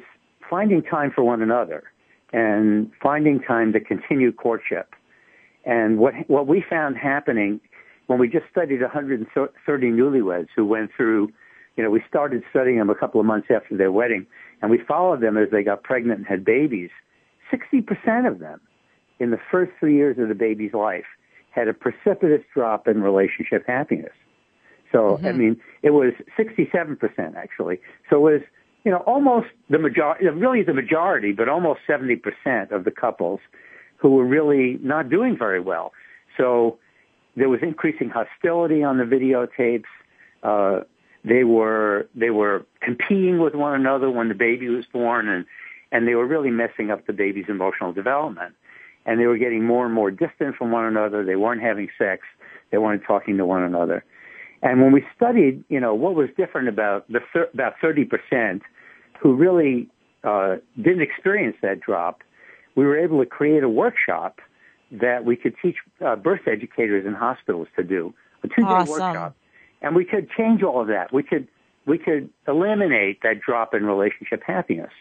finding 0.50 0.82
time 0.82 1.12
for 1.14 1.24
one 1.24 1.41
another 1.41 1.84
and 2.32 2.91
finding 3.02 3.39
time 3.39 3.74
to 3.74 3.80
continue 3.80 4.32
courtship. 4.32 4.96
And 5.66 5.98
what 5.98 6.14
what 6.28 6.48
we 6.48 6.64
found 6.68 6.98
happening 6.98 7.62
when 8.08 8.20
we 8.20 8.28
just 8.28 8.46
studied 8.52 8.82
130 8.82 9.91
newlyweds 9.91 10.48
who 10.56 10.66
went 10.66 10.91
through, 10.96 11.32
you 11.78 11.84
know, 11.84 11.89
we 11.89 12.04
started 12.08 12.44
studying 12.50 12.78
them 12.78 12.89
a 12.89 12.96
couple 12.96 13.20
of 13.20 13.26
months 13.26 13.48
after 13.50 13.78
their 13.78 13.91
wedding, 13.91 14.26
and 14.62 14.70
we 14.70 14.78
followed 14.78 15.22
them 15.22 15.38
as 15.38 15.50
they 15.52 15.64
got 15.64 15.84
pregnant 15.84 16.20
and 16.20 16.28
had 16.28 16.44
babies. 16.44 16.89
60% 17.52 18.28
of 18.28 18.39
them 18.39 18.60
in 19.20 19.32
the 19.32 19.39
first 19.52 19.72
three 19.80 19.96
years 19.96 20.18
of 20.18 20.28
the 20.28 20.36
baby's 20.36 20.74
life 20.74 21.06
had 21.52 21.68
a 21.68 21.74
precipitous 21.74 22.41
drop 22.54 22.88
in 22.88 23.02
relationship 23.02 23.64
happiness. 23.68 24.12
So, 24.91 25.18
I 25.18 25.22
mm-hmm. 25.22 25.38
mean, 25.38 25.62
it 25.82 25.91
was 25.91 26.14
67% 26.38 27.36
actually. 27.36 27.80
So 28.10 28.18
it 28.18 28.34
was, 28.34 28.41
you 28.84 28.91
know, 28.91 28.97
almost 28.99 29.47
the 29.69 29.79
majority, 29.79 30.27
really 30.27 30.63
the 30.63 30.73
majority, 30.73 31.31
but 31.31 31.47
almost 31.47 31.81
70% 31.88 32.71
of 32.71 32.84
the 32.84 32.91
couples 32.91 33.39
who 33.97 34.09
were 34.11 34.25
really 34.25 34.77
not 34.81 35.09
doing 35.09 35.38
very 35.38 35.59
well. 35.59 35.93
So 36.38 36.77
there 37.36 37.49
was 37.49 37.61
increasing 37.61 38.09
hostility 38.09 38.84
on 38.84 38.97
the 38.97 39.05
videotapes. 39.05 39.86
Uh, 40.43 40.84
they 41.23 41.45
were, 41.45 42.07
they 42.13 42.29
were 42.29 42.65
competing 42.81 43.39
with 43.39 43.55
one 43.55 43.73
another 43.73 44.11
when 44.11 44.27
the 44.27 44.36
baby 44.36 44.67
was 44.67 44.86
born 44.91 45.29
and, 45.29 45.45
and 45.91 46.05
they 46.05 46.15
were 46.15 46.27
really 46.27 46.51
messing 46.51 46.91
up 46.91 47.07
the 47.07 47.13
baby's 47.13 47.45
emotional 47.47 47.93
development. 47.93 48.53
And 49.05 49.19
they 49.19 49.25
were 49.25 49.38
getting 49.38 49.63
more 49.63 49.86
and 49.86 49.93
more 49.93 50.11
distant 50.11 50.57
from 50.57 50.71
one 50.71 50.86
another. 50.86 51.23
They 51.23 51.36
weren't 51.36 51.61
having 51.61 51.89
sex. 51.97 52.23
They 52.71 52.77
weren't 52.77 53.03
talking 53.05 53.38
to 53.38 53.45
one 53.45 53.63
another. 53.63 54.03
And 54.61 54.81
when 54.81 54.91
we 54.91 55.05
studied, 55.15 55.63
you 55.69 55.79
know, 55.79 55.93
what 55.93 56.15
was 56.15 56.29
different 56.38 56.69
about 56.69 57.09
the 57.11 57.19
thir- 57.34 57.49
about 57.53 57.75
30% 57.84 58.61
who 59.24 59.34
really 59.34 59.88
uh, 60.26 60.57
didn't 60.76 61.01
experience 61.01 61.55
that 61.61 61.80
drop, 61.80 62.21
we 62.76 62.86
were 62.86 62.97
able 62.99 63.19
to 63.19 63.26
create 63.26 63.63
a 63.63 63.69
workshop 63.69 64.41
that 64.91 65.24
we 65.26 65.36
could 65.38 65.55
teach 65.61 65.78
uh, 66.05 66.15
birth 66.17 66.41
educators 66.45 67.05
in 67.07 67.13
hospitals 67.13 67.67
to 67.78 67.84
do, 67.84 68.13
a 68.43 68.49
two-day 68.49 68.63
Awesome. 68.63 68.91
workshop. 68.91 69.36
And 69.82 69.95
we 69.95 70.03
could 70.05 70.30
change 70.38 70.61
all 70.61 70.82
of 70.82 70.88
that. 70.88 71.11
We 71.13 71.24
could 71.24 71.47
we 71.86 71.97
could 71.97 72.30
eliminate 72.47 73.21
that 73.24 73.41
drop 73.41 73.74
in 73.74 73.86
relationship 73.86 74.41
happiness. 74.45 74.91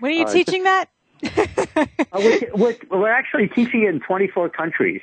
When 0.00 0.10
are 0.12 0.14
you 0.14 0.24
Uh, 0.24 0.32
teaching 0.32 0.62
that? 0.64 0.86
Uh, 2.12 2.20
we're, 2.20 2.40
we're, 2.54 2.76
we're 2.90 3.12
actually 3.12 3.48
teaching 3.48 3.82
it 3.82 3.88
in 3.94 4.00
24 4.00 4.48
countries. 4.50 5.00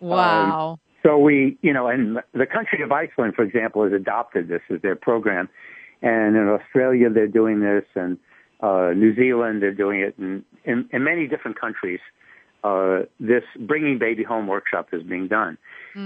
Wow. 0.00 0.78
So 1.02 1.18
we, 1.18 1.58
you 1.62 1.72
know, 1.72 1.86
and 1.88 2.18
the 2.32 2.46
country 2.46 2.82
of 2.82 2.92
Iceland, 2.92 3.34
for 3.34 3.42
example, 3.42 3.82
has 3.84 3.92
adopted 3.92 4.48
this 4.48 4.60
as 4.70 4.80
their 4.82 4.94
program. 4.96 5.48
And 6.04 6.36
in 6.36 6.48
Australia, 6.48 7.08
they're 7.08 7.26
doing 7.26 7.60
this, 7.60 7.84
and 7.94 8.18
uh, 8.60 8.92
New 8.94 9.16
Zealand, 9.16 9.62
they're 9.62 9.72
doing 9.72 10.00
it, 10.00 10.14
and 10.18 10.44
in, 10.64 10.86
in 10.92 11.02
many 11.02 11.26
different 11.26 11.58
countries, 11.58 12.00
uh, 12.62 13.00
this 13.18 13.42
bringing 13.58 13.98
baby 13.98 14.22
home 14.22 14.46
workshop 14.46 14.88
is 14.92 15.02
being 15.02 15.28
done. 15.28 15.56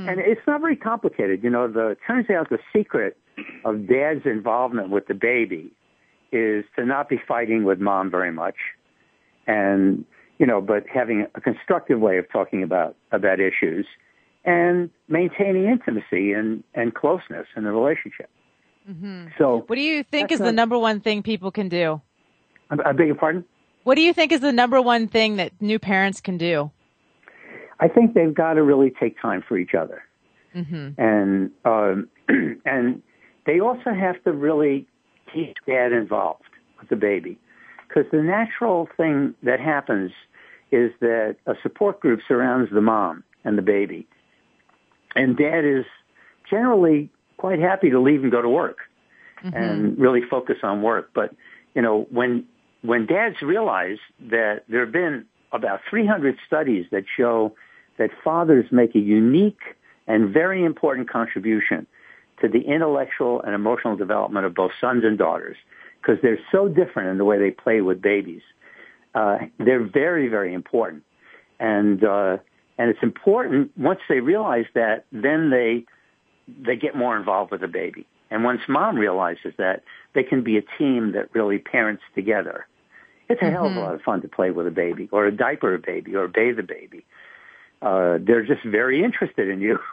And 0.09 0.21
it's 0.21 0.41
not 0.47 0.61
very 0.61 0.77
complicated. 0.77 1.43
You 1.43 1.51
know, 1.51 1.67
the 1.67 1.97
turns 2.07 2.31
out 2.31 2.49
the 2.49 2.59
secret 2.73 3.17
of 3.65 3.89
dad's 3.89 4.25
involvement 4.25 4.91
with 4.91 5.09
the 5.09 5.15
baby 5.15 5.73
is 6.31 6.65
to 6.77 6.85
not 6.85 7.09
be 7.09 7.21
fighting 7.27 7.65
with 7.65 7.81
mom 7.81 8.09
very 8.09 8.33
much, 8.33 8.57
and 9.49 10.05
you 10.39 10.47
know, 10.47 10.61
but 10.61 10.85
having 10.93 11.27
a 11.35 11.41
constructive 11.41 11.99
way 11.99 12.19
of 12.19 12.31
talking 12.31 12.63
about 12.63 12.95
about 13.11 13.41
issues 13.41 13.87
and 14.45 14.91
maintaining 15.09 15.65
intimacy 15.65 16.33
and 16.33 16.63
and 16.75 16.95
closeness 16.95 17.47
in 17.57 17.65
the 17.65 17.73
relationship. 17.73 18.31
So, 19.37 19.65
What 19.67 19.77
do 19.77 19.83
you 19.83 20.03
think 20.03 20.33
is 20.33 20.39
the 20.39 20.53
number 20.53 20.79
one 20.79 21.01
thing 21.01 21.23
people 21.23 21.51
can 21.51 21.69
do? 21.69 22.01
I, 22.71 22.77
I 22.87 22.93
beg 22.93 23.09
your 23.09 23.17
pardon. 23.17 23.45
What 23.85 23.95
do 23.97 24.03
you 24.03 24.13
think 24.13 24.33
is 24.33 24.41
the 24.41 24.53
number 24.53 24.81
one 24.81 25.09
thing 25.09 25.37
that 25.37 25.53
new 25.61 25.79
parents 25.79 26.21
can 26.21 26.39
do? 26.39 26.71
I 27.81 27.89
think 27.89 28.15
they've 28.15 28.35
got 28.35 28.55
to 28.55 28.63
really 28.63 28.91
take 28.99 29.21
time 29.21 29.43
for 29.47 29.57
each 29.59 29.75
other, 29.75 30.03
Mm-hmm. 30.55 31.01
and 31.01 31.51
um, 31.65 32.09
and 32.65 33.03
they 33.47 33.61
also 33.61 33.93
have 33.93 34.23
to 34.25 34.33
really 34.33 34.87
keep 35.33 35.55
dad 35.67 35.93
involved 35.93 36.43
with 36.81 36.89
the 36.89 36.97
baby, 36.97 37.39
because 37.87 38.11
the 38.11 38.23
natural 38.23 38.89
thing 38.97 39.35
that 39.43 39.61
happens 39.61 40.11
is 40.73 40.91
that 41.01 41.37
a 41.47 41.55
support 41.63 42.01
group 42.01 42.21
surrounds 42.27 42.71
the 42.73 42.81
mom 42.81 43.23
and 43.45 43.57
the 43.59 43.63
baby, 43.63 44.07
and 45.15 45.37
dad 45.37 45.65
is 45.65 45.85
generally 46.51 47.11
quite 47.39 47.59
happy 47.59 47.91
to 47.91 48.01
leave 48.01 48.23
and 48.23 48.31
go 48.31 48.43
to 48.43 48.49
work 48.49 48.79
and 49.55 49.99
really 49.99 50.21
focus 50.29 50.59
on 50.63 50.83
work. 50.83 51.11
But 51.15 51.35
you 51.75 51.83
know, 51.83 52.07
when 52.11 52.45
when 52.83 53.07
dads 53.07 53.41
realize 53.43 53.99
that 54.31 54.65
there 54.69 54.81
have 54.81 54.93
been 54.93 55.25
about 55.53 55.81
300 55.89 56.37
studies 56.47 56.87
that 56.91 57.05
show 57.17 57.55
that 57.99 58.11
fathers 58.23 58.67
make 58.71 58.95
a 58.95 59.01
unique 59.01 59.61
and 60.07 60.33
very 60.33 60.65
important 60.65 61.11
contribution 61.11 61.87
to 62.41 62.49
the 62.49 62.61
intellectual 62.61 63.43
and 63.43 63.55
emotional 63.55 63.97
development 63.97 64.47
of 64.47 64.55
both 64.55 64.71
sons 64.81 65.05
and 65.05 65.19
daughters 65.19 65.57
because 66.01 66.19
they're 66.23 66.39
so 66.53 66.69
different 66.69 67.11
in 67.11 67.19
the 67.19 67.25
way 67.25 67.39
they 67.39 67.51
play 67.51 67.81
with 67.81 68.01
babies. 68.01 68.43
Uh, 69.15 69.39
they're 69.59 69.85
very, 69.85 70.29
very 70.29 70.55
important. 70.55 71.03
And, 71.59 72.05
uh, 72.05 72.39
and 72.79 72.91
it's 72.91 73.03
important 73.03 73.77
once 73.77 74.01
they 74.09 74.21
realize 74.21 74.67
that, 74.75 75.05
then 75.11 75.51
they, 75.51 75.85
they 76.49 76.77
get 76.77 76.95
more 76.97 77.17
involved 77.17 77.51
with 77.51 77.61
the 77.61 77.69
baby. 77.69 78.07
And 78.31 78.45
once 78.45 78.61
mom 78.69 78.97
realizes 78.97 79.55
that, 79.59 79.83
they 80.15 80.23
can 80.23 80.43
be 80.43 80.59
a 80.59 80.63
team 80.79 81.13
that 81.13 81.35
really 81.35 81.59
parents 81.59 82.03
together. 82.15 82.67
It's 83.29 83.43
a 83.43 83.51
hell 83.51 83.67
of 83.67 83.77
a 83.77 83.81
lot 83.81 83.95
of 83.95 84.03
fun 84.03 84.23
to 84.23 84.29
play 84.29 84.51
with 84.51 84.67
a 84.67 84.71
baby 84.71 85.09
or 85.13 85.27
a 85.27 85.33
diaper 85.33 85.75
a 85.75 85.79
baby 85.79 86.15
or 86.17 86.29
bathe 86.29 86.59
a 86.59 86.63
baby. 86.63 87.05
Uh, 87.83 88.19
they're 88.21 88.45
just 88.45 88.65
very 88.65 89.05
interested 89.05 89.49
in 89.49 89.61
you. 89.61 89.79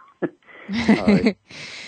Uh, 0.98 1.20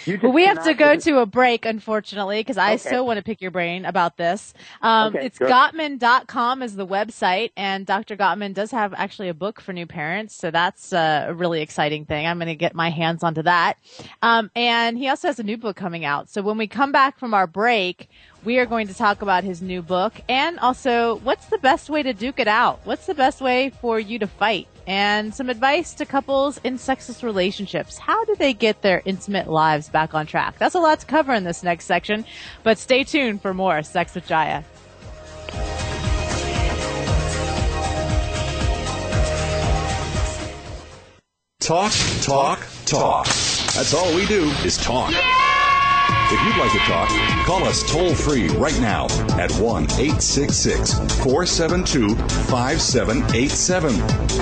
you 0.06 0.18
just 0.18 0.24
Well, 0.24 0.34
we 0.34 0.46
have 0.46 0.60
to 0.64 0.74
go 0.74 0.96
to 0.96 1.20
a 1.20 1.26
break, 1.26 1.66
unfortunately, 1.66 2.40
because 2.40 2.58
I 2.58 2.74
Okay. 2.74 2.78
so 2.78 3.04
want 3.04 3.18
to 3.18 3.24
pick 3.24 3.42
your 3.42 3.52
brain 3.52 3.86
about 3.86 4.18
this. 4.18 4.54
Um, 4.82 5.16
Okay, 5.16 5.22
it's 5.22 5.40
sure. 5.40 5.48
Gottman.com 5.50 6.62
is 6.64 6.76
the 6.76 6.88
website, 6.88 7.52
and 7.58 7.86
Dr. 7.86 8.16
Gottman 8.16 8.54
does 8.54 8.72
have 8.72 8.94
actually 8.94 9.30
a 9.30 9.34
book 9.34 9.62
for 9.62 9.74
new 9.74 9.86
parents, 9.86 10.36
so 10.36 10.52
that's 10.52 10.94
uh, 10.94 11.26
a 11.30 11.34
really 11.34 11.62
exciting 11.62 12.06
thing. 12.06 12.26
I'm 12.26 12.38
going 12.38 12.48
to 12.48 12.56
get 12.56 12.76
my 12.76 12.90
hands 12.90 13.24
onto 13.24 13.44
that. 13.44 13.78
Um, 14.22 14.52
and 14.56 14.98
he 14.98 15.08
also 15.08 15.28
has 15.28 15.40
a 15.40 15.44
new 15.44 15.58
book 15.58 15.76
coming 15.76 16.06
out. 16.06 16.30
So 16.30 16.42
when 16.42 16.58
we 16.58 16.68
come 16.68 16.92
back 16.92 17.20
from 17.20 17.34
our 17.34 17.48
break, 17.48 18.10
we 18.44 18.60
are 18.60 18.66
going 18.66 18.88
to 18.88 18.94
talk 18.94 19.22
about 19.22 19.44
his 19.44 19.62
new 19.62 19.82
book 19.82 20.14
and 20.30 20.60
also 20.60 21.18
what's 21.18 21.48
the 21.48 21.58
best 21.60 21.90
way 21.90 22.04
to 22.04 22.14
duke 22.14 22.40
it 22.40 22.48
out? 22.48 22.82
What's 22.86 23.06
the 23.06 23.16
best 23.16 23.42
way 23.42 23.70
for 23.82 24.00
you 24.00 24.20
to 24.20 24.28
fight? 24.28 24.68
And 24.88 25.36
some 25.36 25.50
advice 25.50 25.94
to 25.96 26.06
couples 26.06 26.60
in 26.64 26.78
sexless 26.78 27.22
relationships. 27.22 27.98
How 27.98 28.24
do 28.24 28.36
they 28.36 28.54
get 28.54 28.82
their 28.82 29.02
intimate 29.04 29.50
lives 29.50 29.90
back 29.90 30.14
on 30.14 30.26
track? 30.26 30.58
That's 30.58 30.76
a 30.76 30.80
lot 30.80 31.02
to 31.02 31.06
cover 31.06 31.34
in 31.34 31.44
this 31.44 31.62
next 31.62 31.86
section, 31.86 32.26
but 32.64 32.78
stay 32.78 33.04
tuned 33.04 33.42
for 33.42 33.54
more 33.54 33.84
Sex 33.84 34.16
with 34.16 34.28
Jaiya. 34.28 34.64
Talk, 41.60 41.92
talk, 42.22 42.66
talk. 42.86 43.26
That's 43.26 43.94
all 43.94 44.16
we 44.16 44.26
do 44.26 44.46
is 44.64 44.78
talk. 44.78 45.14
If 46.30 46.44
you'd 46.44 46.58
like 46.58 46.74
to 46.74 46.80
talk, 46.80 47.08
call 47.46 47.64
us 47.64 47.90
toll 47.90 48.14
free 48.14 48.50
right 48.50 48.78
now 48.82 49.06
at 49.40 49.50
1 49.54 49.84
866 49.84 50.96
472 51.24 52.14
5787. 52.16 53.94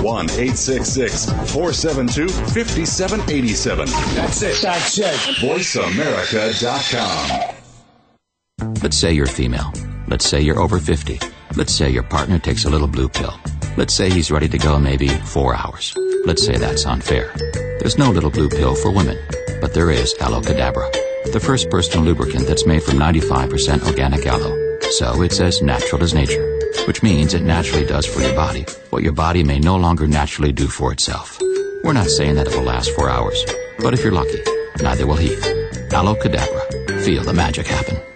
1 0.02 0.24
866 0.24 1.26
472 1.52 2.26
5787. 2.28 3.86
That's 4.16 4.42
it. 4.42 4.60
That's 4.60 4.98
it. 4.98 5.14
VoiceAmerica.com. 5.36 7.54
Let's 8.82 8.96
say 8.96 9.12
you're 9.12 9.26
female. 9.26 9.72
Let's 10.08 10.26
say 10.26 10.40
you're 10.40 10.58
over 10.58 10.80
50. 10.80 11.20
Let's 11.54 11.72
say 11.72 11.88
your 11.90 12.02
partner 12.02 12.40
takes 12.40 12.64
a 12.64 12.70
little 12.70 12.88
blue 12.88 13.08
pill. 13.08 13.38
Let's 13.76 13.94
say 13.94 14.10
he's 14.10 14.32
ready 14.32 14.48
to 14.48 14.58
go 14.58 14.80
maybe 14.80 15.06
four 15.06 15.54
hours. 15.54 15.96
Let's 16.24 16.44
say 16.44 16.56
that's 16.56 16.84
unfair. 16.84 17.32
There's 17.78 17.96
no 17.96 18.10
little 18.10 18.30
blue 18.30 18.48
pill 18.48 18.74
for 18.74 18.90
women, 18.90 19.16
but 19.60 19.72
there 19.72 19.92
is 19.92 20.16
Aloe 20.20 20.40
Cadabra, 20.40 20.90
the 21.32 21.40
first 21.40 21.70
personal 21.70 22.04
lubricant 22.04 22.46
that's 22.46 22.66
made 22.66 22.82
from 22.82 22.98
95% 22.98 23.86
organic 23.86 24.26
aloe. 24.26 24.78
So 24.90 25.22
it's 25.22 25.40
as 25.40 25.62
natural 25.62 26.02
as 26.02 26.14
nature, 26.14 26.44
which 26.86 27.02
means 27.02 27.34
it 27.34 27.42
naturally 27.42 27.86
does 27.86 28.06
for 28.06 28.20
your 28.20 28.34
body 28.34 28.64
what 28.90 29.02
your 29.02 29.12
body 29.12 29.42
may 29.42 29.58
no 29.58 29.76
longer 29.76 30.06
naturally 30.06 30.52
do 30.52 30.68
for 30.68 30.92
itself. 30.92 31.38
We're 31.84 31.92
not 31.92 32.08
saying 32.08 32.36
that 32.36 32.48
it 32.48 32.56
will 32.56 32.64
last 32.64 32.90
four 32.92 33.10
hours, 33.10 33.44
but 33.78 33.92
if 33.92 34.02
you're 34.02 34.12
lucky, 34.12 34.42
neither 34.80 35.06
will 35.06 35.16
he. 35.16 35.34
Aloe 35.92 36.14
Cadabra. 36.14 37.02
Feel 37.04 37.22
the 37.22 37.34
magic 37.34 37.66
happen. 37.66 38.15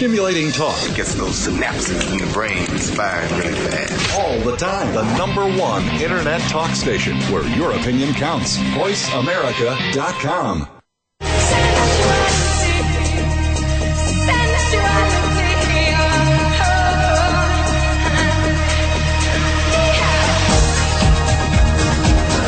Stimulating 0.00 0.48
talk. 0.50 0.80
It 0.88 0.96
gets 0.96 1.14
those 1.14 1.46
synapses 1.46 2.10
in 2.10 2.26
the 2.26 2.32
brain 2.32 2.66
firing 2.66 3.38
really 3.38 3.52
fast. 3.52 4.18
All 4.18 4.40
the 4.40 4.56
time. 4.56 4.94
The 4.94 5.02
number 5.18 5.44
one 5.60 5.84
internet 6.00 6.40
talk 6.48 6.70
station 6.70 7.18
where 7.30 7.46
your 7.54 7.72
opinion 7.72 8.14
counts. 8.14 8.56
VoiceAmerica.com. 8.56 10.68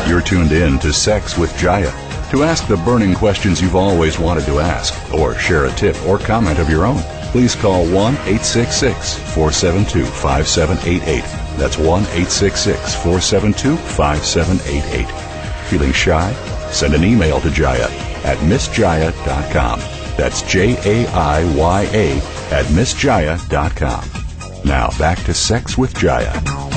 You're 0.09 0.23
tuned 0.23 0.53
in 0.53 0.79
to 0.79 0.91
Sex 0.91 1.37
with 1.37 1.53
Jaiya. 1.57 1.93
To 2.31 2.45
ask 2.45 2.67
the 2.67 2.79
burning 2.79 3.15
questions 3.15 3.61
you've 3.61 3.77
always 3.77 4.19
wanted 4.19 4.47
to 4.47 4.59
ask, 4.59 4.95
or 5.13 5.39
share 5.39 5.67
a 5.67 5.71
tip 5.73 6.03
or 6.07 6.19
comment 6.19 6.59
of 6.59 6.71
your 6.71 6.87
own, 6.87 7.03
please 7.33 7.55
call 7.57 7.85
1 7.85 7.93
866 7.95 9.15
472 9.35 10.05
5788. 10.05 11.23
That's 11.59 11.79
1 11.79 11.87
866 11.89 12.95
472 12.97 13.77
5788. 13.77 15.69
Feeling 15.69 15.93
shy? 15.93 16.33
Send 16.71 16.95
an 16.95 17.03
email 17.03 17.41
to 17.41 17.49
Jaiya 17.49 17.91
at 18.25 18.39
missjaiya.com. 18.39 19.81
That's 20.17 20.43
J 20.43 20.77
A 20.85 21.09
I 21.09 21.45
Y 21.57 21.89
A 21.93 22.17
at 22.55 22.67
missjaiya.com. 22.67 24.05
Now 24.65 24.91
back 24.99 25.19
to 25.25 25.35
Sex 25.35 25.77
with 25.79 25.95
Jaiya. 25.95 26.72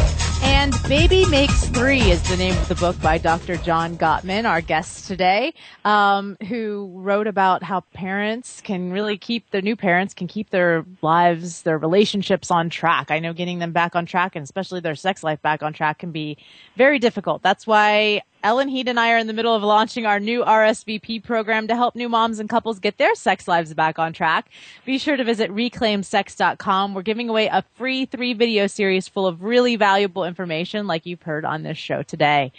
And 0.66 0.74
Baby 0.90 1.28
Makes 1.30 1.68
Three 1.68 2.10
is 2.10 2.24
the 2.24 2.38
name 2.38 2.58
of 2.58 2.68
the 2.68 2.74
book 2.74 3.00
by 3.00 3.20
Dr. 3.20 3.56
John 3.58 4.00
Gottman, 4.00 4.50
our 4.50 4.62
guest 4.62 5.08
today, 5.08 5.54
um, 5.84 6.38
who 6.50 6.92
wrote 6.96 7.28
about 7.28 7.62
how 7.62 7.82
parents 7.94 8.62
can 8.62 8.92
really 8.92 9.16
keep 9.16 9.48
their 9.52 9.62
new 9.62 9.76
parents 9.76 10.16
can 10.16 10.26
keep 10.26 10.50
their 10.50 10.84
lives, 11.04 11.62
their 11.62 11.78
relationships 11.78 12.50
on 12.50 12.72
track. 12.72 13.12
I 13.12 13.20
know 13.20 13.32
getting 13.32 13.60
them 13.60 13.74
back 13.74 13.96
on 13.96 14.08
track 14.08 14.36
and 14.36 14.42
especially 14.44 14.80
their 14.80 14.96
sex 14.96 15.24
life 15.24 15.40
back 15.44 15.62
on 15.62 15.72
track 15.72 16.00
can 16.00 16.12
be 16.12 16.36
very 16.76 16.98
difficult. 16.98 17.44
That's 17.44 17.68
why 17.68 18.24
Ellen 18.46 18.68
Heed 18.68 18.88
and 18.88 19.00
I 19.00 19.12
are 19.12 19.18
in 19.18 19.26
the 19.26 19.34
middle 19.34 19.56
of 19.56 19.64
launching 19.64 20.06
our 20.06 20.20
new 20.20 20.44
RSVP 20.44 21.24
program 21.24 21.68
to 21.68 21.76
help 21.76 21.96
new 21.96 22.08
moms 22.08 22.38
and 22.38 22.48
couples 22.48 22.78
get 22.78 23.00
their 23.00 23.16
sex 23.16 23.48
lives 23.48 23.74
back 23.74 23.98
on 23.98 24.14
track. 24.14 24.50
Be 24.86 25.00
sure 25.00 25.18
to 25.18 25.24
visit 25.24 25.50
reclaimsex.com. 25.50 26.94
We're 26.94 27.02
giving 27.02 27.28
away 27.28 27.48
a 27.48 27.64
free 27.74 28.06
three 28.06 28.34
video 28.36 28.68
series 28.68 29.08
full 29.08 29.26
of 29.26 29.42
really 29.42 29.78
valuable 29.78 30.26
information 30.26 30.86
like 30.86 31.08
you've 31.08 31.24
heard 31.24 31.44
on 31.44 31.64
this 31.64 31.80
show 31.80 32.04
today. 32.04 32.52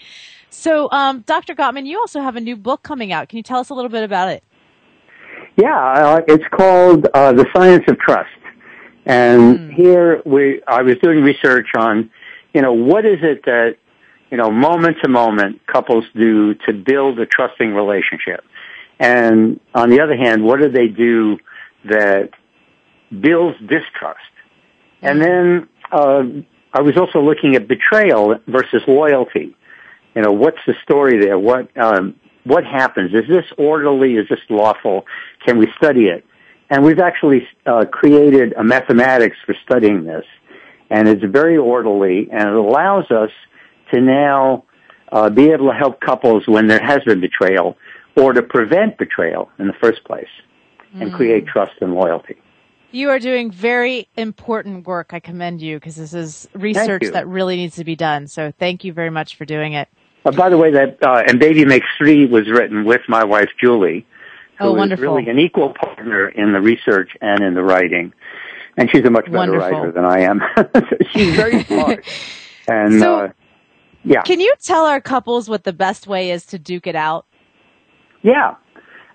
So, 0.50 0.90
um, 0.90 1.20
Dr. 1.20 1.54
Gottman, 1.54 1.86
you 1.86 2.00
also 2.00 2.20
have 2.20 2.34
a 2.34 2.40
new 2.40 2.56
book 2.56 2.82
coming 2.82 3.12
out. 3.12 3.28
Can 3.28 3.36
you 3.36 3.44
tell 3.44 3.60
us 3.60 3.70
a 3.70 3.74
little 3.74 3.88
bit 3.88 4.02
about 4.02 4.28
it? 4.28 4.42
Yeah, 5.56 5.78
uh, 5.78 6.20
it's 6.26 6.48
called 6.50 7.06
uh, 7.14 7.32
The 7.32 7.46
Science 7.54 7.84
of 7.86 7.96
Trust. 8.00 8.28
And 9.04 9.60
Hmm. 9.60 9.70
here 9.70 10.20
we, 10.26 10.62
I 10.66 10.82
was 10.82 10.96
doing 11.00 11.22
research 11.22 11.68
on, 11.76 12.10
you 12.54 12.60
know, 12.60 12.72
what 12.72 13.06
is 13.06 13.18
it 13.22 13.44
that, 13.44 13.76
you 14.30 14.36
know, 14.36 14.50
moment 14.50 14.96
to 15.02 15.08
moment 15.08 15.66
couples 15.66 16.04
do 16.14 16.54
to 16.54 16.72
build 16.72 17.18
a 17.18 17.26
trusting 17.26 17.72
relationship? 17.72 18.44
And 18.98 19.60
on 19.74 19.90
the 19.90 20.00
other 20.00 20.16
hand, 20.16 20.42
what 20.42 20.60
do 20.60 20.70
they 20.70 20.88
do 20.88 21.38
that 21.84 22.30
builds 23.10 23.58
distrust? 23.60 24.20
And 25.02 25.20
then, 25.20 25.68
uh, 25.92 26.22
I 26.72 26.82
was 26.82 26.96
also 26.96 27.20
looking 27.20 27.54
at 27.54 27.68
betrayal 27.68 28.36
versus 28.46 28.82
loyalty. 28.86 29.56
You 30.14 30.22
know, 30.22 30.32
what's 30.32 30.58
the 30.66 30.74
story 30.82 31.20
there? 31.20 31.38
What, 31.38 31.74
um, 31.76 32.16
what 32.44 32.64
happens? 32.64 33.12
Is 33.12 33.28
this 33.28 33.44
orderly? 33.58 34.14
Is 34.14 34.28
this 34.28 34.40
lawful? 34.48 35.04
Can 35.44 35.58
we 35.58 35.68
study 35.76 36.06
it? 36.06 36.24
And 36.70 36.84
we've 36.84 36.98
actually 36.98 37.46
uh, 37.64 37.84
created 37.90 38.52
a 38.54 38.64
mathematics 38.64 39.36
for 39.44 39.54
studying 39.64 40.04
this, 40.04 40.24
and 40.90 41.08
it's 41.08 41.22
very 41.24 41.56
orderly, 41.56 42.28
and 42.30 42.48
it 42.48 42.54
allows 42.54 43.10
us 43.10 43.30
to 43.92 44.00
now 44.00 44.64
uh, 45.12 45.30
be 45.30 45.50
able 45.50 45.68
to 45.68 45.74
help 45.74 46.00
couples 46.00 46.46
when 46.46 46.66
there 46.66 46.82
has 46.82 47.02
been 47.04 47.20
betrayal, 47.20 47.76
or 48.16 48.32
to 48.32 48.42
prevent 48.42 48.98
betrayal 48.98 49.50
in 49.58 49.66
the 49.66 49.72
first 49.74 50.04
place, 50.04 50.28
and 50.94 51.12
create 51.12 51.46
trust 51.46 51.72
and 51.80 51.94
loyalty. 51.94 52.36
You 52.92 53.10
are 53.10 53.18
doing 53.18 53.50
very 53.50 54.08
important 54.16 54.86
work. 54.86 55.10
I 55.12 55.20
commend 55.20 55.60
you 55.60 55.76
because 55.76 55.96
this 55.96 56.14
is 56.14 56.48
research 56.54 57.02
that 57.12 57.26
really 57.26 57.56
needs 57.56 57.76
to 57.76 57.84
be 57.84 57.96
done. 57.96 58.26
So 58.26 58.52
thank 58.58 58.84
you 58.84 58.92
very 58.92 59.10
much 59.10 59.36
for 59.36 59.44
doing 59.44 59.74
it. 59.74 59.88
Uh, 60.24 60.30
by 60.32 60.48
the 60.48 60.56
way, 60.56 60.70
that 60.72 61.02
uh, 61.02 61.22
and 61.26 61.38
Baby 61.38 61.64
Makes 61.64 61.86
Three 61.98 62.24
was 62.26 62.48
written 62.48 62.84
with 62.84 63.02
my 63.08 63.22
wife 63.24 63.50
Julie, 63.60 64.06
who 64.58 64.64
Oh, 64.68 64.82
is 64.82 64.98
really 64.98 65.28
an 65.28 65.38
equal 65.38 65.74
partner 65.74 66.28
in 66.28 66.52
the 66.52 66.60
research 66.60 67.10
and 67.20 67.42
in 67.42 67.54
the 67.54 67.62
writing, 67.62 68.12
and 68.78 68.90
she's 68.90 69.04
a 69.04 69.10
much 69.10 69.26
better 69.26 69.36
Wonderful. 69.36 69.70
writer 69.70 69.92
than 69.92 70.04
I 70.04 70.20
am. 70.20 70.40
she's 71.12 71.34
very 71.36 71.62
smart, 71.64 72.06
and 72.66 72.98
So- 72.98 73.18
uh, 73.20 73.28
yeah, 74.06 74.22
Can 74.22 74.40
you 74.40 74.54
tell 74.62 74.86
our 74.86 75.00
couples 75.00 75.48
what 75.48 75.64
the 75.64 75.72
best 75.72 76.06
way 76.06 76.30
is 76.30 76.46
to 76.46 76.58
duke 76.58 76.86
it 76.86 76.96
out? 76.96 77.26
yeah. 78.22 78.54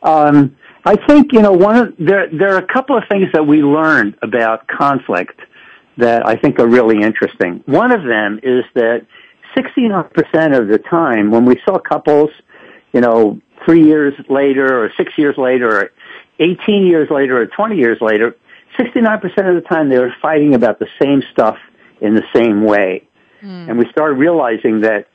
Um, 0.04 0.56
I 0.84 0.96
think 0.96 1.32
you 1.32 1.42
know 1.42 1.52
one 1.52 1.78
of 1.78 1.94
there. 2.00 2.28
There 2.32 2.56
are 2.56 2.58
a 2.58 2.74
couple 2.74 2.98
of 2.98 3.04
things 3.08 3.28
that 3.34 3.46
we 3.46 3.62
learned 3.62 4.18
about 4.24 4.68
conflict 4.68 5.40
that 5.98 6.28
I 6.28 6.36
think 6.36 6.60
are 6.60 6.68
really 6.68 7.02
interesting. 7.04 7.64
One 7.68 7.92
of 7.92 8.04
them 8.04 8.40
is 8.42 8.64
that 8.74 9.06
69% 9.56 10.60
of 10.60 10.68
the 10.70 10.80
time 10.90 11.30
when 11.30 11.46
we 11.46 11.62
saw 11.66 11.78
couples, 11.78 12.32
you 12.94 13.02
know, 13.02 13.40
three 13.64 13.84
years 13.84 14.14
later 14.28 14.84
or 14.84 14.92
six 14.98 15.14
years 15.18 15.36
later 15.38 15.70
or 15.70 15.92
18 16.40 16.88
years 16.88 17.10
later 17.12 17.40
or 17.40 17.46
20 17.46 17.76
years 17.76 18.00
later, 18.02 18.36
69% 18.80 19.24
of 19.24 19.62
the 19.62 19.66
time 19.70 19.90
they 19.90 20.00
were 20.00 20.16
fighting 20.22 20.56
about 20.56 20.80
the 20.80 20.88
same 21.00 21.22
stuff 21.32 21.58
in 22.00 22.16
the 22.16 22.24
same 22.34 22.64
way. 22.64 23.08
Hmm. 23.42 23.70
And 23.70 23.78
we 23.78 23.86
started 23.92 24.16
realizing 24.16 24.82
that 24.82 25.08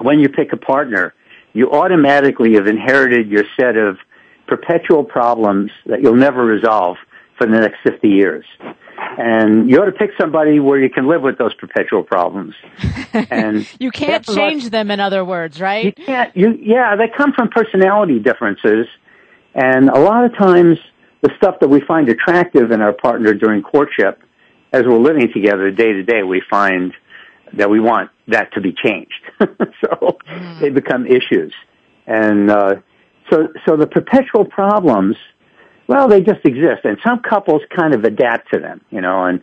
when 0.00 0.20
you 0.20 0.28
pick 0.28 0.52
a 0.52 0.56
partner, 0.56 1.14
you 1.52 1.72
automatically 1.72 2.54
have 2.54 2.66
inherited 2.66 3.28
your 3.28 3.44
set 3.58 3.76
of 3.76 3.98
perpetual 4.46 5.04
problems 5.04 5.70
that 5.86 6.02
you'll 6.02 6.14
never 6.14 6.44
resolve 6.44 6.96
for 7.38 7.46
the 7.46 7.58
next 7.58 7.78
50 7.82 8.08
years. 8.08 8.44
And 9.18 9.68
you 9.70 9.80
ought 9.80 9.86
to 9.86 9.92
pick 9.92 10.10
somebody 10.18 10.60
where 10.60 10.78
you 10.78 10.90
can 10.90 11.06
live 11.06 11.22
with 11.22 11.38
those 11.38 11.54
perpetual 11.54 12.02
problems. 12.02 12.54
And 13.30 13.66
You 13.78 13.90
can't 13.90 14.26
change 14.26 14.68
them, 14.68 14.90
in 14.90 15.00
other 15.00 15.24
words, 15.24 15.58
right? 15.58 15.86
you 15.86 15.92
can't, 15.92 16.36
you, 16.36 16.58
yeah, 16.60 16.94
they 16.96 17.08
come 17.16 17.32
from 17.32 17.48
personality 17.48 18.18
differences. 18.18 18.86
And 19.54 19.88
a 19.88 19.98
lot 19.98 20.26
of 20.26 20.36
times 20.36 20.78
the 21.22 21.30
stuff 21.38 21.56
that 21.60 21.68
we 21.68 21.80
find 21.80 22.08
attractive 22.10 22.70
in 22.70 22.82
our 22.82 22.92
partner 22.92 23.32
during 23.32 23.62
courtship, 23.62 24.20
as 24.72 24.82
we're 24.84 24.98
living 24.98 25.32
together 25.32 25.70
day 25.70 25.94
to 25.94 26.02
day, 26.02 26.22
we 26.22 26.42
find 26.50 26.92
that 27.56 27.70
we 27.70 27.80
want 27.80 28.10
that 28.28 28.52
to 28.54 28.60
be 28.60 28.72
changed. 28.72 29.20
so 29.40 30.18
they 30.60 30.70
become 30.70 31.06
issues. 31.06 31.52
And, 32.06 32.50
uh, 32.50 32.76
so, 33.30 33.48
so 33.66 33.76
the 33.76 33.86
perpetual 33.86 34.44
problems, 34.44 35.16
well, 35.88 36.08
they 36.08 36.20
just 36.20 36.44
exist. 36.44 36.84
And 36.84 36.98
some 37.04 37.20
couples 37.20 37.62
kind 37.74 37.94
of 37.94 38.04
adapt 38.04 38.52
to 38.52 38.60
them, 38.60 38.80
you 38.90 39.00
know, 39.00 39.24
and 39.24 39.42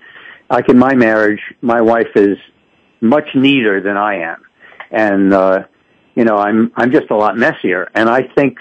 like 0.50 0.70
in 0.70 0.78
my 0.78 0.94
marriage, 0.94 1.42
my 1.62 1.82
wife 1.82 2.12
is 2.16 2.38
much 3.02 3.28
neater 3.36 3.82
than 3.82 3.98
I 3.98 4.22
am. 4.22 4.44
And, 4.92 5.34
uh, 5.34 5.64
you 6.16 6.24
know, 6.24 6.38
I'm, 6.38 6.72
I'm 6.76 6.92
just 6.92 7.10
a 7.10 7.16
lot 7.16 7.38
messier. 7.38 7.90
And 7.96 8.10
I 8.10 8.24
think, 8.36 8.58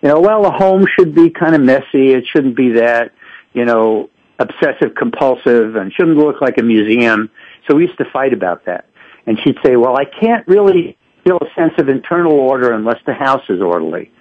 you 0.00 0.08
know, 0.08 0.20
well, 0.20 0.42
the 0.42 0.50
home 0.50 0.86
should 0.98 1.14
be 1.14 1.30
kind 1.30 1.54
of 1.54 1.60
messy. 1.60 2.12
It 2.12 2.24
shouldn't 2.32 2.56
be 2.56 2.72
that, 2.72 3.12
you 3.52 3.64
know, 3.64 4.10
obsessive 4.38 4.94
compulsive 4.96 5.76
and 5.76 5.92
shouldn't 5.92 6.16
look 6.16 6.40
like 6.40 6.58
a 6.58 6.62
museum. 6.62 7.30
So 7.68 7.76
we 7.76 7.86
used 7.86 7.98
to 7.98 8.04
fight 8.12 8.32
about 8.32 8.64
that. 8.66 8.86
And 9.26 9.38
she'd 9.42 9.56
say, 9.64 9.76
well, 9.76 9.96
I 9.96 10.04
can't 10.04 10.46
really 10.46 10.96
feel 11.24 11.38
a 11.38 11.60
sense 11.60 11.72
of 11.78 11.88
internal 11.88 12.32
order 12.32 12.72
unless 12.72 12.98
the 13.06 13.14
house 13.14 13.44
is 13.48 13.60
orderly. 13.60 14.12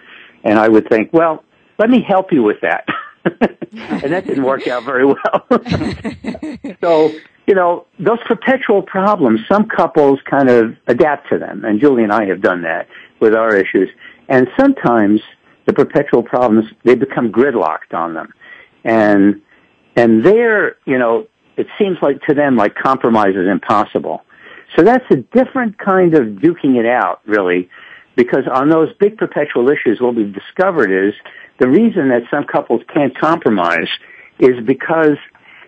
And 0.44 0.58
I 0.58 0.68
would 0.68 0.88
think, 0.90 1.12
well, 1.12 1.44
let 1.78 1.90
me 1.90 2.02
help 2.08 2.32
you 2.32 2.44
with 2.44 2.62
that. 2.62 2.88
and 3.26 4.12
that 4.12 4.26
didn't 4.26 4.44
work 4.44 4.68
out 4.68 4.84
very 4.84 5.06
well. 5.06 5.46
so, 6.82 7.12
you 7.48 7.56
know, 7.56 7.86
those 8.00 8.20
perpetual 8.26 8.82
problems, 8.82 9.42
some 9.50 9.68
couples 9.68 10.20
kind 10.30 10.50
of 10.50 10.76
adapt 10.88 11.30
to 11.30 11.38
them. 11.38 11.64
And 11.66 11.80
Julie 11.80 12.04
and 12.04 12.12
I 12.12 12.26
have 12.26 12.42
done 12.42 12.62
that 12.64 12.88
with 13.20 13.34
our 13.34 13.56
issues. 13.56 13.90
And 14.30 14.48
sometimes 14.58 15.22
the 15.66 15.74
perpetual 15.74 16.24
problems, 16.24 16.66
they 16.84 16.96
become 16.96 17.32
gridlocked 17.32 17.94
on 17.94 18.14
them. 18.14 18.34
And, 18.84 19.42
and 19.96 20.26
there, 20.26 20.78
you 20.86 20.98
know, 20.98 21.28
it 21.58 21.68
seems 21.80 21.98
like 22.02 22.22
to 22.28 22.34
them 22.34 22.56
like 22.56 22.76
compromise 22.76 23.36
is 23.36 23.48
impossible. 23.48 24.24
So 24.76 24.84
that's 24.84 25.06
a 25.12 25.18
different 25.18 25.78
kind 25.78 26.16
of 26.16 26.24
duking 26.40 26.80
it 26.80 26.86
out, 26.86 27.22
really, 27.26 27.70
because 28.16 28.48
on 28.52 28.70
those 28.70 28.90
big 29.00 29.18
perpetual 29.18 29.70
issues, 29.70 30.02
what 30.02 30.16
we've 30.16 30.34
discovered 30.34 30.92
is 30.92 31.14
the 31.60 31.68
reason 31.68 32.10
that 32.10 32.24
some 32.32 32.46
couples 32.46 32.82
can't 32.94 33.18
compromise 33.18 33.88
is 34.40 34.64
because 34.66 35.18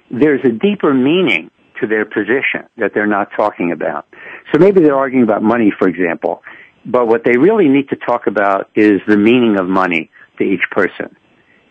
there's 0.10 0.42
a 0.44 0.52
deeper 0.52 0.94
meaning 0.94 1.52
to 1.80 1.88
their 1.88 2.06
position 2.06 2.68
that 2.78 2.92
they're 2.94 3.08
not 3.08 3.30
talking 3.36 3.72
about. 3.72 4.08
So 4.52 4.60
maybe 4.60 4.82
they're 4.82 4.96
arguing 4.96 5.24
about 5.24 5.44
money, 5.44 5.72
for 5.78 5.88
example, 5.88 6.42
but 6.86 7.08
what 7.08 7.24
they 7.26 7.38
really 7.38 7.68
need 7.68 7.90
to 7.90 7.96
talk 7.96 8.28
about 8.28 8.70
is 8.76 9.02
the 9.08 9.18
meaning 9.18 9.60
of 9.60 9.68
money 9.68 10.10
to 10.38 10.44
each 10.44 10.64
person 10.72 11.16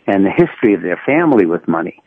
and 0.07 0.25
the 0.25 0.31
history 0.31 0.75
of 0.75 0.83
their 0.83 1.01
family 1.07 1.47
with 1.47 1.67
money. 1.67 2.03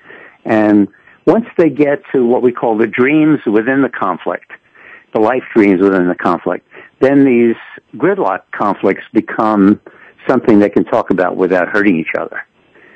And 0.45 0.87
once 1.27 1.45
they 1.57 1.69
get 1.69 2.01
to 2.13 2.25
what 2.25 2.41
we 2.41 2.51
call 2.51 2.77
the 2.77 2.87
dreams 2.87 3.39
within 3.45 3.81
the 3.81 3.89
conflict, 3.89 4.49
the 5.13 5.19
life 5.19 5.43
dreams 5.53 5.81
within 5.81 6.07
the 6.07 6.15
conflict, 6.15 6.65
then 7.01 7.25
these 7.25 7.55
gridlock 7.97 8.41
conflicts 8.51 9.03
become 9.13 9.79
something 10.27 10.57
they 10.59 10.69
can 10.69 10.85
talk 10.85 11.11
about 11.11 11.35
without 11.35 11.67
hurting 11.67 11.99
each 11.99 12.15
other. 12.17 12.41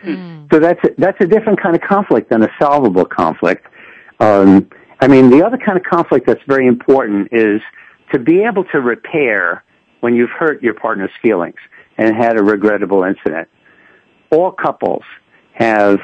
Mm. 0.04 0.52
So 0.52 0.60
that's 0.60 0.80
a, 0.84 0.90
that's 0.98 1.18
a 1.20 1.28
different 1.28 1.62
kind 1.62 1.76
of 1.76 1.82
conflict 1.82 2.30
than 2.30 2.42
a 2.42 2.50
solvable 2.60 3.06
conflict. 3.06 3.68
Um, 4.20 4.70
I 5.02 5.08
mean, 5.08 5.30
the 5.30 5.46
other 5.46 5.58
kind 5.58 5.78
of 5.78 5.84
conflict 5.84 6.26
that's 6.26 6.42
very 6.48 6.68
important 6.68 7.30
is 7.32 7.62
to 8.14 8.20
be 8.20 8.44
able 8.44 8.64
to 8.66 8.80
repair 8.80 9.64
when 10.00 10.16
you've 10.16 10.32
hurt 10.32 10.64
your 10.64 10.74
partner's 10.74 11.12
feelings 11.22 11.56
and 11.98 12.16
had 12.16 12.40
a 12.40 12.44
regrettable 12.44 13.04
incident. 13.04 13.50
All 14.32 14.52
couples 14.52 15.04
have 15.54 16.00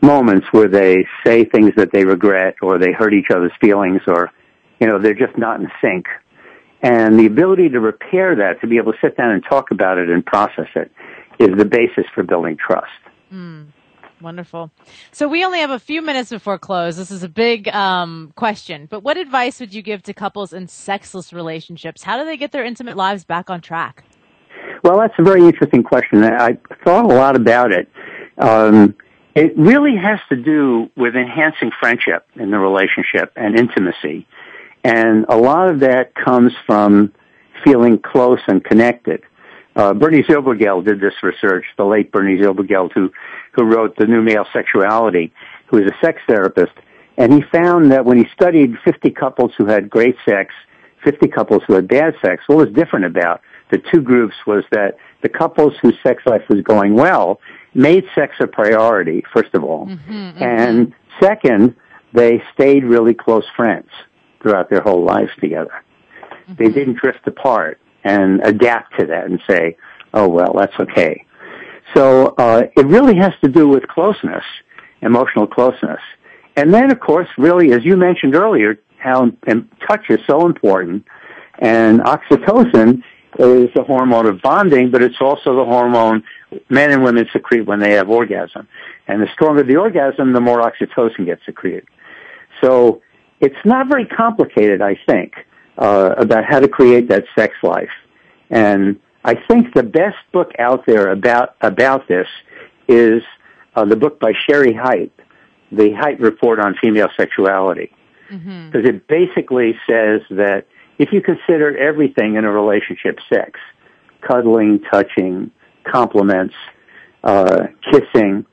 moments 0.00 0.46
where 0.52 0.68
they 0.68 1.04
say 1.26 1.44
things 1.44 1.72
that 1.76 1.92
they 1.92 2.04
regret 2.04 2.56
or 2.62 2.78
they 2.78 2.92
hurt 2.92 3.12
each 3.12 3.30
other's 3.30 3.52
feelings 3.60 4.00
or, 4.06 4.30
you 4.80 4.86
know, 4.86 4.98
they're 4.98 5.14
just 5.14 5.36
not 5.36 5.60
in 5.60 5.68
sync. 5.80 6.06
And 6.82 7.18
the 7.18 7.26
ability 7.26 7.70
to 7.70 7.80
repair 7.80 8.36
that, 8.36 8.60
to 8.60 8.68
be 8.68 8.76
able 8.76 8.92
to 8.92 8.98
sit 9.00 9.16
down 9.16 9.32
and 9.32 9.42
talk 9.48 9.70
about 9.72 9.98
it 9.98 10.08
and 10.08 10.24
process 10.24 10.68
it, 10.76 10.92
is 11.38 11.50
the 11.56 11.64
basis 11.64 12.04
for 12.14 12.22
building 12.22 12.56
trust. 12.56 12.86
Mm, 13.32 13.66
wonderful. 14.20 14.70
So 15.10 15.26
we 15.26 15.44
only 15.44 15.58
have 15.58 15.70
a 15.70 15.78
few 15.80 16.02
minutes 16.02 16.30
before 16.30 16.58
close. 16.58 16.96
This 16.96 17.10
is 17.10 17.24
a 17.24 17.28
big 17.28 17.68
um, 17.68 18.32
question, 18.36 18.86
but 18.88 19.02
what 19.02 19.16
advice 19.16 19.58
would 19.58 19.74
you 19.74 19.82
give 19.82 20.02
to 20.04 20.14
couples 20.14 20.52
in 20.52 20.68
sexless 20.68 21.32
relationships? 21.32 22.04
How 22.04 22.16
do 22.16 22.24
they 22.24 22.36
get 22.36 22.52
their 22.52 22.64
intimate 22.64 22.96
lives 22.96 23.24
back 23.24 23.50
on 23.50 23.60
track? 23.60 24.04
Well, 24.84 24.98
that's 24.98 25.14
a 25.18 25.24
very 25.24 25.42
interesting 25.44 25.82
question. 25.82 26.22
I 26.22 26.56
thought 26.84 27.04
a 27.04 27.08
lot 27.08 27.34
about 27.34 27.72
it. 27.72 27.88
Um, 28.38 28.94
it 29.38 29.56
really 29.56 29.96
has 29.96 30.18
to 30.30 30.36
do 30.36 30.90
with 30.96 31.14
enhancing 31.14 31.70
friendship 31.78 32.26
in 32.34 32.50
the 32.50 32.58
relationship 32.58 33.32
and 33.36 33.56
intimacy. 33.56 34.26
And 34.82 35.26
a 35.28 35.36
lot 35.36 35.68
of 35.68 35.80
that 35.80 36.12
comes 36.16 36.52
from 36.66 37.12
feeling 37.64 38.00
close 38.00 38.40
and 38.48 38.64
connected. 38.64 39.22
Uh, 39.76 39.94
Bernie 39.94 40.24
Zilbergeld 40.24 40.86
did 40.86 41.00
this 41.00 41.14
research, 41.22 41.64
the 41.76 41.84
late 41.84 42.10
Bernie 42.10 42.36
Zilbergeld, 42.36 42.92
who, 42.92 43.12
who 43.52 43.62
wrote 43.62 43.96
The 43.96 44.06
New 44.06 44.22
Male 44.22 44.46
Sexuality, 44.52 45.32
who 45.68 45.78
is 45.78 45.84
a 45.84 46.04
sex 46.04 46.20
therapist. 46.26 46.72
And 47.16 47.32
he 47.32 47.42
found 47.52 47.92
that 47.92 48.04
when 48.04 48.16
he 48.16 48.26
studied 48.32 48.74
50 48.84 49.10
couples 49.10 49.52
who 49.56 49.66
had 49.66 49.88
great 49.88 50.16
sex, 50.28 50.52
50 51.04 51.28
couples 51.28 51.62
who 51.68 51.74
had 51.74 51.86
bad 51.86 52.14
sex, 52.20 52.42
what 52.48 52.58
was 52.58 52.74
different 52.74 53.04
about 53.04 53.40
the 53.70 53.78
two 53.92 54.00
groups 54.00 54.34
was 54.46 54.64
that 54.70 54.96
the 55.22 55.28
couples 55.28 55.74
whose 55.82 55.94
sex 56.02 56.22
life 56.26 56.42
was 56.48 56.60
going 56.62 56.94
well 56.94 57.40
made 57.74 58.04
sex 58.14 58.34
a 58.40 58.46
priority, 58.46 59.22
first 59.32 59.54
of 59.54 59.64
all. 59.64 59.86
Mm-hmm, 59.86 60.12
mm-hmm. 60.12 60.42
And 60.42 60.94
second, 61.20 61.76
they 62.12 62.42
stayed 62.54 62.84
really 62.84 63.14
close 63.14 63.44
friends 63.56 63.88
throughout 64.42 64.70
their 64.70 64.80
whole 64.80 65.04
lives 65.04 65.30
together. 65.40 65.82
Mm-hmm. 66.22 66.54
They 66.62 66.70
didn't 66.70 66.94
drift 66.94 67.26
apart 67.26 67.78
and 68.04 68.40
adapt 68.44 68.98
to 68.98 69.06
that 69.06 69.26
and 69.26 69.40
say, 69.48 69.76
oh, 70.14 70.28
well, 70.28 70.54
that's 70.58 70.78
okay. 70.80 71.24
So 71.94 72.34
uh, 72.38 72.64
it 72.76 72.86
really 72.86 73.16
has 73.16 73.32
to 73.42 73.48
do 73.48 73.68
with 73.68 73.86
closeness, 73.88 74.44
emotional 75.02 75.46
closeness. 75.46 76.00
And 76.56 76.72
then, 76.72 76.90
of 76.90 77.00
course, 77.00 77.28
really, 77.38 77.72
as 77.72 77.84
you 77.84 77.96
mentioned 77.96 78.34
earlier, 78.34 78.78
how 78.98 79.30
touch 79.86 80.10
is 80.10 80.20
so 80.26 80.46
important. 80.46 81.04
And 81.60 82.00
oxytocin 82.00 83.02
is 83.38 83.68
the 83.74 83.84
hormone 83.86 84.26
of 84.26 84.40
bonding, 84.40 84.90
but 84.90 85.02
it's 85.02 85.20
also 85.20 85.56
the 85.56 85.64
hormone 85.64 86.24
men 86.68 86.90
and 86.90 87.02
women 87.02 87.26
secrete 87.32 87.66
when 87.66 87.80
they 87.80 87.92
have 87.92 88.08
orgasm. 88.08 88.66
And 89.06 89.22
the 89.22 89.28
stronger 89.32 89.62
the 89.62 89.76
orgasm, 89.76 90.32
the 90.32 90.40
more 90.40 90.62
oxytocin 90.62 91.26
gets 91.26 91.44
secreted. 91.44 91.86
So 92.62 93.02
it's 93.40 93.64
not 93.64 93.88
very 93.88 94.06
complicated, 94.06 94.82
I 94.82 94.98
think, 95.06 95.34
uh, 95.76 96.14
about 96.16 96.44
how 96.44 96.60
to 96.60 96.68
create 96.68 97.08
that 97.08 97.24
sex 97.36 97.54
life. 97.62 97.90
And 98.50 98.98
I 99.24 99.34
think 99.34 99.74
the 99.74 99.82
best 99.82 100.16
book 100.32 100.52
out 100.58 100.86
there 100.86 101.10
about 101.10 101.54
about 101.60 102.08
this 102.08 102.26
is 102.88 103.22
uh, 103.76 103.84
the 103.84 103.96
book 103.96 104.18
by 104.18 104.32
Shere 104.48 104.72
Hite, 104.74 105.12
the 105.70 105.92
Hite 105.92 106.20
Report 106.20 106.58
on 106.58 106.74
Female 106.82 107.08
Sexuality, 107.16 107.92
mm-hmm. 108.30 108.66
because 108.66 108.86
mm-hmm. 108.86 108.96
it 108.96 109.08
basically 109.08 109.78
says 109.88 110.22
that 110.30 110.64
if 110.98 111.12
you 111.12 111.20
consider 111.20 111.76
everything 111.76 112.36
in 112.36 112.44
a 112.44 112.50
relationship 112.50 113.18
sex, 113.32 113.58
cuddling, 114.20 114.80
touching, 114.90 115.50
compliments, 115.84 116.54
uh, 117.24 117.68
kissing, 117.90 118.44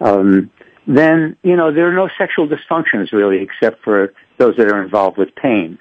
um, 0.00 0.50
then 0.86 1.36
you 1.42 1.56
know 1.56 1.72
there 1.72 1.88
are 1.88 1.94
no 1.94 2.08
sexual 2.18 2.48
dysfunctions 2.48 3.12
really, 3.12 3.42
except 3.42 3.82
for 3.82 4.12
those 4.38 4.56
that 4.56 4.66
are 4.66 4.82
involved 4.82 5.16
with 5.16 5.34
pain. 5.34 5.78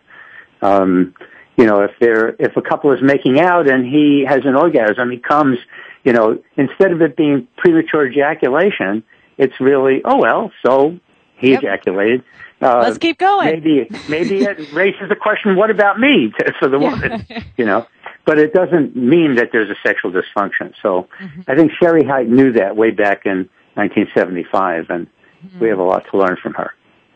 Um, 0.61 1.13
you 1.57 1.65
know, 1.65 1.81
if 1.81 1.91
they're 1.99 2.35
if 2.39 2.55
a 2.57 2.61
couple 2.61 2.91
is 2.93 3.01
making 3.01 3.39
out 3.39 3.67
and 3.67 3.85
he 3.85 4.25
has 4.27 4.45
an 4.45 4.55
orgasm, 4.55 5.11
he 5.11 5.17
comes. 5.17 5.57
You 6.03 6.11
know, 6.11 6.43
instead 6.57 6.91
of 6.91 7.01
it 7.01 7.15
being 7.15 7.47
premature 7.55 8.05
ejaculation, 8.05 9.03
it's 9.37 9.53
really 9.59 10.01
oh 10.03 10.17
well, 10.17 10.51
so 10.65 10.99
he 11.37 11.51
yep. 11.51 11.63
ejaculated. 11.63 12.23
Uh, 12.63 12.79
Let's 12.81 12.97
keep 12.97 13.17
going. 13.17 13.51
Maybe 13.51 13.87
maybe 14.07 14.43
it 14.43 14.71
raises 14.73 15.09
the 15.09 15.15
question, 15.15 15.55
what 15.55 15.69
about 15.69 15.99
me 15.99 16.33
for 16.59 16.67
the 16.67 16.79
woman? 16.79 17.25
you 17.57 17.65
know, 17.65 17.85
but 18.25 18.39
it 18.39 18.53
doesn't 18.53 18.95
mean 18.95 19.35
that 19.35 19.49
there's 19.51 19.69
a 19.69 19.75
sexual 19.85 20.11
dysfunction. 20.11 20.73
So 20.81 21.07
mm-hmm. 21.19 21.41
I 21.47 21.55
think 21.55 21.71
Shere 21.79 22.05
Hite 22.05 22.29
knew 22.29 22.53
that 22.53 22.75
way 22.75 22.91
back 22.91 23.25
in 23.25 23.49
1975, 23.75 24.89
and 24.89 25.07
mm-hmm. 25.07 25.59
we 25.59 25.69
have 25.69 25.79
a 25.79 25.83
lot 25.83 26.05
to 26.11 26.17
learn 26.17 26.37
from 26.41 26.53
her. 26.53 26.73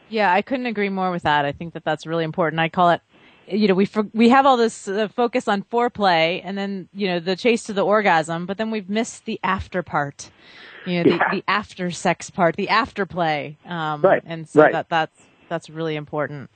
Yeah, 0.10 0.32
I 0.32 0.42
couldn't 0.42 0.66
agree 0.66 0.90
more 0.90 1.12
with 1.12 1.24
that. 1.24 1.46
I 1.46 1.52
think 1.52 1.74
that 1.74 1.84
that's 1.84 2.06
really 2.06 2.24
important. 2.24 2.60
I 2.60 2.70
call 2.70 2.90
it 2.92 3.02
you 3.50 3.68
know 3.68 3.74
we 3.74 3.88
we 4.14 4.30
have 4.30 4.46
all 4.46 4.58
this 4.58 4.88
uh, 4.88 5.08
focus 5.08 5.48
on 5.48 5.64
foreplay 5.64 6.42
and 6.44 6.58
then 6.58 6.90
you 6.94 7.08
know 7.08 7.20
the 7.20 7.36
chase 7.36 7.64
to 7.64 7.74
the 7.74 7.82
orgasm 7.82 8.46
but 8.46 8.58
then 8.58 8.72
we've 8.72 8.90
missed 8.90 9.26
the 9.26 9.40
after 9.44 9.82
part 9.82 10.30
you 10.86 10.98
know 10.98 11.04
the, 11.04 11.16
yeah. 11.16 11.32
the 11.32 11.44
after 11.48 11.90
sex 11.90 12.30
part 12.30 12.56
the 12.58 12.70
after 12.70 13.06
play 13.06 13.58
um, 13.66 14.02
right 14.02 14.22
and 14.26 14.50
so 14.50 14.62
right. 14.62 14.74
that 14.74 14.90
that's 14.90 15.22
that's 15.50 15.70
really 15.70 15.96
important. 15.96 16.50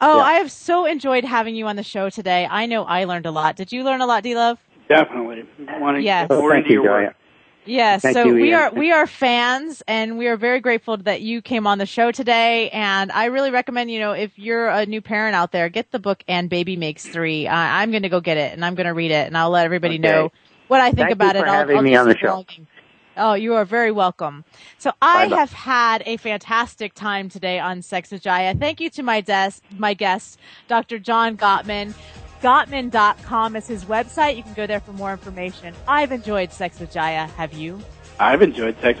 Oh, 0.00 0.18
yeah. 0.18 0.22
I 0.22 0.32
have 0.34 0.50
so 0.50 0.84
enjoyed 0.84 1.24
having 1.24 1.56
you 1.56 1.66
on 1.66 1.76
the 1.76 1.82
show 1.82 2.10
today. 2.10 2.46
I 2.50 2.66
know 2.66 2.84
I 2.84 3.04
learned 3.04 3.26
a 3.26 3.30
lot. 3.30 3.56
Did 3.56 3.72
you 3.72 3.82
learn 3.84 4.00
a 4.00 4.06
lot, 4.06 4.22
D 4.22 4.34
Love? 4.34 4.58
Definitely. 4.88 5.44
Wanting 5.80 6.02
yes. 6.02 6.28
more 6.28 6.52
oh, 6.52 6.56
into 6.56 6.72
your 6.72 6.82
work. 6.82 7.16
Yes, 7.66 8.02
Thank 8.02 8.14
so 8.14 8.26
you, 8.26 8.34
we 8.34 8.54
are 8.54 8.72
we 8.72 8.92
are 8.92 9.08
fans, 9.08 9.82
and 9.88 10.16
we 10.16 10.28
are 10.28 10.36
very 10.36 10.60
grateful 10.60 10.96
that 10.98 11.20
you 11.22 11.42
came 11.42 11.66
on 11.66 11.78
the 11.78 11.86
show 11.86 12.12
today. 12.12 12.70
And 12.70 13.10
I 13.10 13.24
really 13.24 13.50
recommend, 13.50 13.90
you 13.90 13.98
know, 13.98 14.12
if 14.12 14.38
you're 14.38 14.68
a 14.68 14.86
new 14.86 15.00
parent 15.00 15.34
out 15.34 15.50
there, 15.50 15.68
get 15.68 15.90
the 15.90 15.98
book 15.98 16.22
"And 16.28 16.48
Baby 16.48 16.76
Makes 16.76 17.06
Three. 17.06 17.48
Uh, 17.48 17.56
I'm 17.56 17.90
going 17.90 18.04
to 18.04 18.08
go 18.08 18.20
get 18.20 18.36
it, 18.36 18.52
and 18.52 18.64
I'm 18.64 18.76
going 18.76 18.86
to 18.86 18.94
read 18.94 19.10
it, 19.10 19.26
and 19.26 19.36
I'll 19.36 19.50
let 19.50 19.64
everybody 19.64 19.96
okay. 19.96 20.02
know 20.02 20.30
what 20.68 20.80
I 20.80 20.92
think 20.92 21.08
Thank 21.08 21.12
about 21.12 21.34
you 21.34 21.40
it. 21.40 21.44
For 21.44 21.48
I'll, 21.48 21.54
having 21.54 21.76
I'll 21.76 21.82
me 21.82 21.96
on 21.96 22.08
the 22.08 22.16
show. 22.16 22.28
Blogging. 22.28 22.66
Oh, 23.16 23.32
you 23.32 23.54
are 23.54 23.64
very 23.64 23.90
welcome. 23.90 24.44
So 24.78 24.92
I 25.00 25.26
have 25.28 25.50
had 25.50 26.02
a 26.04 26.18
fantastic 26.18 26.92
time 26.92 27.30
today 27.30 27.58
on 27.58 27.80
Sex 27.80 28.10
with 28.10 28.22
Jaiya. 28.22 28.58
Thank 28.58 28.80
you 28.80 28.90
to 28.90 29.02
my 29.02 29.22
desk, 29.22 29.62
my 29.78 29.94
guest, 29.94 30.38
Dr. 30.68 30.98
John 30.98 31.36
Gottman. 31.36 31.94
Gottman.com 32.42 33.56
is 33.56 33.66
his 33.66 33.86
website. 33.86 34.36
You 34.36 34.42
can 34.42 34.52
go 34.52 34.66
there 34.66 34.80
for 34.80 34.92
more 34.92 35.12
information. 35.12 35.74
I've 35.88 36.12
enjoyed 36.12 36.52
Sex 36.52 36.78
with 36.78 36.92
Jaiya. 36.92 37.30
Have 37.30 37.54
you? 37.54 37.80
I've 38.20 38.42
enjoyed 38.42 38.78
Sex 38.82 39.00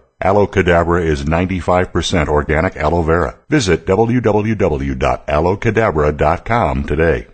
Aloe 0.23 0.47
Cadabra 0.47 1.03
is 1.03 1.25
95% 1.25 2.27
organic 2.27 2.77
aloe 2.77 3.01
vera. 3.01 3.39
Visit 3.49 3.87
www.aloecadabra.com 3.87 6.83
today. 6.83 7.27